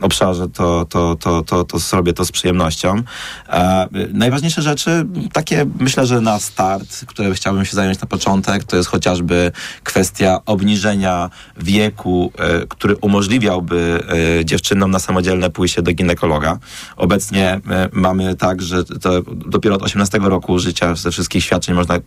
obszarze, 0.00 0.48
to, 0.48 0.84
to, 0.84 1.16
to, 1.16 1.42
to, 1.42 1.64
to 1.64 1.78
zrobię 1.78 2.12
to 2.12 2.24
z 2.24 2.32
przyjemnością. 2.32 3.02
E, 3.48 3.88
najważniejsze 4.12 4.62
rzeczy, 4.62 5.06
takie 5.32 5.66
myślę, 5.80 6.06
że 6.06 6.20
na 6.20 6.38
start, 6.38 7.04
które 7.06 7.34
chciałbym 7.34 7.64
się 7.64 7.76
zająć 7.76 8.00
na 8.00 8.06
początek, 8.06 8.64
to 8.64 8.76
jest 8.76 8.88
chociażby 8.88 9.52
kwestia 9.82 10.40
obniżenia 10.46 11.30
wieku, 11.56 12.32
e, 12.38 12.66
który 12.66 12.96
umożliwiałby 12.96 14.02
e, 14.40 14.44
dziewczynom 14.44 14.90
na 14.90 14.98
samodzielne 14.98 15.50
pójście 15.50 15.82
do 15.82 15.92
ginekologa. 15.92 16.58
Obecnie 16.96 17.60
e, 17.70 17.88
mamy 17.92 18.34
tak, 18.34 18.62
że 18.62 18.84
to 18.84 19.22
dopiero 19.36 19.74
od 19.74 19.82
18 19.82 20.18
roku 20.18 20.58
życia 20.58 20.94
ze 20.94 21.10
wszystkich 21.10 21.44
świadczeń 21.44 21.74
można 21.74 21.94
e, 21.94 22.00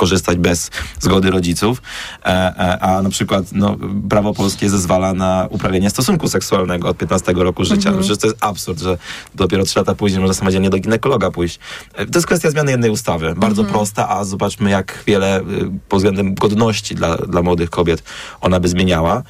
korzystać 0.00 0.38
bez 0.38 0.70
zgody 1.00 1.30
rodziców, 1.30 1.82
e, 2.24 2.26
e, 2.26 2.80
a 2.80 3.02
na 3.02 3.10
przykład 3.10 3.44
no, 3.52 3.76
prawo 4.08 4.34
polskie 4.34 4.70
zezwala 4.70 5.12
na 5.12 5.46
uprawianie 5.50 5.90
stosunku 5.90 6.28
seksualnego 6.28 6.88
od 6.88 6.96
15 6.96 7.32
roku 7.32 7.64
życia. 7.64 7.88
Mhm. 7.88 7.98
Przecież 7.98 8.18
to 8.18 8.26
jest 8.26 8.38
absurd, 8.40 8.80
że 8.80 8.98
dopiero 9.34 9.64
3 9.64 9.78
lata 9.78 9.94
później 9.94 10.20
można 10.20 10.34
samodzielnie 10.34 10.70
do 10.70 10.78
ginekologa 10.78 11.30
pójść. 11.30 11.58
E, 11.94 12.06
To 12.06 12.18
jest 12.18 12.26
kwestia 12.26 12.50
zmiany 12.50 12.70
jednej 12.70 12.90
ustawy. 12.90 13.34
Bardzo 13.36 13.64
prosta, 13.64 14.08
a 14.08 14.24
zobaczmy 14.24 14.70
jak 14.70 15.02
wiele 15.06 15.40
y, 15.40 15.44
pod 15.88 15.98
względem 15.98 16.34
godności 16.34 16.94
dla, 16.94 17.16
dla 17.16 17.42
młodych 17.42 17.70
kobiet 17.70 18.02
ona 18.40 18.60
by 18.60 18.68
zmieniała. 18.68 19.22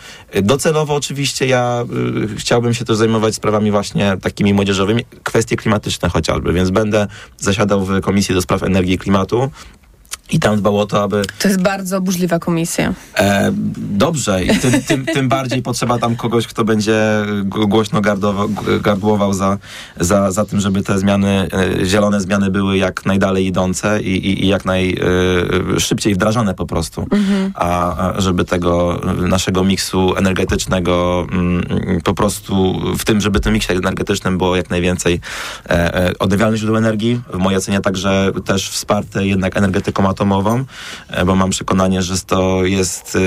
Docelowo 0.43 0.95
oczywiście 0.95 1.47
ja 1.47 1.85
y, 2.33 2.37
chciałbym 2.37 2.75
się 2.75 2.85
też 2.85 2.97
zajmować 2.97 3.35
sprawami 3.35 3.71
właśnie 3.71 4.17
takimi 4.23 4.55
młodzieżowymi, 4.55 5.05
kwestie 5.23 5.57
klimatyczne 5.57 6.09
chociażby, 6.09 6.53
więc 6.53 6.71
będę 6.71 7.07
zasiadał 7.39 7.87
w 7.87 8.01
Komisji 8.01 8.35
do 8.35 8.43
Spraw 8.43 8.63
Energii 8.63 8.95
i 8.95 8.99
Klimatu 8.99 9.51
i 10.31 10.39
tam 10.39 10.57
dbał 10.57 10.79
o 10.79 10.87
to, 10.87 11.03
aby 11.03 11.23
To 11.39 11.49
jest 11.49 11.63
bardzo 11.63 12.01
burzliwa 12.01 12.39
komisja. 12.39 12.95
E, 13.19 13.53
dobrze 13.77 14.45
i 14.45 14.59
tym, 14.59 14.83
tym, 14.83 15.07
tym 15.07 15.29
bardziej 15.29 15.63
potrzeba 15.63 15.99
tam 15.99 16.17
kogoś, 16.17 16.47
kto 16.47 16.65
będzie 16.65 17.01
głośno 17.45 18.01
gardłował 18.81 19.35
za, 19.35 19.59
za, 20.01 20.31
za 20.31 20.45
tym, 20.45 20.61
żeby 20.61 20.83
te 20.83 20.99
zmiany, 20.99 21.49
e, 21.81 21.87
zielone 21.87 22.21
zmiany 22.21 22.51
były 22.51 22.77
jak 22.77 23.07
najdalej 23.07 23.47
idące 23.47 24.03
i, 24.03 24.27
i, 24.27 24.45
i 24.45 24.49
jak 24.49 24.65
najszybciej 24.65 26.15
wdrażane 26.15 26.55
po 26.55 26.67
prostu. 26.67 27.07
A, 27.55 27.97
a 27.97 28.21
żeby 28.21 28.45
tego 28.45 29.01
e, 29.03 29.15
naszego 29.15 29.65
miksu 29.65 30.17
energetycznego 30.17 31.27
mm, 31.33 31.63
po 32.05 32.15
prostu 32.15 32.81
w 32.99 33.05
tym, 33.05 33.21
żeby 33.21 33.41
tym 33.41 33.53
miksie 33.55 33.73
energetycznym 33.73 34.39
było 34.39 34.57
jak 34.57 34.71
najwięcej 34.71 35.21
e, 35.69 35.95
e, 35.95 36.19
odnawialnych 36.19 36.61
źródeł 36.61 36.77
energii. 36.77 37.21
W 37.33 37.39
mojej 37.39 37.59
ocenie 37.59 37.81
także 37.81 38.31
też 38.45 38.71
wsparte 38.71 39.27
jednak 39.27 39.57
energetyką 39.57 40.09
atomową, 40.21 40.65
e, 41.09 41.25
bo 41.25 41.37
mam 41.37 41.51
przekonanie, 41.51 42.03
że 42.03 42.19
to 42.19 42.65
jest 42.65 43.19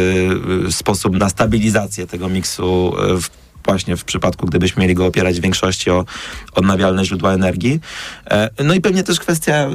e, 0.68 0.72
sposób 0.72 1.18
na 1.18 1.30
stabilizację 1.30 2.08
tego 2.08 2.30
miksu 2.30 2.94
e, 3.00 3.22
w 3.22 3.43
właśnie 3.66 3.98
w 3.98 4.04
przypadku, 4.04 4.46
gdybyśmy 4.46 4.82
mieli 4.82 4.96
go 4.96 5.06
opierać 5.06 5.40
w 5.40 5.42
większości 5.42 5.90
o 5.90 6.06
odnawialne 6.54 7.06
źródła 7.06 7.34
energii. 7.34 7.80
E, 8.32 8.50
No 8.64 8.74
i 8.74 8.82
pewnie 8.82 9.04
też 9.04 9.20
kwestia 9.20 9.70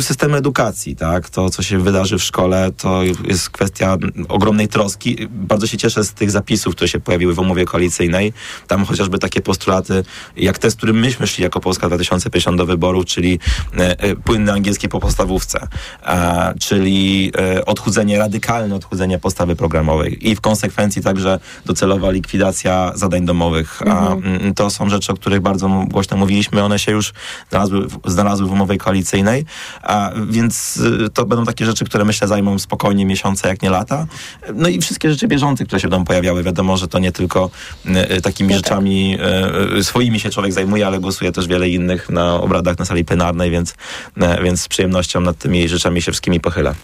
systemu 0.00 0.36
edukacji, 0.36 0.96
tak? 0.96 1.30
To, 1.30 1.50
co 1.50 1.62
się 1.62 1.78
wydarzy 1.78 2.18
w 2.18 2.22
szkole, 2.22 2.70
to 2.76 3.02
jest 3.02 3.50
kwestia 3.50 3.96
ogromnej 4.28 4.68
troski. 4.68 5.28
Bardzo 5.30 5.66
się 5.66 5.78
cieszę 5.78 6.04
z 6.04 6.12
tych 6.12 6.30
zapisów, 6.30 6.74
które 6.74 6.88
się 6.88 7.00
pojawiły 7.00 7.34
w 7.34 7.38
umowie 7.38 7.64
koalicyjnej. 7.64 8.32
Tam 8.66 8.84
chociażby 8.84 9.18
takie 9.18 9.40
postulaty, 9.40 10.04
jak 10.36 10.58
te, 10.58 10.70
z 10.70 10.74
którym 10.74 11.00
myśmy 11.00 11.26
szli 11.26 11.44
jako 11.44 11.60
Polska 11.60 11.88
2050 11.88 12.58
do 12.58 12.66
wyborów, 12.66 13.04
czyli 13.04 13.38
e, 13.78 14.00
e, 14.00 14.16
płynne 14.16 14.52
angielskie 14.52 14.88
po 14.88 15.00
podstawówce, 15.00 15.68
czyli 16.60 17.32
odchudzenie, 17.66 18.18
radykalne 18.18 18.74
odchudzenie 18.74 19.18
podstawy 19.18 19.56
programowej 19.56 20.28
i 20.28 20.36
w 20.36 20.40
konsekwencji 20.40 21.02
także 21.02 21.40
docelowa 21.66 22.10
likwidacja 22.10 22.92
zadań 22.94 23.24
domowych 23.24 23.31
domowych, 23.32 23.82
a 23.86 24.12
mm, 24.12 24.54
to 24.54 24.70
są 24.70 24.88
rzeczy, 24.88 25.12
o 25.12 25.14
których 25.14 25.40
bardzo 25.40 25.68
głośno 25.88 26.16
mówiliśmy, 26.16 26.62
one 26.62 26.78
się 26.78 26.92
już 26.92 27.12
znalazły, 27.50 27.88
w- 27.88 27.98
znalazły 28.06 28.46
w 28.46 28.52
umowie 28.52 28.78
koalicyjnej, 28.78 29.44
a 29.82 30.10
więc 30.30 30.76
y, 30.76 31.10
to 31.14 31.26
będą 31.26 31.44
takie 31.44 31.64
rzeczy, 31.66 31.84
które 31.84 32.04
myślę 32.04 32.28
zajmą 32.28 32.58
spokojnie 32.58 33.06
miesiące, 33.06 33.48
jak 33.48 33.62
nie 33.62 33.70
lata. 33.70 34.06
No 34.54 34.68
i 34.68 34.80
wszystkie 34.80 35.10
rzeczy 35.10 35.28
bieżące, 35.28 35.64
które 35.64 35.80
się 35.80 35.88
będą 35.88 36.04
pojawiały. 36.04 36.42
Wiadomo, 36.42 36.76
że 36.76 36.88
to 36.88 36.98
nie 36.98 37.12
tylko 37.12 37.50
y, 37.86 38.16
y, 38.16 38.20
takimi 38.20 38.54
rzeczami 38.54 39.18
y, 39.74 39.78
y, 39.78 39.84
swoimi 39.84 40.20
się 40.20 40.30
człowiek 40.30 40.52
zajmuje, 40.52 40.86
ale 40.86 41.00
głosuje 41.00 41.32
też 41.32 41.46
wiele 41.46 41.68
innych 41.68 42.10
na 42.10 42.34
obradach 42.34 42.78
na 42.78 42.84
sali 42.84 43.04
plenarnej, 43.04 43.50
więc, 43.50 43.74
więc 44.44 44.62
z 44.62 44.68
przyjemnością 44.68 45.20
nad 45.20 45.38
tymi 45.38 45.68
rzeczami 45.68 46.02
się 46.02 46.12
wszystkimi 46.12 46.40
pochyla. 46.40 46.74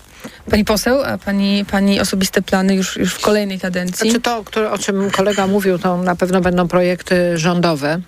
Pani 0.50 0.64
poseł, 0.64 1.02
a 1.02 1.18
pani, 1.18 1.64
pani 1.70 2.00
osobiste 2.00 2.42
plany 2.42 2.74
już, 2.74 2.96
już 2.96 3.14
w 3.14 3.20
kolejnej 3.20 3.60
kadencji? 3.60 4.10
Znaczy 4.10 4.22
to, 4.22 4.44
które, 4.44 4.70
o 4.70 4.78
czym 4.78 5.10
kolega 5.10 5.46
mówił, 5.46 5.78
to 5.78 5.96
na 5.96 6.16
pewno 6.16 6.40
będą 6.40 6.68
projekty 6.68 7.38
rządowe. 7.38 8.00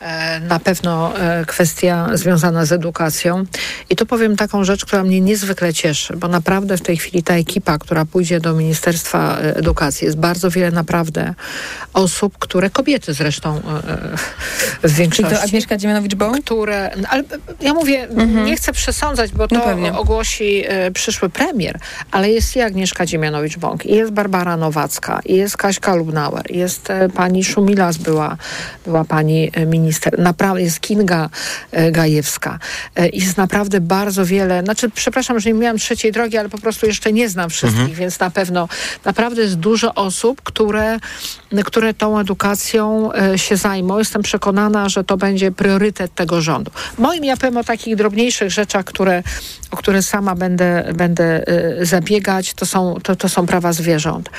E, 0.00 0.40
Na 0.40 0.58
pewno 0.60 1.18
e, 1.18 1.44
kwestia 1.44 2.08
związana 2.12 2.64
z 2.64 2.72
edukacją. 2.72 3.44
I 3.90 3.96
tu 3.96 4.06
powiem 4.06 4.36
taką 4.36 4.64
rzecz, 4.64 4.84
która 4.84 5.02
mnie 5.02 5.20
niezwykle 5.20 5.74
cieszy, 5.74 6.16
bo 6.16 6.28
naprawdę 6.28 6.76
w 6.76 6.80
tej 6.80 6.96
chwili 6.96 7.22
ta 7.22 7.34
ekipa, 7.34 7.78
która 7.78 8.04
pójdzie 8.04 8.40
do 8.40 8.54
Ministerstwa 8.54 9.38
e, 9.38 9.56
Edukacji, 9.56 10.04
jest 10.04 10.18
bardzo 10.18 10.50
wiele 10.50 10.70
naprawdę 10.70 11.34
osób, 11.92 12.38
które, 12.38 12.70
kobiety 12.70 13.14
zresztą 13.14 13.60
w 14.82 14.92
większości. 14.92 15.34
to 15.34 15.42
Agnieszka 15.42 15.76
Dziemianowicz-Bąk? 15.76 16.44
Które, 16.44 16.90
ale 17.08 17.22
ja 17.60 17.74
mówię, 17.74 18.08
nie 18.44 18.56
chcę 18.56 18.72
przesądzać, 18.72 19.32
bo 19.32 19.48
to 19.48 19.76
No 19.76 20.00
ogłosi 20.00 20.64
przyszły 20.94 21.28
premier, 21.50 21.78
ale 22.10 22.30
jest 22.30 22.56
i 22.56 22.60
Agnieszka 22.60 23.06
Dziemianowicz-Bąk, 23.06 23.86
i 23.86 23.94
jest 23.94 24.12
Barbara 24.12 24.56
Nowacka, 24.56 25.20
i 25.24 25.36
jest 25.36 25.56
Kaśka 25.56 25.94
Lubnauer, 25.94 26.50
jest 26.50 26.90
e, 26.90 27.08
pani 27.08 27.44
Szumilas, 27.44 27.96
była, 27.96 28.36
była 28.84 29.04
pani 29.04 29.50
e, 29.52 29.66
minister, 29.66 30.18
naprawdę 30.18 30.62
jest 30.62 30.80
Kinga 30.80 31.30
e, 31.72 31.92
Gajewska. 31.92 32.58
Jest 33.12 33.36
naprawdę 33.36 33.80
bardzo 33.80 34.26
wiele, 34.26 34.62
znaczy 34.64 34.90
przepraszam, 34.90 35.40
że 35.40 35.48
nie 35.48 35.54
miałam 35.54 35.78
trzeciej 35.78 36.12
drogi, 36.12 36.36
ale 36.36 36.48
po 36.48 36.58
prostu 36.58 36.86
jeszcze 36.86 37.12
nie 37.12 37.28
znam 37.28 37.50
wszystkich, 37.50 37.80
Mhm. 37.80 37.98
więc 37.98 38.20
na 38.20 38.30
pewno 38.30 38.68
naprawdę 39.04 39.42
jest 39.42 39.54
dużo 39.54 39.94
osób, 39.94 40.42
które, 40.42 40.98
które 41.64 41.94
tą 41.94 42.18
edukacją 42.18 43.10
się 43.36 43.56
zajmą. 43.56 43.98
Jestem 43.98 44.22
przekonana, 44.22 44.88
że 44.88 45.04
to 45.04 45.16
będzie 45.16 45.52
priorytet 45.52 46.14
tego 46.14 46.40
rządu. 46.40 46.70
Moim 46.98 47.24
ja 47.24 47.36
powiem 47.36 47.56
o 47.56 47.64
takich 47.64 47.96
drobniejszych 47.96 48.50
rzeczach, 48.50 48.84
które, 48.84 49.22
o 49.70 49.76
które 49.76 50.02
sama 50.02 50.34
będę, 50.34 50.92
będę 50.94 51.29
zabiegać, 51.82 52.54
to 52.54 52.66
są, 52.66 52.94
to, 53.02 53.16
to 53.16 53.28
są 53.28 53.46
prawa 53.46 53.72
zwierząt. 53.72 54.30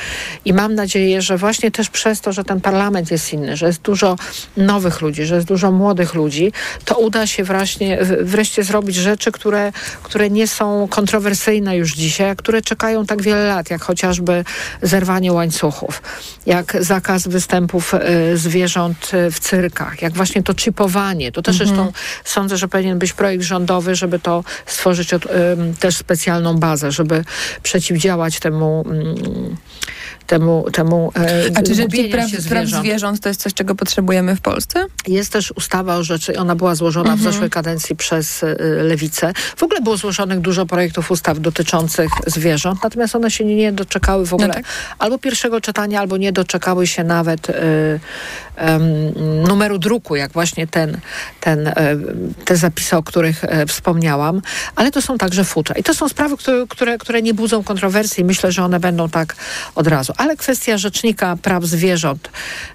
I 0.45 0.53
mam 0.53 0.75
nadzieję, 0.75 1.21
że 1.21 1.37
właśnie 1.37 1.71
też 1.71 1.89
przez 1.89 2.21
to, 2.21 2.33
że 2.33 2.43
ten 2.43 2.61
parlament 2.61 3.11
jest 3.11 3.33
inny, 3.33 3.57
że 3.57 3.65
jest 3.67 3.81
dużo 3.81 4.15
nowych 4.57 5.01
ludzi, 5.01 5.25
że 5.25 5.35
jest 5.35 5.47
dużo 5.47 5.71
młodych 5.71 6.13
ludzi, 6.13 6.51
to 6.85 6.97
uda 6.97 7.27
się 7.27 7.43
właśnie, 7.43 7.99
wreszcie 8.21 8.63
zrobić 8.63 8.95
rzeczy, 8.95 9.31
które, 9.31 9.71
które 10.03 10.29
nie 10.29 10.47
są 10.47 10.87
kontrowersyjne 10.87 11.77
już 11.77 11.93
dzisiaj, 11.93 12.29
a 12.29 12.35
które 12.35 12.61
czekają 12.61 13.05
tak 13.05 13.21
wiele 13.21 13.47
lat, 13.47 13.69
jak 13.69 13.81
chociażby 13.81 14.43
zerwanie 14.81 15.33
łańcuchów, 15.33 16.01
jak 16.45 16.77
zakaz 16.79 17.27
występów 17.27 17.93
e, 17.93 18.37
zwierząt 18.37 19.11
e, 19.13 19.31
w 19.31 19.39
cyrkach, 19.39 20.01
jak 20.01 20.13
właśnie 20.13 20.43
to 20.43 20.53
chipowanie. 20.53 21.31
To 21.31 21.41
też 21.41 21.57
zresztą 21.57 21.91
sądzę, 22.23 22.57
że 22.57 22.67
powinien 22.67 22.99
być 22.99 23.13
projekt 23.13 23.43
rządowy, 23.43 23.95
żeby 23.95 24.19
to 24.19 24.43
stworzyć 24.65 25.13
od, 25.13 25.27
też 25.79 25.97
specjalną 25.97 26.57
bazę, 26.57 26.80
żeby 26.89 27.23
przeciwdziałać 27.63 28.39
temu, 28.39 28.83
mm, 28.87 29.55
temu, 30.27 30.65
temu 30.73 31.11
e, 31.15 31.45
A 31.55 31.61
czy 31.61 31.75
rzecznik 31.75 32.11
praw, 32.11 32.29
praw 32.49 32.67
zwierząt. 32.67 33.19
to 33.19 33.29
jest 33.29 33.41
coś, 33.41 33.53
czego 33.53 33.75
potrzebujemy 33.75 34.35
w 34.35 34.41
Polsce? 34.41 34.85
Jest 35.07 35.33
też 35.33 35.51
ustawa 35.55 35.95
o 35.95 36.03
rzeczy, 36.03 36.37
ona 36.39 36.55
była 36.55 36.75
złożona 36.75 37.09
w 37.09 37.13
Mhm. 37.13 37.31
zeszłej 37.33 37.49
kadencji 37.49 37.95
przez 37.95 38.43
y, 38.43 38.55
Lewicę. 38.83 39.33
W 39.57 39.63
ogóle 39.63 39.81
było 39.81 39.97
złożonych 39.97 40.39
dużo 40.39 40.65
projektów 40.65 41.11
ustaw 41.11 41.39
dotyczących 41.39 42.11
zwierząt, 42.27 42.83
natomiast 42.83 43.15
one 43.15 43.31
się 43.31 43.45
nie, 43.45 43.71
doczekały 43.71 44.25
w 44.25 44.33
ogóle 44.33 44.47
No 44.47 44.53
tak. 44.53 44.63
albo 44.99 45.17
pierwszego 45.17 45.61
czytania, 45.61 45.99
albo 45.99 46.17
nie 46.17 46.31
doczekały 46.31 46.87
się 46.87 47.03
nawet 47.03 47.49
y, 47.49 47.53
em, 48.55 48.83
numeru 49.47 49.79
druku, 49.79 50.15
jak 50.15 50.31
właśnie 50.31 50.67
ten, 50.67 50.97
ten, 51.39 51.67
e, 51.67 51.73
te 52.45 52.55
zapisy, 52.55 52.97
o 52.97 53.03
których 53.03 53.43
e, 53.43 53.65
wspomniałam, 53.65 54.41
ale 54.75 54.91
to 54.91 55.01
są 55.01 55.17
także 55.17 55.43
futra. 55.43 55.75
I 55.75 55.83
to 55.83 55.93
są 55.93 56.09
sprawy, 56.09 56.37
które, 56.37 56.67
które, 56.71 56.97
które 56.97 57.21
nie 57.21 57.33
budzą 57.33 57.63
kontrowersji. 57.63 58.23
Myślę, 58.23 58.51
że 58.51 58.63
one 58.63 58.79
będą 58.79 59.09
tak 59.09 59.35
od 59.75 59.87
razu. 59.87 60.13
Ale 60.17 60.37
kwestia 60.37 60.77
Rzecznika 60.77 61.37
Praw 61.41 61.63
Zwierząt 61.63 62.29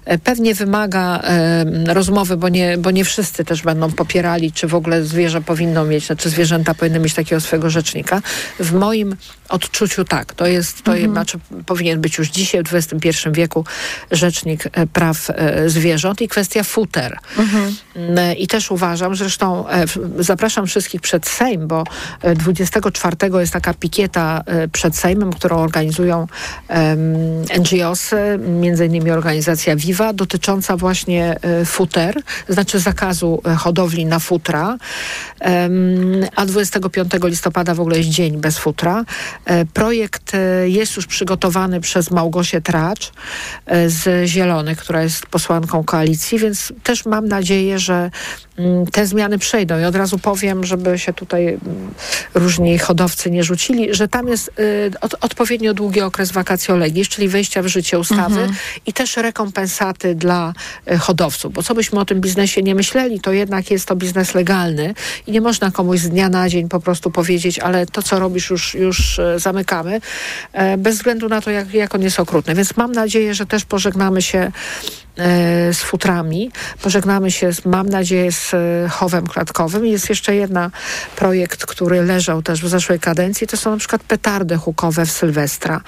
e, 0.05 0.17
pewnie 0.17 0.55
wymaga 0.55 1.19
e, 1.23 1.93
rozmowy, 1.93 2.37
bo 2.37 2.49
nie, 2.49 2.77
bo 2.77 2.91
nie 2.91 3.05
wszyscy 3.05 3.45
też 3.45 3.61
będą 3.61 3.91
popierali, 3.91 4.51
czy 4.51 4.67
w 4.67 4.75
ogóle 4.75 5.03
zwierzę 5.03 5.41
powinno 5.41 5.85
mieć, 5.85 6.05
znaczy 6.05 6.29
zwierzęta 6.29 6.73
powinny 6.73 6.99
mieć 6.99 7.13
takiego 7.13 7.41
swojego 7.41 7.69
rzecznika. 7.69 8.21
W 8.59 8.73
moim 8.73 9.15
odczuciu 9.49 10.05
tak. 10.05 10.33
To 10.33 10.45
jest, 10.47 10.81
to 10.81 10.95
jest, 10.95 11.11
znaczy 11.11 11.39
powinien 11.65 12.01
być 12.01 12.17
już 12.17 12.29
dzisiaj, 12.29 12.63
w 12.63 12.73
XXI 12.73 13.09
wieku, 13.31 13.65
Rzecznik 14.11 14.63
e, 14.71 14.87
Praw 14.87 15.29
e, 15.29 15.69
Zwierząt 15.69 16.21
i 16.21 16.27
kwestia 16.27 16.63
futer. 16.63 17.17
Mm, 17.95 18.37
I 18.37 18.47
też 18.47 18.71
uważam, 18.71 19.15
zresztą 19.15 19.65
zapraszam 20.19 20.67
wszystkich 20.67 21.01
przed 21.01 21.27
Sejm, 21.27 21.67
bo 21.67 21.83
e, 22.21 22.35
24 22.35 23.17
jest 23.39 23.53
taka 23.53 23.73
pikieta 23.87 24.43
e, 24.45 24.67
przed 24.67 24.95
Sejmem, 24.95 25.33
którą 25.33 25.57
organizują 25.57 26.27
NGOs, 27.59 28.11
między 28.37 28.85
innymi 28.85 29.11
organizacja 29.11 29.75
Viva, 29.75 30.13
dotycząca 30.13 30.77
właśnie 30.77 31.35
e, 31.41 31.65
futer, 31.65 32.21
znaczy 32.49 32.79
zakazu 32.79 33.41
e, 33.45 33.55
hodowli 33.55 34.05
na 34.05 34.19
futra. 34.19 34.77
A 36.35 36.45
25 36.45 37.11
listopada 37.23 37.75
w 37.75 37.79
ogóle 37.79 37.97
jest 37.97 38.09
dzień 38.09 38.37
bez 38.37 38.57
futra. 38.57 39.05
Projekt 39.73 40.31
jest 40.65 40.95
już 40.95 41.07
przygotowany 41.07 41.81
przez 41.81 42.11
Małgosię 42.11 42.61
Tracz 42.61 43.11
z 43.87 44.27
Zielonych, 44.29 44.77
która 44.77 45.03
jest 45.03 45.25
posłanką 45.25 45.83
koalicji, 45.83 46.39
więc 46.39 46.73
też 46.83 47.05
mam 47.05 47.27
nadzieję, 47.27 47.79
że 47.79 48.11
te 48.91 49.05
zmiany 49.05 49.39
przejdą. 49.39 49.79
I 49.79 49.83
od 49.83 49.95
razu 49.95 50.19
powiem, 50.19 50.63
żeby 50.65 50.99
się 50.99 51.13
tutaj 51.13 51.47
mm, 51.47 51.59
różni 52.33 52.79
hodowcy 52.79 53.31
nie 53.31 53.43
rzucili, 53.43 53.93
że 53.93 54.07
tam 54.07 54.27
jest 54.27 54.51
y, 54.59 54.91
od, 55.01 55.15
odpowiednio 55.21 55.73
długi 55.73 56.01
okres 56.01 56.31
vacatio 56.31 56.75
legis, 56.77 57.07
czyli 57.09 57.27
wejścia 57.27 57.61
w 57.61 57.67
życie 57.67 57.99
ustawy 57.99 58.27
Mhm. 58.27 58.55
i 58.85 58.93
też 58.93 59.17
rekompensaty 59.17 60.15
dla 60.15 60.53
y, 60.91 60.97
hodowców. 60.97 61.53
Bo 61.53 61.63
co 61.63 61.75
byśmy 61.75 61.99
o 61.99 62.05
tym 62.05 62.21
biznesie 62.21 62.63
nie 62.63 62.75
myśleli, 62.75 63.19
to 63.19 63.31
jednak 63.31 63.71
jest 63.71 63.85
to 63.85 63.95
biznes 63.95 64.33
legalny 64.35 64.93
i 65.27 65.31
nie 65.31 65.41
można 65.41 65.71
komuś 65.71 65.99
z 65.99 66.09
dnia 66.09 66.29
na 66.29 66.49
dzień 66.49 66.69
po 66.69 66.79
prostu 66.79 67.11
powiedzieć, 67.11 67.59
ale 67.59 67.85
to, 67.85 68.03
co 68.03 68.19
robisz, 68.19 68.49
już, 68.49 68.75
już 68.75 69.19
e, 69.19 69.39
zamykamy, 69.39 70.01
e, 70.53 70.77
bez 70.77 70.95
względu 70.95 71.29
na 71.29 71.41
to, 71.41 71.51
jak, 71.51 71.73
jak 71.73 71.95
on 71.95 72.01
jest 72.01 72.19
okrutny. 72.19 72.55
Więc 72.55 72.77
mam 72.77 72.91
nadzieję, 72.91 73.33
że 73.33 73.45
też 73.45 73.65
pożegnamy 73.65 74.21
się 74.21 74.51
z 75.73 75.77
futrami, 75.77 76.51
pożegnamy 76.81 77.31
się, 77.31 77.49
mam 77.65 77.89
nadzieję, 77.89 78.31
z 78.31 78.53
e, 78.53 78.89
chowem 78.89 79.27
klatkowym. 79.27 79.85
Jest 79.85 80.09
jeszcze 80.09 80.35
jedna 80.35 80.71
projekt, 81.15 81.65
który 81.65 82.01
leżał 82.03 82.41
też 82.41 82.61
w 82.61 82.67
zeszłej 82.67 82.99
kadencji, 82.99 83.47
to 83.47 83.57
są 83.57 83.71
na 83.71 83.77
przykład 83.77 84.03
petardy 84.03 84.55
hukowe 84.55 85.05
w 85.05 85.11
Sylwestra. 85.11 85.81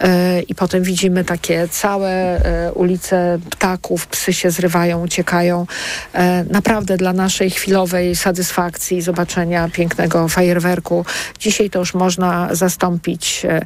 E, 0.00 0.40
I 0.42 0.54
potem 0.54 0.82
widzimy 0.82 1.24
takie 1.24 1.68
całe 1.68 2.10
e, 2.10 2.72
ulice 2.72 3.38
ptaków, 3.50 4.06
psy 4.06 4.32
się 4.32 4.50
zrywają, 4.50 5.02
uciekają. 5.02 5.66
E, 6.14 6.44
naprawdę 6.44 6.96
dla 6.96 7.12
naszej 7.12 7.50
chwilowej 7.50 8.16
satysfakcji, 8.16 9.02
zobaczenia 9.02 9.68
pięknego 9.72 10.28
fajerwerku. 10.28 11.04
Dzisiaj 11.38 11.70
to 11.70 11.78
już 11.78 11.94
można 11.94 12.54
zastąpić 12.54 13.44
e, 13.44 13.62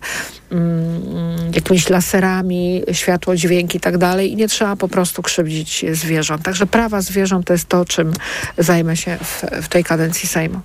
mm, 0.52 1.52
jakimiś 1.54 1.88
laserami, 1.88 2.82
światło, 2.92 3.36
dźwięk 3.36 3.74
i 3.74 3.80
tak 3.80 3.98
dalej 3.98 4.32
i 4.32 4.36
nie 4.36 4.48
trzeba 4.48 4.76
po 4.76 4.88
prostu 4.88 4.99
krzywdzić 5.22 5.84
zwierząt. 5.92 6.42
Także 6.42 6.66
prawa 6.66 7.00
zwierząt 7.00 7.46
to 7.46 7.52
jest 7.52 7.68
to, 7.68 7.84
czym 7.84 8.12
zajmę 8.58 8.96
się 8.96 9.16
w, 9.16 9.44
w 9.62 9.68
tej 9.68 9.84
kadencji 9.84 10.28
Sejmu. 10.28 10.60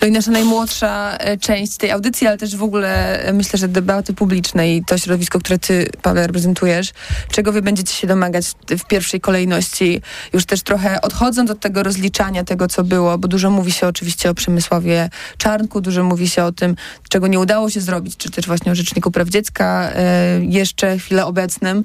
No 0.00 0.06
i 0.08 0.10
nasza 0.10 0.30
najmłodsza 0.30 1.16
e, 1.18 1.36
część 1.36 1.76
tej 1.76 1.90
audycji, 1.90 2.26
ale 2.26 2.38
też 2.38 2.56
w 2.56 2.62
ogóle 2.62 3.22
e, 3.22 3.32
myślę, 3.32 3.58
że 3.58 3.68
debaty 3.68 4.14
publicznej, 4.14 4.84
to 4.86 4.98
środowisko, 4.98 5.38
które 5.38 5.58
ty, 5.58 5.90
Paweł, 6.02 6.26
reprezentujesz, 6.26 6.92
czego 7.30 7.52
wy 7.52 7.62
będziecie 7.62 7.94
się 7.94 8.06
domagać 8.06 8.46
w 8.78 8.84
pierwszej 8.84 9.20
kolejności, 9.20 10.02
już 10.32 10.46
też 10.46 10.62
trochę 10.62 11.00
odchodząc 11.00 11.50
od 11.50 11.60
tego 11.60 11.82
rozliczania 11.82 12.44
tego, 12.44 12.68
co 12.68 12.84
było, 12.84 13.18
bo 13.18 13.28
dużo 13.28 13.50
mówi 13.50 13.72
się 13.72 13.86
oczywiście 13.86 14.30
o 14.30 14.34
Przemysławie 14.34 15.10
Czarnku, 15.38 15.80
dużo 15.80 16.04
mówi 16.04 16.28
się 16.28 16.44
o 16.44 16.52
tym, 16.52 16.76
czego 17.08 17.26
nie 17.26 17.40
udało 17.40 17.70
się 17.70 17.80
zrobić, 17.80 18.16
czy 18.16 18.30
też 18.30 18.46
właśnie 18.46 18.72
o 18.72 18.74
Rzeczniku 18.74 19.10
Praw 19.10 19.28
Dziecka 19.28 19.90
e, 19.94 20.40
jeszcze 20.44 20.98
chwilę 20.98 21.26
obecnym, 21.26 21.84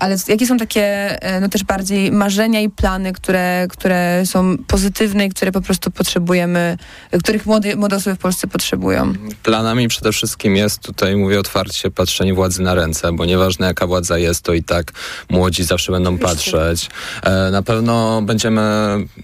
ale 0.00 0.16
jakie 0.28 0.46
są 0.46 0.56
takie 0.56 1.18
no 1.40 1.48
też 1.48 1.64
bardziej 1.64 2.12
marzenia 2.12 2.60
i 2.60 2.70
plany, 2.70 3.12
które, 3.12 3.66
które 3.70 4.22
są 4.26 4.58
pozytywne 4.58 5.26
i 5.26 5.30
które 5.30 5.52
po 5.52 5.60
prostu 5.60 5.90
potrzebujemy, 5.90 6.78
których 7.22 7.46
młode, 7.46 7.76
młode 7.76 7.96
osoby 7.96 8.16
w 8.16 8.18
Polsce 8.18 8.46
potrzebują. 8.46 9.12
Planami 9.42 9.88
przede 9.88 10.12
wszystkim 10.12 10.56
jest, 10.56 10.80
tutaj 10.80 11.16
mówię 11.16 11.40
otwarcie, 11.40 11.90
patrzenie 11.90 12.34
władzy 12.34 12.62
na 12.62 12.74
ręce, 12.74 13.12
bo 13.12 13.24
nieważne 13.24 13.66
jaka 13.66 13.86
władza 13.86 14.18
jest, 14.18 14.42
to 14.42 14.52
i 14.52 14.62
tak 14.62 14.92
młodzi 15.30 15.64
zawsze 15.64 15.92
będą 15.92 16.18
patrzeć. 16.18 16.90
E, 17.22 17.50
na 17.50 17.62
pewno 17.62 18.22
będziemy 18.22 18.62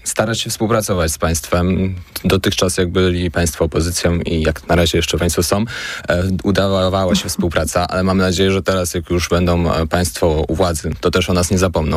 starać 0.03 0.39
się 0.39 0.49
współpracować 0.49 1.11
z 1.11 1.17
państwem. 1.17 1.95
Dotychczas 2.25 2.77
jak 2.77 2.91
byli 2.91 3.31
państwo 3.31 3.65
opozycją 3.65 4.19
i 4.19 4.41
jak 4.41 4.67
na 4.67 4.75
razie 4.75 4.97
jeszcze 4.97 5.17
państwo 5.17 5.43
są, 5.43 5.65
e, 6.09 6.23
udawała 6.43 7.15
się 7.15 7.29
współpraca, 7.29 7.87
ale 7.87 8.03
mam 8.03 8.17
nadzieję, 8.17 8.51
że 8.51 8.61
teraz 8.63 8.93
jak 8.93 9.09
już 9.09 9.29
będą 9.29 9.73
e, 9.73 9.87
państwo 9.87 10.45
u 10.47 10.55
władzy, 10.55 10.91
to 11.01 11.11
też 11.11 11.29
o 11.29 11.33
nas 11.33 11.51
nie 11.51 11.57
zapomną. 11.57 11.90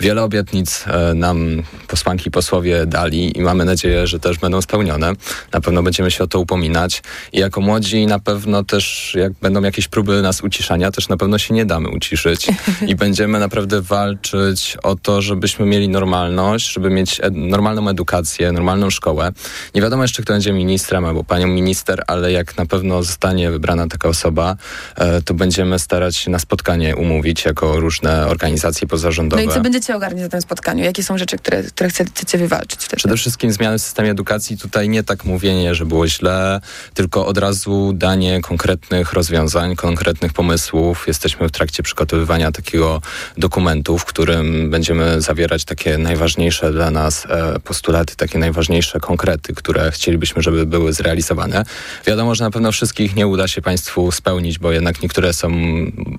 Wiele 0.00 0.22
obietnic 0.22 0.84
nam 1.14 1.62
posłanki 1.88 2.30
posłowie 2.30 2.86
dali 2.86 3.38
i 3.38 3.40
mamy 3.40 3.64
nadzieję, 3.64 4.06
że 4.06 4.20
też 4.20 4.38
będą 4.38 4.62
spełnione. 4.62 5.12
Na 5.52 5.60
pewno 5.60 5.82
będziemy 5.82 6.10
się 6.10 6.24
o 6.24 6.26
to 6.26 6.40
upominać 6.40 7.02
i 7.32 7.38
jako 7.38 7.60
młodzi 7.60 8.06
na 8.06 8.18
pewno 8.18 8.64
też 8.64 9.14
jak 9.14 9.32
będą 9.32 9.62
jakieś 9.62 9.88
próby 9.88 10.22
nas 10.22 10.40
uciszania, 10.40 10.90
też 10.90 11.08
na 11.08 11.16
pewno 11.16 11.38
się 11.38 11.54
nie 11.54 11.66
damy 11.66 11.88
uciszyć 11.88 12.46
i 12.90 12.94
będziemy 12.94 13.38
naprawdę 13.40 13.82
walczyć 13.82 14.76
o 14.82 14.96
to, 14.96 15.22
żebyśmy 15.22 15.66
mieli 15.66 15.88
normalność, 15.88 16.72
żeby 16.72 16.90
mieć 16.90 17.20
ed 17.22 17.34
normalną 17.34 17.88
edukację, 17.88 18.52
normalną 18.52 18.90
szkołę. 18.90 19.32
Nie 19.74 19.82
wiadomo 19.82 20.02
jeszcze, 20.02 20.22
kto 20.22 20.32
będzie 20.32 20.52
ministrem 20.52 21.04
albo 21.04 21.24
panią 21.24 21.46
minister, 21.46 22.02
ale 22.06 22.32
jak 22.32 22.56
na 22.56 22.66
pewno 22.66 23.02
zostanie 23.02 23.50
wybrana 23.50 23.88
taka 23.88 24.08
osoba, 24.08 24.56
e, 24.96 25.22
to 25.22 25.34
będziemy 25.34 25.78
starać 25.78 26.16
się 26.16 26.30
na 26.30 26.38
spotkanie 26.38 26.96
umówić 26.96 27.44
jako 27.44 27.80
różne 27.80 28.26
organizacje 28.26 28.88
pozarządowe. 28.88 29.33
No 29.36 29.42
i 29.42 29.54
co 29.54 29.60
będziecie 29.60 29.96
ogarniać 29.96 30.22
na 30.22 30.28
tym 30.28 30.42
spotkaniu? 30.42 30.84
Jakie 30.84 31.02
są 31.02 31.18
rzeczy, 31.18 31.36
które, 31.38 31.62
które 31.62 31.90
chcecie 31.90 32.38
wywalczyć 32.38 32.84
wtedy? 32.84 32.96
Przede 32.96 33.16
wszystkim 33.16 33.52
zmiany 33.52 33.78
w 33.78 33.82
systemie 33.82 34.10
edukacji. 34.10 34.58
Tutaj 34.58 34.88
nie 34.88 35.02
tak 35.02 35.24
mówienie, 35.24 35.74
że 35.74 35.86
było 35.86 36.08
źle, 36.08 36.60
tylko 36.94 37.26
od 37.26 37.38
razu 37.38 37.92
danie 37.94 38.40
konkretnych 38.40 39.12
rozwiązań, 39.12 39.76
konkretnych 39.76 40.32
pomysłów. 40.32 41.04
Jesteśmy 41.06 41.48
w 41.48 41.50
trakcie 41.52 41.82
przygotowywania 41.82 42.52
takiego 42.52 43.00
dokumentu, 43.36 43.98
w 43.98 44.04
którym 44.04 44.70
będziemy 44.70 45.20
zawierać 45.20 45.64
takie 45.64 45.98
najważniejsze 45.98 46.72
dla 46.72 46.90
nas 46.90 47.26
e, 47.26 47.60
postulaty, 47.60 48.16
takie 48.16 48.38
najważniejsze 48.38 49.00
konkrety, 49.00 49.54
które 49.54 49.90
chcielibyśmy, 49.90 50.42
żeby 50.42 50.66
były 50.66 50.92
zrealizowane. 50.92 51.64
Wiadomo, 52.06 52.34
że 52.34 52.44
na 52.44 52.50
pewno 52.50 52.72
wszystkich 52.72 53.16
nie 53.16 53.26
uda 53.26 53.48
się 53.48 53.62
Państwu 53.62 54.12
spełnić, 54.12 54.58
bo 54.58 54.72
jednak 54.72 55.02
niektóre 55.02 55.32
są, 55.32 55.50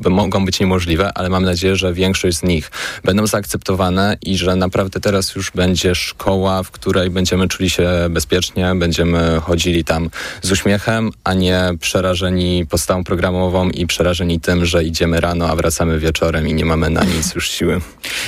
mogą 0.10 0.46
być 0.46 0.60
niemożliwe, 0.60 1.12
ale 1.18 1.30
mam 1.30 1.44
nadzieję, 1.46 1.76
że 1.76 1.94
większość 1.94 2.38
z 2.38 2.44
nich 2.44 2.72
będą 3.04 3.28
zaakceptowane 3.28 4.18
i 4.22 4.38
że 4.38 4.56
naprawdę 4.56 5.00
teraz 5.00 5.36
już 5.36 5.52
będzie 5.52 5.96
szkoła, 5.96 6.64
w 6.64 6.72
której 6.72 7.10
będziemy 7.10 7.48
czuli 7.48 7.70
się 7.70 7.90
bezpiecznie, 8.10 8.76
będziemy 8.76 9.40
chodzili 9.42 9.84
tam 9.84 10.10
z 10.42 10.52
uśmiechem, 10.52 11.12
a 11.24 11.34
nie 11.34 11.62
przerażeni 11.80 12.66
podstawą 12.66 13.04
programową 13.04 13.70
i 13.70 13.88
przerażeni 13.88 14.40
tym, 14.40 14.66
że 14.66 14.84
idziemy 14.84 15.22
rano, 15.22 15.48
a 15.50 15.56
wracamy 15.56 16.00
wieczorem 16.00 16.48
i 16.48 16.54
nie 16.54 16.66
mamy 16.66 16.90
na 16.90 17.04
nic 17.04 17.36
już 17.36 17.50
siły. 17.50 17.82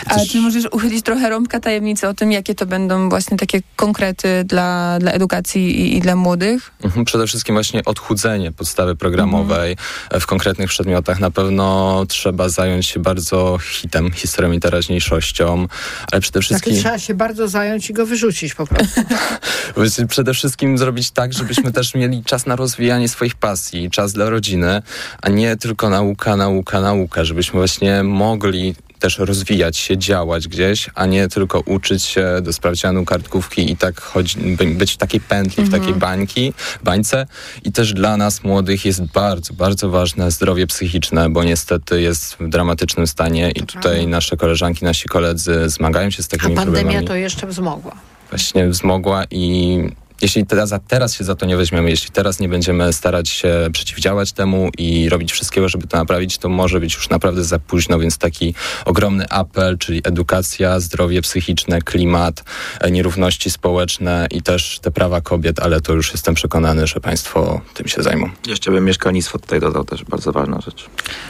Ale 0.06 0.26
czy 0.26 0.42
możesz 0.42 0.66
uchylić 0.72 1.06
trochę 1.06 1.30
rąbka 1.30 1.60
tajemnicy 1.60 2.08
o 2.08 2.14
tym, 2.14 2.32
jakie 2.32 2.56
to 2.56 2.66
będą 2.66 3.10
właśnie 3.10 3.38
takie 3.38 3.62
konkrety 3.76 4.44
dla, 4.44 5.00
dla 5.00 5.12
edukacji 5.12 5.82
i, 5.82 5.98
i 5.98 6.00
dla 6.00 6.16
młodych? 6.16 6.72
Mhm, 6.84 7.06
przede 7.06 7.28
wszystkim 7.28 7.56
właśnie 7.56 7.86
odchudzenie 7.86 8.52
podstawy 8.52 8.96
programowej 8.96 9.72
mhm. 9.72 10.22
w 10.22 10.26
konkretnych 10.26 10.70
przedmiotach. 10.70 11.20
Na 11.20 11.32
pewno 11.32 12.06
trzeba 12.08 12.50
zająć 12.50 12.86
się 12.86 13.00
bardzo 13.00 13.58
hitem, 13.58 14.12
historią 14.12 14.52
i 14.58 14.60
teraźniejszością, 14.60 15.68
ale 16.12 16.22
przede 16.22 16.42
wszystkim... 16.42 16.74
Taki 16.74 16.84
trzeba 16.84 17.00
się 17.00 17.14
bardzo 17.14 17.48
zająć 17.48 17.90
i 17.90 17.94
go 17.94 18.06
wyrzucić 18.06 18.54
po 18.54 18.68
prostu. 18.68 19.02
przede 20.08 20.34
wszystkim 20.34 20.78
zrobić 20.78 21.12
tak, 21.12 21.34
żebyśmy 21.34 21.72
też 21.72 21.96
mieli 21.96 22.24
czas 22.24 22.46
na 22.46 22.56
rozwijanie 22.56 23.10
swoich 23.10 23.36
pasji, 23.36 23.90
czas 23.92 24.14
dla 24.14 24.30
rodziny, 24.30 24.82
a 25.22 25.30
nie 25.30 25.58
tylko 25.58 25.90
nauka, 25.90 26.36
nauka, 26.36 26.82
nauka, 26.82 27.26
żebyśmy 27.26 27.60
właśnie 27.60 28.04
mogli 28.04 28.76
też 29.00 29.18
rozwijać 29.20 29.78
się, 29.78 29.98
działać 29.98 30.48
gdzieś, 30.48 30.90
a 30.96 31.06
nie 31.06 31.28
tylko 31.28 31.60
uczyć 31.60 32.04
się 32.04 32.26
do 32.42 32.54
sprawdzianu 32.54 33.06
kartkówki 33.06 33.72
i 33.72 33.78
tak 33.78 34.02
chodzi, 34.02 34.38
być 34.66 34.94
w 34.94 34.98
takiej 34.98 35.22
pętli, 35.22 35.64
mhm. 35.64 35.68
w 35.68 35.72
takiej 35.72 35.94
mhm. 35.94 36.00
bańki, 36.00 36.54
bańce. 36.84 37.28
I 37.64 37.72
też 37.72 37.94
dla 37.94 38.18
nas 38.18 38.44
młodych 38.44 38.86
jest 38.86 39.02
bardzo, 39.02 39.54
bardzo 39.54 39.90
ważne 39.90 40.32
zdrowie 40.32 40.68
psychiczne, 40.68 41.30
bo 41.30 41.44
niestety 41.44 42.02
jest 42.02 42.36
w 42.36 42.50
dramatycznym 42.50 43.08
stanie 43.08 43.52
i 43.52 43.62
tutaj 43.62 44.08
nasze 44.08 44.38
koleżanki, 44.38 44.86
nasi 44.86 45.10
koledzy 45.10 45.70
zmagają 45.70 46.10
się 46.10 46.24
z 46.24 46.28
takimi 46.28 46.56
problemami. 46.56 46.80
A 46.80 46.82
pandemia 46.82 47.00
problemami. 47.00 47.08
to 47.08 47.16
jeszcze 47.16 47.48
wzmogła. 47.48 47.96
Właśnie 48.30 48.68
wzmogła 48.68 49.24
i 49.32 49.80
jeśli 50.22 50.46
teraz, 50.46 50.74
teraz 50.88 51.14
się 51.14 51.24
za 51.24 51.36
to 51.36 51.46
nie 51.46 51.58
weźmiemy, 51.58 51.90
jeśli 51.90 52.12
teraz 52.12 52.40
nie 52.40 52.50
będziemy 52.50 52.94
starać 52.94 53.30
się 53.30 53.70
przeciwdziałać 53.74 54.32
temu 54.32 54.70
i 54.78 55.10
robić 55.10 55.32
wszystkiego, 55.32 55.70
żeby 55.70 55.88
to 55.88 55.98
naprawić, 55.98 56.38
to 56.38 56.50
może 56.50 56.80
być 56.80 56.96
już 56.96 57.10
naprawdę 57.10 57.44
za 57.44 57.60
późno, 57.60 58.00
więc 58.00 58.18
taki 58.18 58.54
ogromny 58.86 59.30
apel, 59.30 59.78
czyli 59.78 60.02
edukacja, 60.04 60.80
zdrowie 60.80 61.22
psychiczne, 61.22 61.82
klimat, 61.82 62.44
e, 62.82 62.92
nierówności 62.92 63.52
społeczne 63.52 64.28
i 64.32 64.42
też 64.42 64.80
te 64.80 64.92
prawa 64.92 65.22
kobiet, 65.22 65.60
ale 65.60 65.82
to 65.82 65.94
już 65.94 66.12
jestem 66.12 66.36
przekonany, 66.36 66.88
że 66.88 67.00
państwo 67.00 67.62
tym 67.74 67.88
się 67.88 68.04
zajmą. 68.04 68.30
Jeszcze 68.48 68.72
bym 68.72 68.86
mieszkalnictwo 68.86 69.40
tutaj 69.40 69.60
dodał, 69.60 69.84
też 69.84 70.04
bardzo 70.04 70.32
ważna 70.32 70.62
rzecz. 70.62 70.86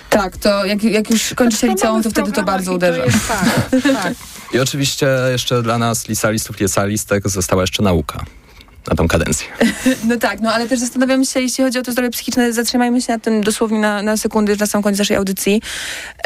Tak, 0.10 0.38
to 0.38 0.66
jak, 0.66 0.84
jak 0.84 1.10
już 1.10 1.34
kończy 1.34 1.58
się 1.58 1.68
liceum, 1.68 2.04
to 2.04 2.10
wtedy 2.10 2.32
to 2.32 2.44
bardzo 2.44 2.74
uderza. 2.74 3.04
Tak, 3.28 3.84
tak. 4.04 4.14
I 4.54 4.60
oczywiście 4.60 5.08
jeszcze 5.32 5.64
dla 5.64 5.78
nas 5.78 6.08
licealistów, 6.08 6.60
licealistek 6.60 7.30
została 7.30 7.64
jeszcze 7.64 7.84
nauka 7.84 8.26
na 8.88 8.96
tą 8.96 9.08
kadencję. 9.08 9.48
No 10.08 10.18
tak, 10.18 10.42
no 10.42 10.54
ale 10.54 10.68
też 10.68 10.80
zastanawiam 10.80 11.26
się, 11.26 11.40
jeśli 11.40 11.64
chodzi 11.64 11.80
o 11.80 11.84
to 11.84 11.92
zdrowie 11.92 12.10
psychiczne, 12.10 12.54
zatrzymajmy 12.54 13.02
się 13.02 13.14
na 13.14 13.20
tym 13.20 13.44
dosłownie 13.44 13.80
na, 13.80 14.02
na 14.02 14.18
sekundę, 14.18 14.56
na 14.60 14.66
sam 14.66 14.82
koniec 14.84 15.00
naszej 15.00 15.18
audycji. 15.18 15.62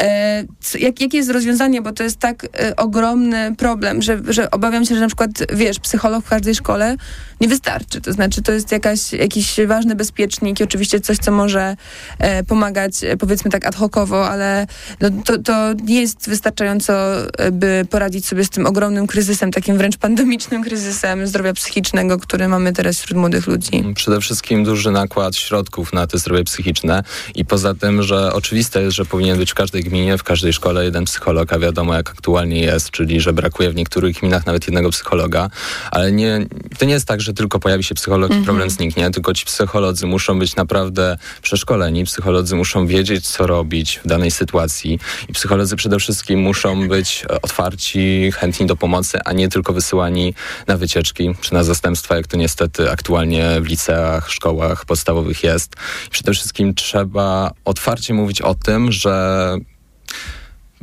E, 0.00 0.44
co, 0.60 0.78
jak, 0.78 1.00
jakie 1.00 1.16
jest 1.16 1.30
rozwiązanie, 1.30 1.82
bo 1.82 1.92
to 1.92 2.02
jest 2.02 2.18
tak 2.18 2.44
e, 2.44 2.76
ogromny 2.76 3.54
problem, 3.58 4.02
że, 4.02 4.20
że 4.28 4.50
obawiam 4.50 4.84
się, 4.84 4.94
że 4.94 5.00
na 5.00 5.06
przykład, 5.06 5.30
wiesz, 5.52 5.78
psycholog 5.78 6.24
w 6.24 6.28
każdej 6.28 6.54
szkole 6.54 6.96
nie 7.42 7.48
wystarczy. 7.48 8.00
To 8.00 8.12
znaczy, 8.12 8.42
to 8.42 8.52
jest 8.52 8.72
jakaś, 8.72 9.12
jakiś 9.12 9.56
ważny 9.66 9.94
bezpiecznik 9.94 10.60
i 10.60 10.64
oczywiście 10.64 11.00
coś, 11.00 11.18
co 11.18 11.32
może 11.32 11.76
e, 12.18 12.44
pomagać, 12.44 13.04
e, 13.04 13.16
powiedzmy 13.16 13.50
tak 13.50 13.66
ad 13.66 13.76
hocowo, 13.76 14.28
ale 14.28 14.66
no, 15.00 15.08
to, 15.24 15.38
to 15.38 15.72
nie 15.84 16.00
jest 16.00 16.28
wystarczająco, 16.28 16.92
e, 17.38 17.52
by 17.52 17.86
poradzić 17.90 18.26
sobie 18.26 18.44
z 18.44 18.50
tym 18.50 18.66
ogromnym 18.66 19.06
kryzysem, 19.06 19.50
takim 19.50 19.78
wręcz 19.78 19.96
pandemicznym 19.96 20.62
kryzysem 20.62 21.26
zdrowia 21.26 21.52
psychicznego, 21.52 22.18
który 22.18 22.48
mamy 22.48 22.72
teraz 22.72 23.00
wśród 23.00 23.18
młodych 23.18 23.46
ludzi? 23.46 23.84
Przede 23.94 24.20
wszystkim 24.20 24.64
duży 24.64 24.90
nakład 24.90 25.36
środków 25.36 25.92
na 25.92 26.06
te 26.06 26.18
zdrowie 26.18 26.44
psychiczne 26.44 27.02
i 27.34 27.44
poza 27.44 27.74
tym, 27.74 28.02
że 28.02 28.32
oczywiste 28.32 28.82
jest, 28.82 28.96
że 28.96 29.04
powinien 29.04 29.38
być 29.38 29.50
w 29.50 29.54
każdej 29.54 29.84
gminie, 29.84 30.18
w 30.18 30.22
każdej 30.22 30.52
szkole 30.52 30.84
jeden 30.84 31.04
psycholog, 31.04 31.52
a 31.52 31.58
wiadomo 31.58 31.94
jak 31.94 32.10
aktualnie 32.10 32.60
jest, 32.60 32.90
czyli 32.90 33.20
że 33.20 33.32
brakuje 33.32 33.70
w 33.70 33.74
niektórych 33.74 34.16
gminach 34.16 34.46
nawet 34.46 34.66
jednego 34.66 34.90
psychologa, 34.90 35.50
ale 35.90 36.12
nie, 36.12 36.46
to 36.78 36.84
nie 36.84 36.92
jest 36.92 37.06
tak, 37.06 37.20
że 37.20 37.31
tylko 37.32 37.58
pojawi 37.58 37.84
się 37.84 37.94
psycholog 37.94 38.30
i 38.30 38.34
problem 38.34 38.54
mhm. 38.56 38.70
zniknie, 38.70 39.10
tylko 39.10 39.34
ci 39.34 39.44
psycholodzy 39.44 40.06
muszą 40.06 40.38
być 40.38 40.56
naprawdę 40.56 41.18
przeszkoleni, 41.42 42.04
psycholodzy 42.04 42.56
muszą 42.56 42.86
wiedzieć, 42.86 43.28
co 43.28 43.46
robić 43.46 44.00
w 44.04 44.08
danej 44.08 44.30
sytuacji 44.30 44.98
i 45.28 45.32
psycholodzy 45.32 45.76
przede 45.76 45.98
wszystkim 45.98 46.40
muszą 46.40 46.88
być 46.88 47.24
otwarci, 47.42 48.32
chętni 48.34 48.66
do 48.66 48.76
pomocy, 48.76 49.18
a 49.24 49.32
nie 49.32 49.48
tylko 49.48 49.72
wysyłani 49.72 50.34
na 50.66 50.76
wycieczki 50.76 51.34
czy 51.40 51.54
na 51.54 51.64
zastępstwa, 51.64 52.16
jak 52.16 52.26
to 52.26 52.36
niestety 52.36 52.90
aktualnie 52.90 53.60
w 53.60 53.66
liceach, 53.66 54.30
szkołach 54.30 54.84
podstawowych 54.84 55.44
jest. 55.44 55.76
I 56.06 56.10
przede 56.10 56.32
wszystkim 56.32 56.74
trzeba 56.74 57.50
otwarcie 57.64 58.14
mówić 58.14 58.42
o 58.42 58.54
tym, 58.54 58.92
że 58.92 59.56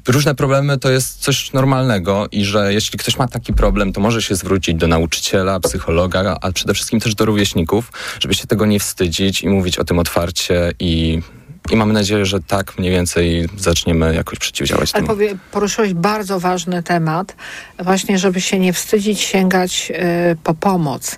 różne 0.08 0.36
problemy 0.36 0.78
to 0.78 0.92
jest 0.92 1.20
coś 1.20 1.54
normalnego 1.54 2.28
i 2.32 2.46
że 2.46 2.74
jeśli 2.74 3.00
ktoś 3.00 3.18
ma 3.18 3.28
taki 3.28 3.54
problem, 3.54 3.94
to 3.94 4.02
może 4.02 4.22
się 4.22 4.36
zwrócić 4.36 4.76
do 4.76 4.88
nauczyciela, 4.88 5.60
psychologa, 5.60 6.38
a 6.42 6.52
przede 6.52 6.74
wszystkim 6.74 7.00
też 7.00 7.16
do 7.16 7.26
rówieśników, 7.26 7.92
żeby 8.20 8.34
się 8.34 8.48
tego 8.48 8.66
nie 8.66 8.80
wstydzić 8.80 9.42
i 9.42 9.50
mówić 9.50 9.80
o 9.80 9.84
tym 9.84 10.00
otwarcie 10.00 10.72
i 10.80 11.22
i 11.72 11.76
mamy 11.76 11.94
nadzieję, 11.94 12.26
że 12.26 12.40
tak 12.40 12.80
mniej 12.80 12.92
więcej 12.92 13.50
zaczniemy 13.58 14.16
jakoś 14.16 14.40
przeciwdziałać 14.40 14.92
Ale 14.94 15.08
temu. 15.08 15.20
poruszyłeś 15.52 15.94
bardzo 15.94 16.40
ważny 16.40 16.84
temat, 16.84 17.36
właśnie 17.80 18.18
żeby 18.20 18.42
się 18.42 18.60
nie 18.60 18.74
wstydzić 18.74 19.20
sięgać 19.22 19.92
y, 20.32 20.38
po 20.44 20.54
pomoc. 20.54 21.18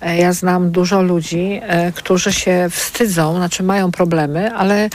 E, 0.00 0.16
ja 0.16 0.32
znam 0.32 0.70
dużo 0.70 1.02
ludzi, 1.02 1.60
e, 1.62 1.92
którzy 1.92 2.32
się 2.32 2.68
wstydzą, 2.70 3.36
znaczy 3.36 3.62
mają 3.62 3.90
problemy, 3.90 4.52
ale 4.52 4.90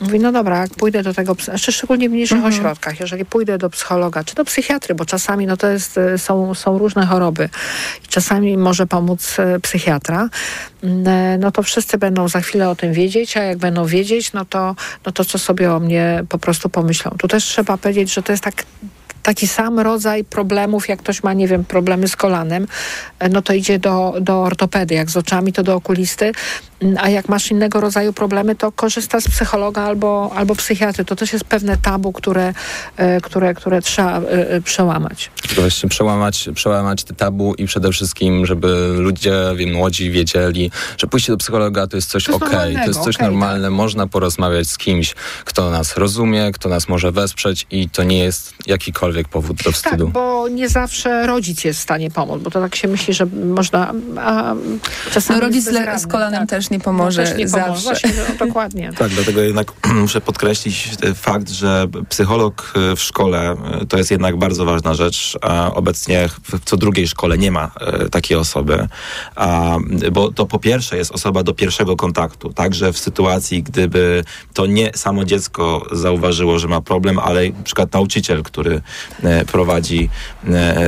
mówi, 0.00 0.18
no 0.18 0.32
dobra, 0.32 0.58
jak 0.58 0.70
pójdę 0.70 1.02
do 1.02 1.14
tego, 1.14 1.34
znaczy 1.44 1.72
szczególnie 1.72 2.08
w 2.08 2.12
mniejszych 2.12 2.36
mhm. 2.36 2.54
ośrodkach, 2.54 3.00
jeżeli 3.00 3.24
pójdę 3.24 3.58
do 3.58 3.70
psychologa, 3.70 4.24
czy 4.24 4.34
do 4.34 4.44
psychiatry, 4.44 4.94
bo 4.94 5.04
czasami 5.04 5.46
no 5.46 5.56
to 5.56 5.66
jest, 5.66 5.98
e, 5.98 6.18
są, 6.18 6.54
są 6.54 6.78
różne 6.78 7.06
choroby 7.06 7.48
i 8.04 8.08
czasami 8.08 8.56
może 8.56 8.86
pomóc 8.86 9.36
psychiatra, 9.62 10.28
mm, 10.82 11.40
no 11.40 11.50
to 11.50 11.62
wszyscy 11.62 11.98
będą 11.98 12.28
za 12.28 12.40
chwilę 12.40 12.70
o 12.70 12.76
tym 12.76 12.92
wiedzieć, 12.92 13.36
a 13.36 13.42
jak 13.42 13.58
będą 13.58 13.86
wiedzieć, 13.86 14.32
no 14.32 14.44
to, 14.44 14.74
no 15.06 15.12
to 15.12 15.24
co 15.24 15.38
sobie 15.38 15.72
o 15.72 15.80
mnie 15.80 16.24
po 16.28 16.38
prostu 16.38 16.68
pomyślą. 16.68 17.10
Tu 17.18 17.28
też 17.28 17.44
trzeba 17.44 17.76
powiedzieć, 17.76 18.14
że 18.14 18.22
to 18.22 18.32
jest 18.32 18.44
tak 18.44 18.64
taki 19.22 19.48
sam 19.48 19.80
rodzaj 19.80 20.24
problemów, 20.24 20.88
jak 20.88 20.98
ktoś 20.98 21.22
ma, 21.22 21.32
nie 21.32 21.48
wiem, 21.48 21.64
problemy 21.64 22.08
z 22.08 22.16
kolanem, 22.16 22.66
e, 23.18 23.28
no 23.28 23.42
to 23.42 23.52
idzie 23.52 23.78
do, 23.78 24.14
do 24.20 24.42
ortopedy, 24.42 24.94
jak 24.94 25.10
z 25.10 25.16
oczami, 25.16 25.52
to 25.52 25.62
do 25.62 25.74
okulisty, 25.74 26.32
a 26.98 27.08
jak 27.08 27.28
masz 27.28 27.50
innego 27.50 27.80
rodzaju 27.80 28.12
problemy, 28.12 28.54
to 28.56 28.72
korzysta 28.72 29.20
z 29.20 29.28
psychologa 29.28 29.82
albo, 29.82 30.32
albo 30.36 30.54
psychiatry. 30.54 31.04
To 31.04 31.16
też 31.16 31.32
jest 31.32 31.44
pewne 31.44 31.76
tabu, 31.76 32.12
które, 32.12 32.54
e, 32.96 33.20
które, 33.20 33.54
które 33.54 33.82
trzeba 33.82 34.20
e, 34.20 34.50
e, 34.50 34.60
przełamać. 34.60 35.30
Właśnie 35.56 35.88
przełamać, 35.88 36.48
przełamać 36.54 37.04
te 37.04 37.14
tabu 37.14 37.54
i 37.54 37.66
przede 37.66 37.92
wszystkim, 37.92 38.46
żeby 38.46 38.94
ludzie 38.96 39.34
wiem, 39.56 39.72
młodzi 39.74 40.10
wiedzieli, 40.10 40.70
że 40.98 41.06
pójście 41.06 41.32
do 41.32 41.38
psychologa 41.38 41.86
to 41.86 41.96
jest 41.96 42.10
coś 42.10 42.24
To 42.24 42.32
jest 42.32 42.42
okej, 42.42 42.50
to 42.50 42.56
normalnego, 42.56 42.86
jest 42.86 43.00
coś 43.00 43.16
okej, 43.16 43.26
tak. 43.26 43.30
normalne, 43.32 43.70
można 43.70 44.06
porozmawiać 44.06 44.68
z 44.68 44.78
kimś, 44.78 45.14
kto 45.44 45.70
nas 45.70 45.96
rozumie, 45.96 46.50
kto 46.52 46.68
nas 46.68 46.88
może 46.88 47.12
wesprzeć 47.12 47.66
i 47.70 47.88
to 47.88 48.02
nie 48.02 48.18
jest 48.18 48.54
jakikolwiek 48.66 49.28
powód 49.28 49.56
do 49.56 49.64
Tak, 49.64 49.74
wstydu. 49.74 50.08
bo 50.08 50.48
nie 50.48 50.68
zawsze 50.68 51.26
rodzic 51.26 51.64
jest 51.64 51.78
w 51.80 51.82
stanie 51.82 52.10
pomóc, 52.10 52.42
bo 52.42 52.50
to 52.50 52.60
tak 52.60 52.76
się 52.76 52.88
myśli, 52.88 53.14
że 53.14 53.26
można, 53.26 53.92
a 54.18 54.54
czasami 55.12 55.40
No, 55.40 55.46
rodzic 55.46 55.64
z 55.96 56.06
kolanem 56.06 56.40
tak. 56.40 56.50
też 56.50 56.69
nie 56.70 56.80
pomoże 56.80 57.22
No, 57.22 57.28
też 57.28 57.38
nie 57.38 57.48
zawsze. 57.48 57.82
właśnie, 57.82 58.12
no, 58.16 58.46
dokładnie. 58.46 58.90
Tak, 58.98 59.08
dlatego 59.08 59.40
jednak 59.40 59.72
muszę 59.94 60.20
podkreślić 60.20 60.88
fakt, 61.14 61.50
że 61.50 61.86
psycholog 62.08 62.72
e, 62.92 62.96
w 62.96 63.00
szkole 63.00 63.56
e, 63.82 63.86
to 63.86 63.98
jest 63.98 64.10
jednak 64.10 64.36
bardzo 64.36 64.64
ważna 64.64 64.94
rzecz, 64.94 65.38
a 65.40 65.72
obecnie 65.74 66.28
w 66.28 66.64
co 66.64 66.76
drugiej 66.76 67.08
szkole 67.08 67.38
nie 67.38 67.50
ma 67.50 67.70
e, 67.80 68.08
takiej 68.08 68.36
osoby, 68.36 68.88
a, 69.36 69.76
bo 70.12 70.32
to 70.32 70.46
po 70.46 70.58
pierwsze 70.58 70.96
jest 70.96 71.12
osoba 71.12 71.42
do 71.42 71.54
pierwszego 71.54 71.96
kontaktu, 71.96 72.52
także 72.52 72.92
w 72.92 72.98
sytuacji, 72.98 73.62
gdyby 73.62 74.24
to 74.54 74.66
nie 74.66 74.90
samo 74.94 75.24
dziecko 75.24 75.86
zauważyło, 75.92 76.58
że 76.58 76.68
ma 76.68 76.80
problem, 76.80 77.18
ale 77.18 77.48
na 77.48 77.62
przykład 77.62 77.92
nauczyciel, 77.92 78.42
który 78.42 78.80
prowadzi 79.52 80.10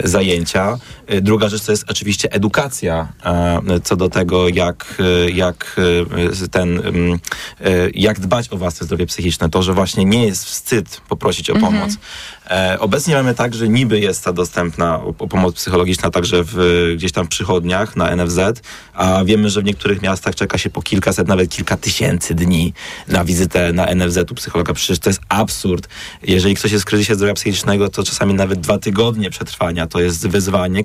zajęcia. 0.04 0.78
Druga 1.22 1.48
rzecz 1.48 1.62
to 1.64 1.72
jest 1.72 1.84
oczywiście 1.88 2.32
edukacja 2.32 3.08
co 3.84 3.96
do 3.96 4.08
tego, 4.08 4.48
jak, 4.48 5.02
e, 5.26 5.30
jak 5.76 6.42
e, 6.44 6.48
ten, 6.48 6.78
mm, 6.78 7.12
e, 7.60 7.90
jak 7.94 8.20
dbać 8.20 8.48
o 8.52 8.56
własne 8.56 8.84
zdrowie 8.86 9.06
psychiczne. 9.06 9.50
To, 9.50 9.62
że 9.62 9.72
właśnie 9.72 10.04
nie 10.04 10.26
jest 10.26 10.44
wstyd 10.44 11.00
poprosić 11.08 11.50
o 11.50 11.54
Mhm. 11.54 11.72
pomoc. 11.72 11.96
E, 12.52 12.78
Obecnie 12.80 13.14
mamy 13.14 13.34
tak, 13.34 13.54
że 13.54 13.68
niby 13.68 14.00
jest 14.00 14.24
ta 14.24 14.32
dostępna 14.32 15.00
pomoc 15.30 15.54
psychologiczna 15.54 16.10
także 16.10 16.44
w, 16.46 16.92
gdzieś 16.96 17.12
tam 17.12 17.26
w 17.26 17.28
przychodniach 17.28 17.96
na 17.96 18.16
NFZ, 18.16 18.62
a 18.94 19.24
wiemy, 19.24 19.50
że 19.50 19.60
w 19.60 19.64
niektórych 19.64 20.02
miastach 20.02 20.34
czeka 20.34 20.58
się 20.58 20.70
po 20.70 20.82
kilkaset, 20.82 21.28
nawet 21.28 21.50
kilka 21.50 21.76
tysięcy 21.76 22.34
dni 22.34 22.72
na 23.08 23.24
wizytę 23.24 23.72
na 23.72 23.94
NFZ 23.94 24.30
u 24.30 24.34
psychologa. 24.34 24.74
Przecież 24.74 24.98
to 24.98 25.10
jest 25.10 25.20
absurd. 25.28 25.88
Jeżeli 26.22 26.54
ktoś 26.54 26.72
jest 26.72 26.84
w 26.84 26.86
kryzysie 26.86 27.14
zdrowia 27.14 27.34
psychicznego, 27.34 27.88
to 27.88 28.02
czasami 28.02 28.34
nawet 28.34 28.60
dwa 28.60 28.78
tygodnie 28.78 29.30
przetrwania 29.30 29.86
to 29.86 30.00
jest 30.00 30.28
wyzwanie, 30.28 30.84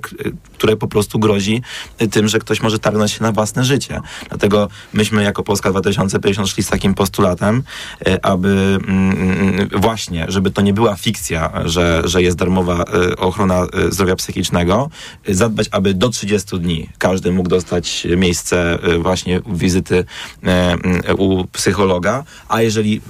które 0.54 0.76
po 0.76 0.88
prostu 0.88 1.18
grozi 1.18 1.62
tym, 2.10 2.28
że 2.28 2.38
ktoś 2.38 2.62
może 2.62 2.78
targnąć 2.78 3.12
się 3.12 3.22
na 3.22 3.32
własne 3.32 3.64
życie. 3.64 4.00
Dlatego 4.28 4.68
myśmy 4.92 5.22
jako 5.22 5.42
Polska 5.42 5.70
2050 5.70 6.48
szli 6.48 6.62
z 6.62 6.68
takim 6.68 6.94
postulatem, 6.94 7.62
e, 8.06 8.24
aby 8.24 8.78
mm, 8.88 9.68
właśnie, 9.76 10.26
żeby 10.28 10.50
to 10.50 10.62
nie 10.62 10.72
była 10.72 10.96
fikcja, 10.96 11.57
że, 11.64 12.02
że 12.04 12.22
jest 12.22 12.36
darmowa 12.36 12.84
e, 12.84 13.16
ochrona 13.16 13.62
e, 13.62 13.92
zdrowia 13.92 14.16
psychicznego, 14.16 14.90
zadbać, 15.28 15.68
aby 15.70 15.94
do 15.94 16.08
30 16.08 16.60
dni 16.60 16.88
każdy 16.98 17.32
mógł 17.32 17.48
dostać 17.48 18.06
miejsce 18.16 18.78
e, 18.82 18.98
właśnie 18.98 19.40
wizyty 19.46 20.04
u 21.18 21.44
psychologa, 21.44 22.24
a 22.48 22.62
jeżeli 22.62 23.00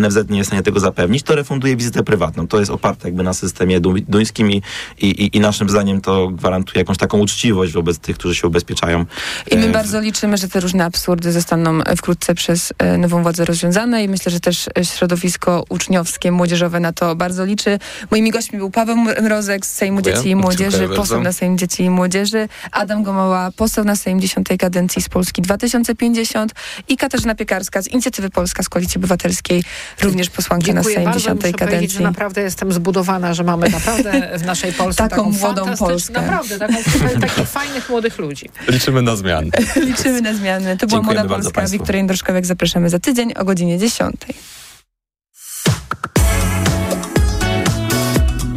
NFZ 0.00 0.30
nie 0.30 0.38
jest 0.38 0.48
w 0.48 0.50
stanie 0.50 0.62
tego 0.62 0.80
zapewnić, 0.80 1.22
to 1.22 1.34
refunduje 1.34 1.76
wizytę 1.76 2.02
prywatną. 2.02 2.48
To 2.48 2.58
jest 2.58 2.70
oparte 2.70 3.08
jakby 3.08 3.22
na 3.22 3.34
systemie 3.34 3.80
du- 3.80 4.00
duńskim 4.00 4.50
i, 4.50 4.62
i, 5.00 5.36
i 5.36 5.40
naszym 5.40 5.68
zdaniem 5.68 6.00
to 6.00 6.28
gwarantuje 6.28 6.78
jakąś 6.80 6.96
taką 6.96 7.18
uczciwość 7.18 7.72
wobec 7.72 7.98
tych, 7.98 8.18
którzy 8.18 8.34
się 8.34 8.46
ubezpieczają. 8.46 9.04
I 9.50 9.56
my 9.56 9.68
bardzo 9.68 10.00
liczymy, 10.00 10.36
że 10.36 10.48
te 10.48 10.60
różne 10.60 10.84
absurdy 10.84 11.32
zostaną 11.32 11.80
wkrótce 11.96 12.34
przez 12.34 12.72
nową 12.98 13.22
władzę 13.22 13.44
rozwiązane 13.44 14.04
i 14.04 14.08
myślę, 14.08 14.32
że 14.32 14.40
też 14.40 14.68
środowisko 14.82 15.64
uczniowskie, 15.68 16.32
młodzieżowe 16.32 16.80
na 16.80 16.92
to 16.92 17.16
bardzo 17.16 17.27
liczy. 17.36 17.78
Moimi 18.10 18.30
gośćmi 18.30 18.58
był 18.58 18.70
Paweł 18.70 18.96
Mrozek 18.96 19.66
z 19.66 19.70
Sejmu 19.74 19.96
Dziękuję. 20.02 20.16
Dzieci 20.16 20.30
i 20.30 20.36
Młodzieży, 20.36 20.70
Dziękuję 20.70 20.88
bardzo. 20.88 21.02
poseł 21.02 21.20
na 21.22 21.32
Sejm 21.32 21.58
Dzieci 21.58 21.82
i 21.82 21.90
Młodzieży, 21.90 22.48
Adam 22.72 23.02
Gomoła, 23.02 23.50
poseł 23.56 23.84
na 23.84 23.96
Sejm 23.96 24.20
10 24.20 24.46
kadencji 24.58 25.02
z 25.02 25.08
Polski 25.08 25.42
2050 25.42 26.52
i 26.88 26.96
Katarzyna 26.96 27.34
Piekarska 27.34 27.82
z 27.82 27.88
Inicjatywy 27.88 28.30
Polska 28.30 28.62
z 28.62 28.68
Koalicji 28.68 28.98
Obywatelskiej, 28.98 29.64
również 30.02 30.30
posłanka 30.30 30.66
na 30.66 30.72
Dziękuję 30.72 30.94
Sejm 30.94 31.04
bardzo. 31.04 31.20
10 31.20 31.34
Muszę 31.36 31.40
powiedzieć, 31.52 31.58
kadencji. 31.60 31.98
że 31.98 32.04
naprawdę 32.04 32.40
jestem 32.42 32.72
zbudowana, 32.72 33.34
że 33.34 33.44
mamy 33.44 33.68
naprawdę 33.70 34.38
w 34.38 34.44
naszej 34.44 34.72
Polsce 34.72 35.08
Taką 35.08 35.32
taką, 35.32 35.38
młodą 35.38 35.76
Polskę. 35.76 36.12
Naprawdę, 36.12 36.58
taką, 36.58 36.74
takich 37.20 37.48
fajnych 37.48 37.88
młodych 37.90 38.18
ludzi. 38.18 38.48
Liczymy 38.68 39.02
na 39.02 39.16
zmiany. 39.16 39.50
Liczymy 39.76 40.20
na 40.22 40.34
zmiany. 40.34 40.76
To 40.76 40.86
była 40.86 40.98
Dziękujemy 40.98 41.04
Młoda 41.04 41.34
bardzo 41.34 41.44
Polska. 41.48 41.60
państwu. 41.60 41.78
Wiktoria 41.78 41.98
Jędroszkowiak. 41.98 42.46
Zapraszamy 42.46 42.90
za 42.90 42.98
tydzień 42.98 43.32
o 43.36 43.44
godzinie 43.44 43.78
10. 43.78 44.16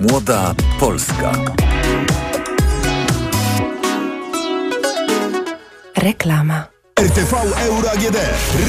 Młoda 0.02 0.56
Polska. 0.80 1.32
Reklama. 5.96 6.71
RTV 7.00 7.34
Euro 7.58 7.92
AGD. 7.92 8.18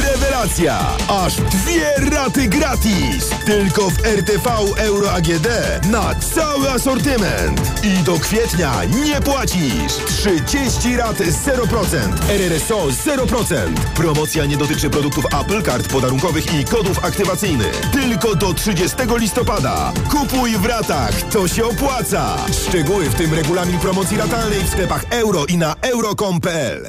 Rewelacja! 0.04 0.78
Aż 1.08 1.34
dwie 1.36 2.10
raty 2.10 2.48
gratis! 2.48 3.30
Tylko 3.46 3.90
w 3.90 4.06
RTV 4.06 4.50
Euro 4.76 5.12
AGD 5.12 5.48
na 5.90 6.14
cały 6.14 6.70
asortyment. 6.70 7.84
I 7.84 8.04
do 8.04 8.18
kwietnia 8.18 8.72
nie 9.04 9.20
płacisz. 9.20 9.92
30 10.06 10.96
rat 10.96 11.16
0%. 11.16 11.96
RRSO 12.28 12.86
0%. 12.86 13.54
Promocja 13.94 14.46
nie 14.46 14.56
dotyczy 14.56 14.90
produktów 14.90 15.24
Apple, 15.40 15.62
kart 15.62 15.88
podarunkowych 15.88 16.54
i 16.60 16.64
kodów 16.64 17.04
aktywacyjnych. 17.04 17.80
Tylko 17.92 18.34
do 18.34 18.54
30 18.54 18.96
listopada. 19.18 19.92
Kupuj 20.10 20.50
w 20.50 20.64
ratach, 20.64 21.22
to 21.22 21.48
się 21.48 21.64
opłaca. 21.64 22.36
Szczegóły 22.68 23.10
w 23.10 23.14
tym 23.14 23.34
regulamin 23.34 23.78
promocji 23.78 24.16
ratalnej 24.16 24.60
w 24.64 24.68
sklepach 24.68 25.04
euro 25.10 25.46
i 25.46 25.56
na 25.56 25.74
euro.com.pl. 25.82 26.88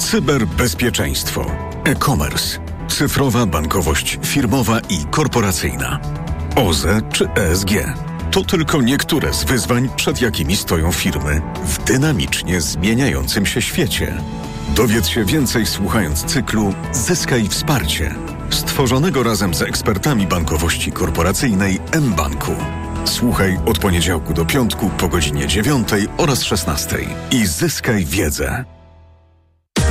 Cyberbezpieczeństwo, 0.00 1.46
e-commerce, 1.84 2.58
cyfrowa 2.88 3.46
bankowość 3.46 4.18
firmowa 4.24 4.80
i 4.80 5.04
korporacyjna, 5.10 6.00
OZE 6.56 7.00
czy 7.12 7.28
ESG. 7.28 7.70
To 8.30 8.44
tylko 8.44 8.82
niektóre 8.82 9.34
z 9.34 9.44
wyzwań, 9.44 9.88
przed 9.96 10.20
jakimi 10.20 10.56
stoją 10.56 10.92
firmy 10.92 11.42
w 11.64 11.84
dynamicznie 11.84 12.60
zmieniającym 12.60 13.46
się 13.46 13.62
świecie. 13.62 14.16
Dowiedz 14.76 15.06
się 15.06 15.24
więcej 15.24 15.66
słuchając 15.66 16.24
cyklu 16.24 16.74
Zyskaj 16.92 17.48
wsparcie, 17.48 18.14
stworzonego 18.50 19.22
razem 19.22 19.54
z 19.54 19.62
ekspertami 19.62 20.26
bankowości 20.26 20.92
korporacyjnej 20.92 21.78
mBanku. 22.00 22.52
Słuchaj 23.04 23.58
od 23.66 23.78
poniedziałku 23.78 24.34
do 24.34 24.44
piątku 24.44 24.90
po 24.98 25.08
godzinie 25.08 25.46
9 25.46 25.88
oraz 26.16 26.42
16 26.42 26.98
i 27.30 27.46
zyskaj 27.46 28.04
wiedzę. 28.04 28.79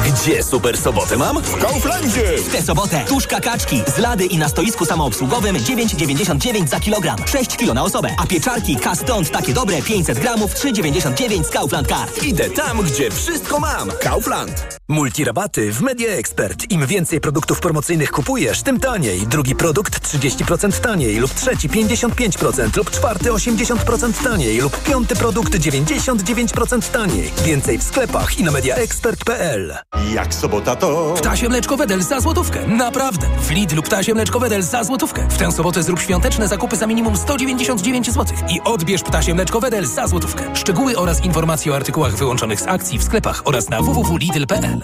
Gdzie 0.10 0.44
super 0.44 0.78
sobotę 0.78 1.18
mam? 1.18 1.42
W 1.44 1.58
Kauflandzie! 1.58 2.38
W 2.38 2.52
tę 2.52 2.62
sobotę 2.62 3.06
tuszka 3.08 3.40
kaczki 3.40 3.84
z 3.96 3.98
lady 3.98 4.26
i 4.26 4.38
na 4.38 4.50
stoisku 4.50 4.86
samoobsługowym 4.86 5.56
9,99 5.56 6.68
za 6.68 6.80
kilogram. 6.80 7.18
6 7.28 7.58
kilo 7.58 7.74
na 7.74 7.84
osobę. 7.84 8.10
A 8.18 8.28
pieczarki 8.28 8.76
K-Stąd 8.76 9.32
takie 9.32 9.54
dobre 9.54 9.82
500 9.82 10.20
gramów 10.20 10.54
3,99 10.54 11.44
z 11.44 11.50
Kaufland 11.50 11.88
Card. 11.88 12.24
Idę 12.24 12.50
tam, 12.50 12.82
gdzie 12.82 13.12
wszystko 13.12 13.60
mam. 13.60 13.92
Kaufland. 14.02 14.79
Multirabaty 14.90 15.72
w 15.72 15.82
Media 15.82 16.10
Expert. 16.10 16.72
Im 16.72 16.86
więcej 16.86 17.22
produktów 17.22 17.60
promocyjnych 17.60 18.12
kupujesz, 18.12 18.64
tym 18.64 18.80
taniej. 18.80 19.28
Drugi 19.28 19.56
produkt 19.56 20.08
30% 20.16 20.80
taniej 20.80 21.18
lub 21.18 21.34
trzeci 21.34 21.70
55% 21.70 22.78
lub 22.78 22.92
czwarty 22.92 23.30
80% 23.30 24.24
taniej 24.24 24.62
lub 24.62 24.84
piąty 24.84 25.16
produkt 25.16 25.56
99% 25.56 26.92
taniej. 26.92 27.32
Więcej 27.44 27.78
w 27.78 27.84
sklepach 27.84 28.40
i 28.40 28.44
na 28.44 28.52
mediaexpert.pl. 28.52 29.78
Jak 30.14 30.34
sobota 30.34 30.76
to... 30.76 31.14
Ptasie 31.18 31.50
mleczko 31.50 31.78
Wedel 31.78 32.04
za 32.04 32.20
złotówkę. 32.20 32.68
Naprawdę. 32.68 33.28
W 33.40 33.52
Lidlu 33.52 33.84
ptasie 33.84 34.14
mleczko 34.14 34.40
Wedel 34.40 34.64
za 34.64 34.84
złotówkę. 34.84 35.28
W 35.30 35.38
tę 35.38 35.52
sobotę 35.52 35.84
zrób 35.84 36.00
świąteczne 36.00 36.48
zakupy 36.48 36.76
za 36.76 36.88
minimum 36.88 37.18
199 37.18 38.12
zł. 38.12 38.38
I 38.50 38.62
odbierz 38.62 39.04
ptasie 39.04 39.34
mleczko 39.34 39.60
Wedel 39.60 39.86
za 39.86 40.08
złotówkę. 40.08 40.56
Szczegóły 40.56 40.98
oraz 40.98 41.26
informacje 41.26 41.72
o 41.72 41.76
artykułach 41.76 42.16
wyłączonych 42.16 42.62
z 42.62 42.68
akcji 42.68 43.00
w 43.00 43.04
sklepach 43.04 43.42
oraz 43.46 43.70
na 43.70 43.82
www.lidl.pl. 43.82 44.79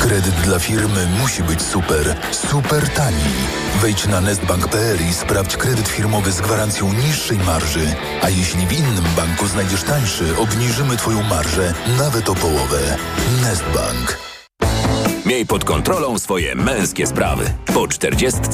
Kredyt 0.00 0.34
dla 0.34 0.58
firmy 0.58 1.06
musi 1.20 1.42
być 1.42 1.62
super, 1.62 2.16
super 2.32 2.88
tani. 2.88 3.24
Wejdź 3.82 4.06
na 4.06 4.20
nestbank.pl 4.20 4.98
i 5.10 5.14
sprawdź 5.14 5.56
kredyt 5.56 5.88
firmowy 5.88 6.32
z 6.32 6.40
gwarancją 6.40 6.92
niższej 6.92 7.38
marży. 7.38 7.94
A 8.22 8.28
jeśli 8.28 8.66
w 8.66 8.72
innym 8.72 9.04
banku 9.16 9.46
znajdziesz 9.46 9.82
tańszy, 9.82 10.24
obniżymy 10.38 10.96
Twoją 10.96 11.22
marżę 11.22 11.74
nawet 11.98 12.28
o 12.28 12.34
połowę. 12.34 12.96
Nestbank. 13.42 14.18
Miej 15.26 15.46
pod 15.46 15.64
kontrolą 15.64 16.18
swoje 16.18 16.54
męskie 16.54 17.06
sprawy. 17.06 17.44
Po 17.74 17.88
40 17.88 18.40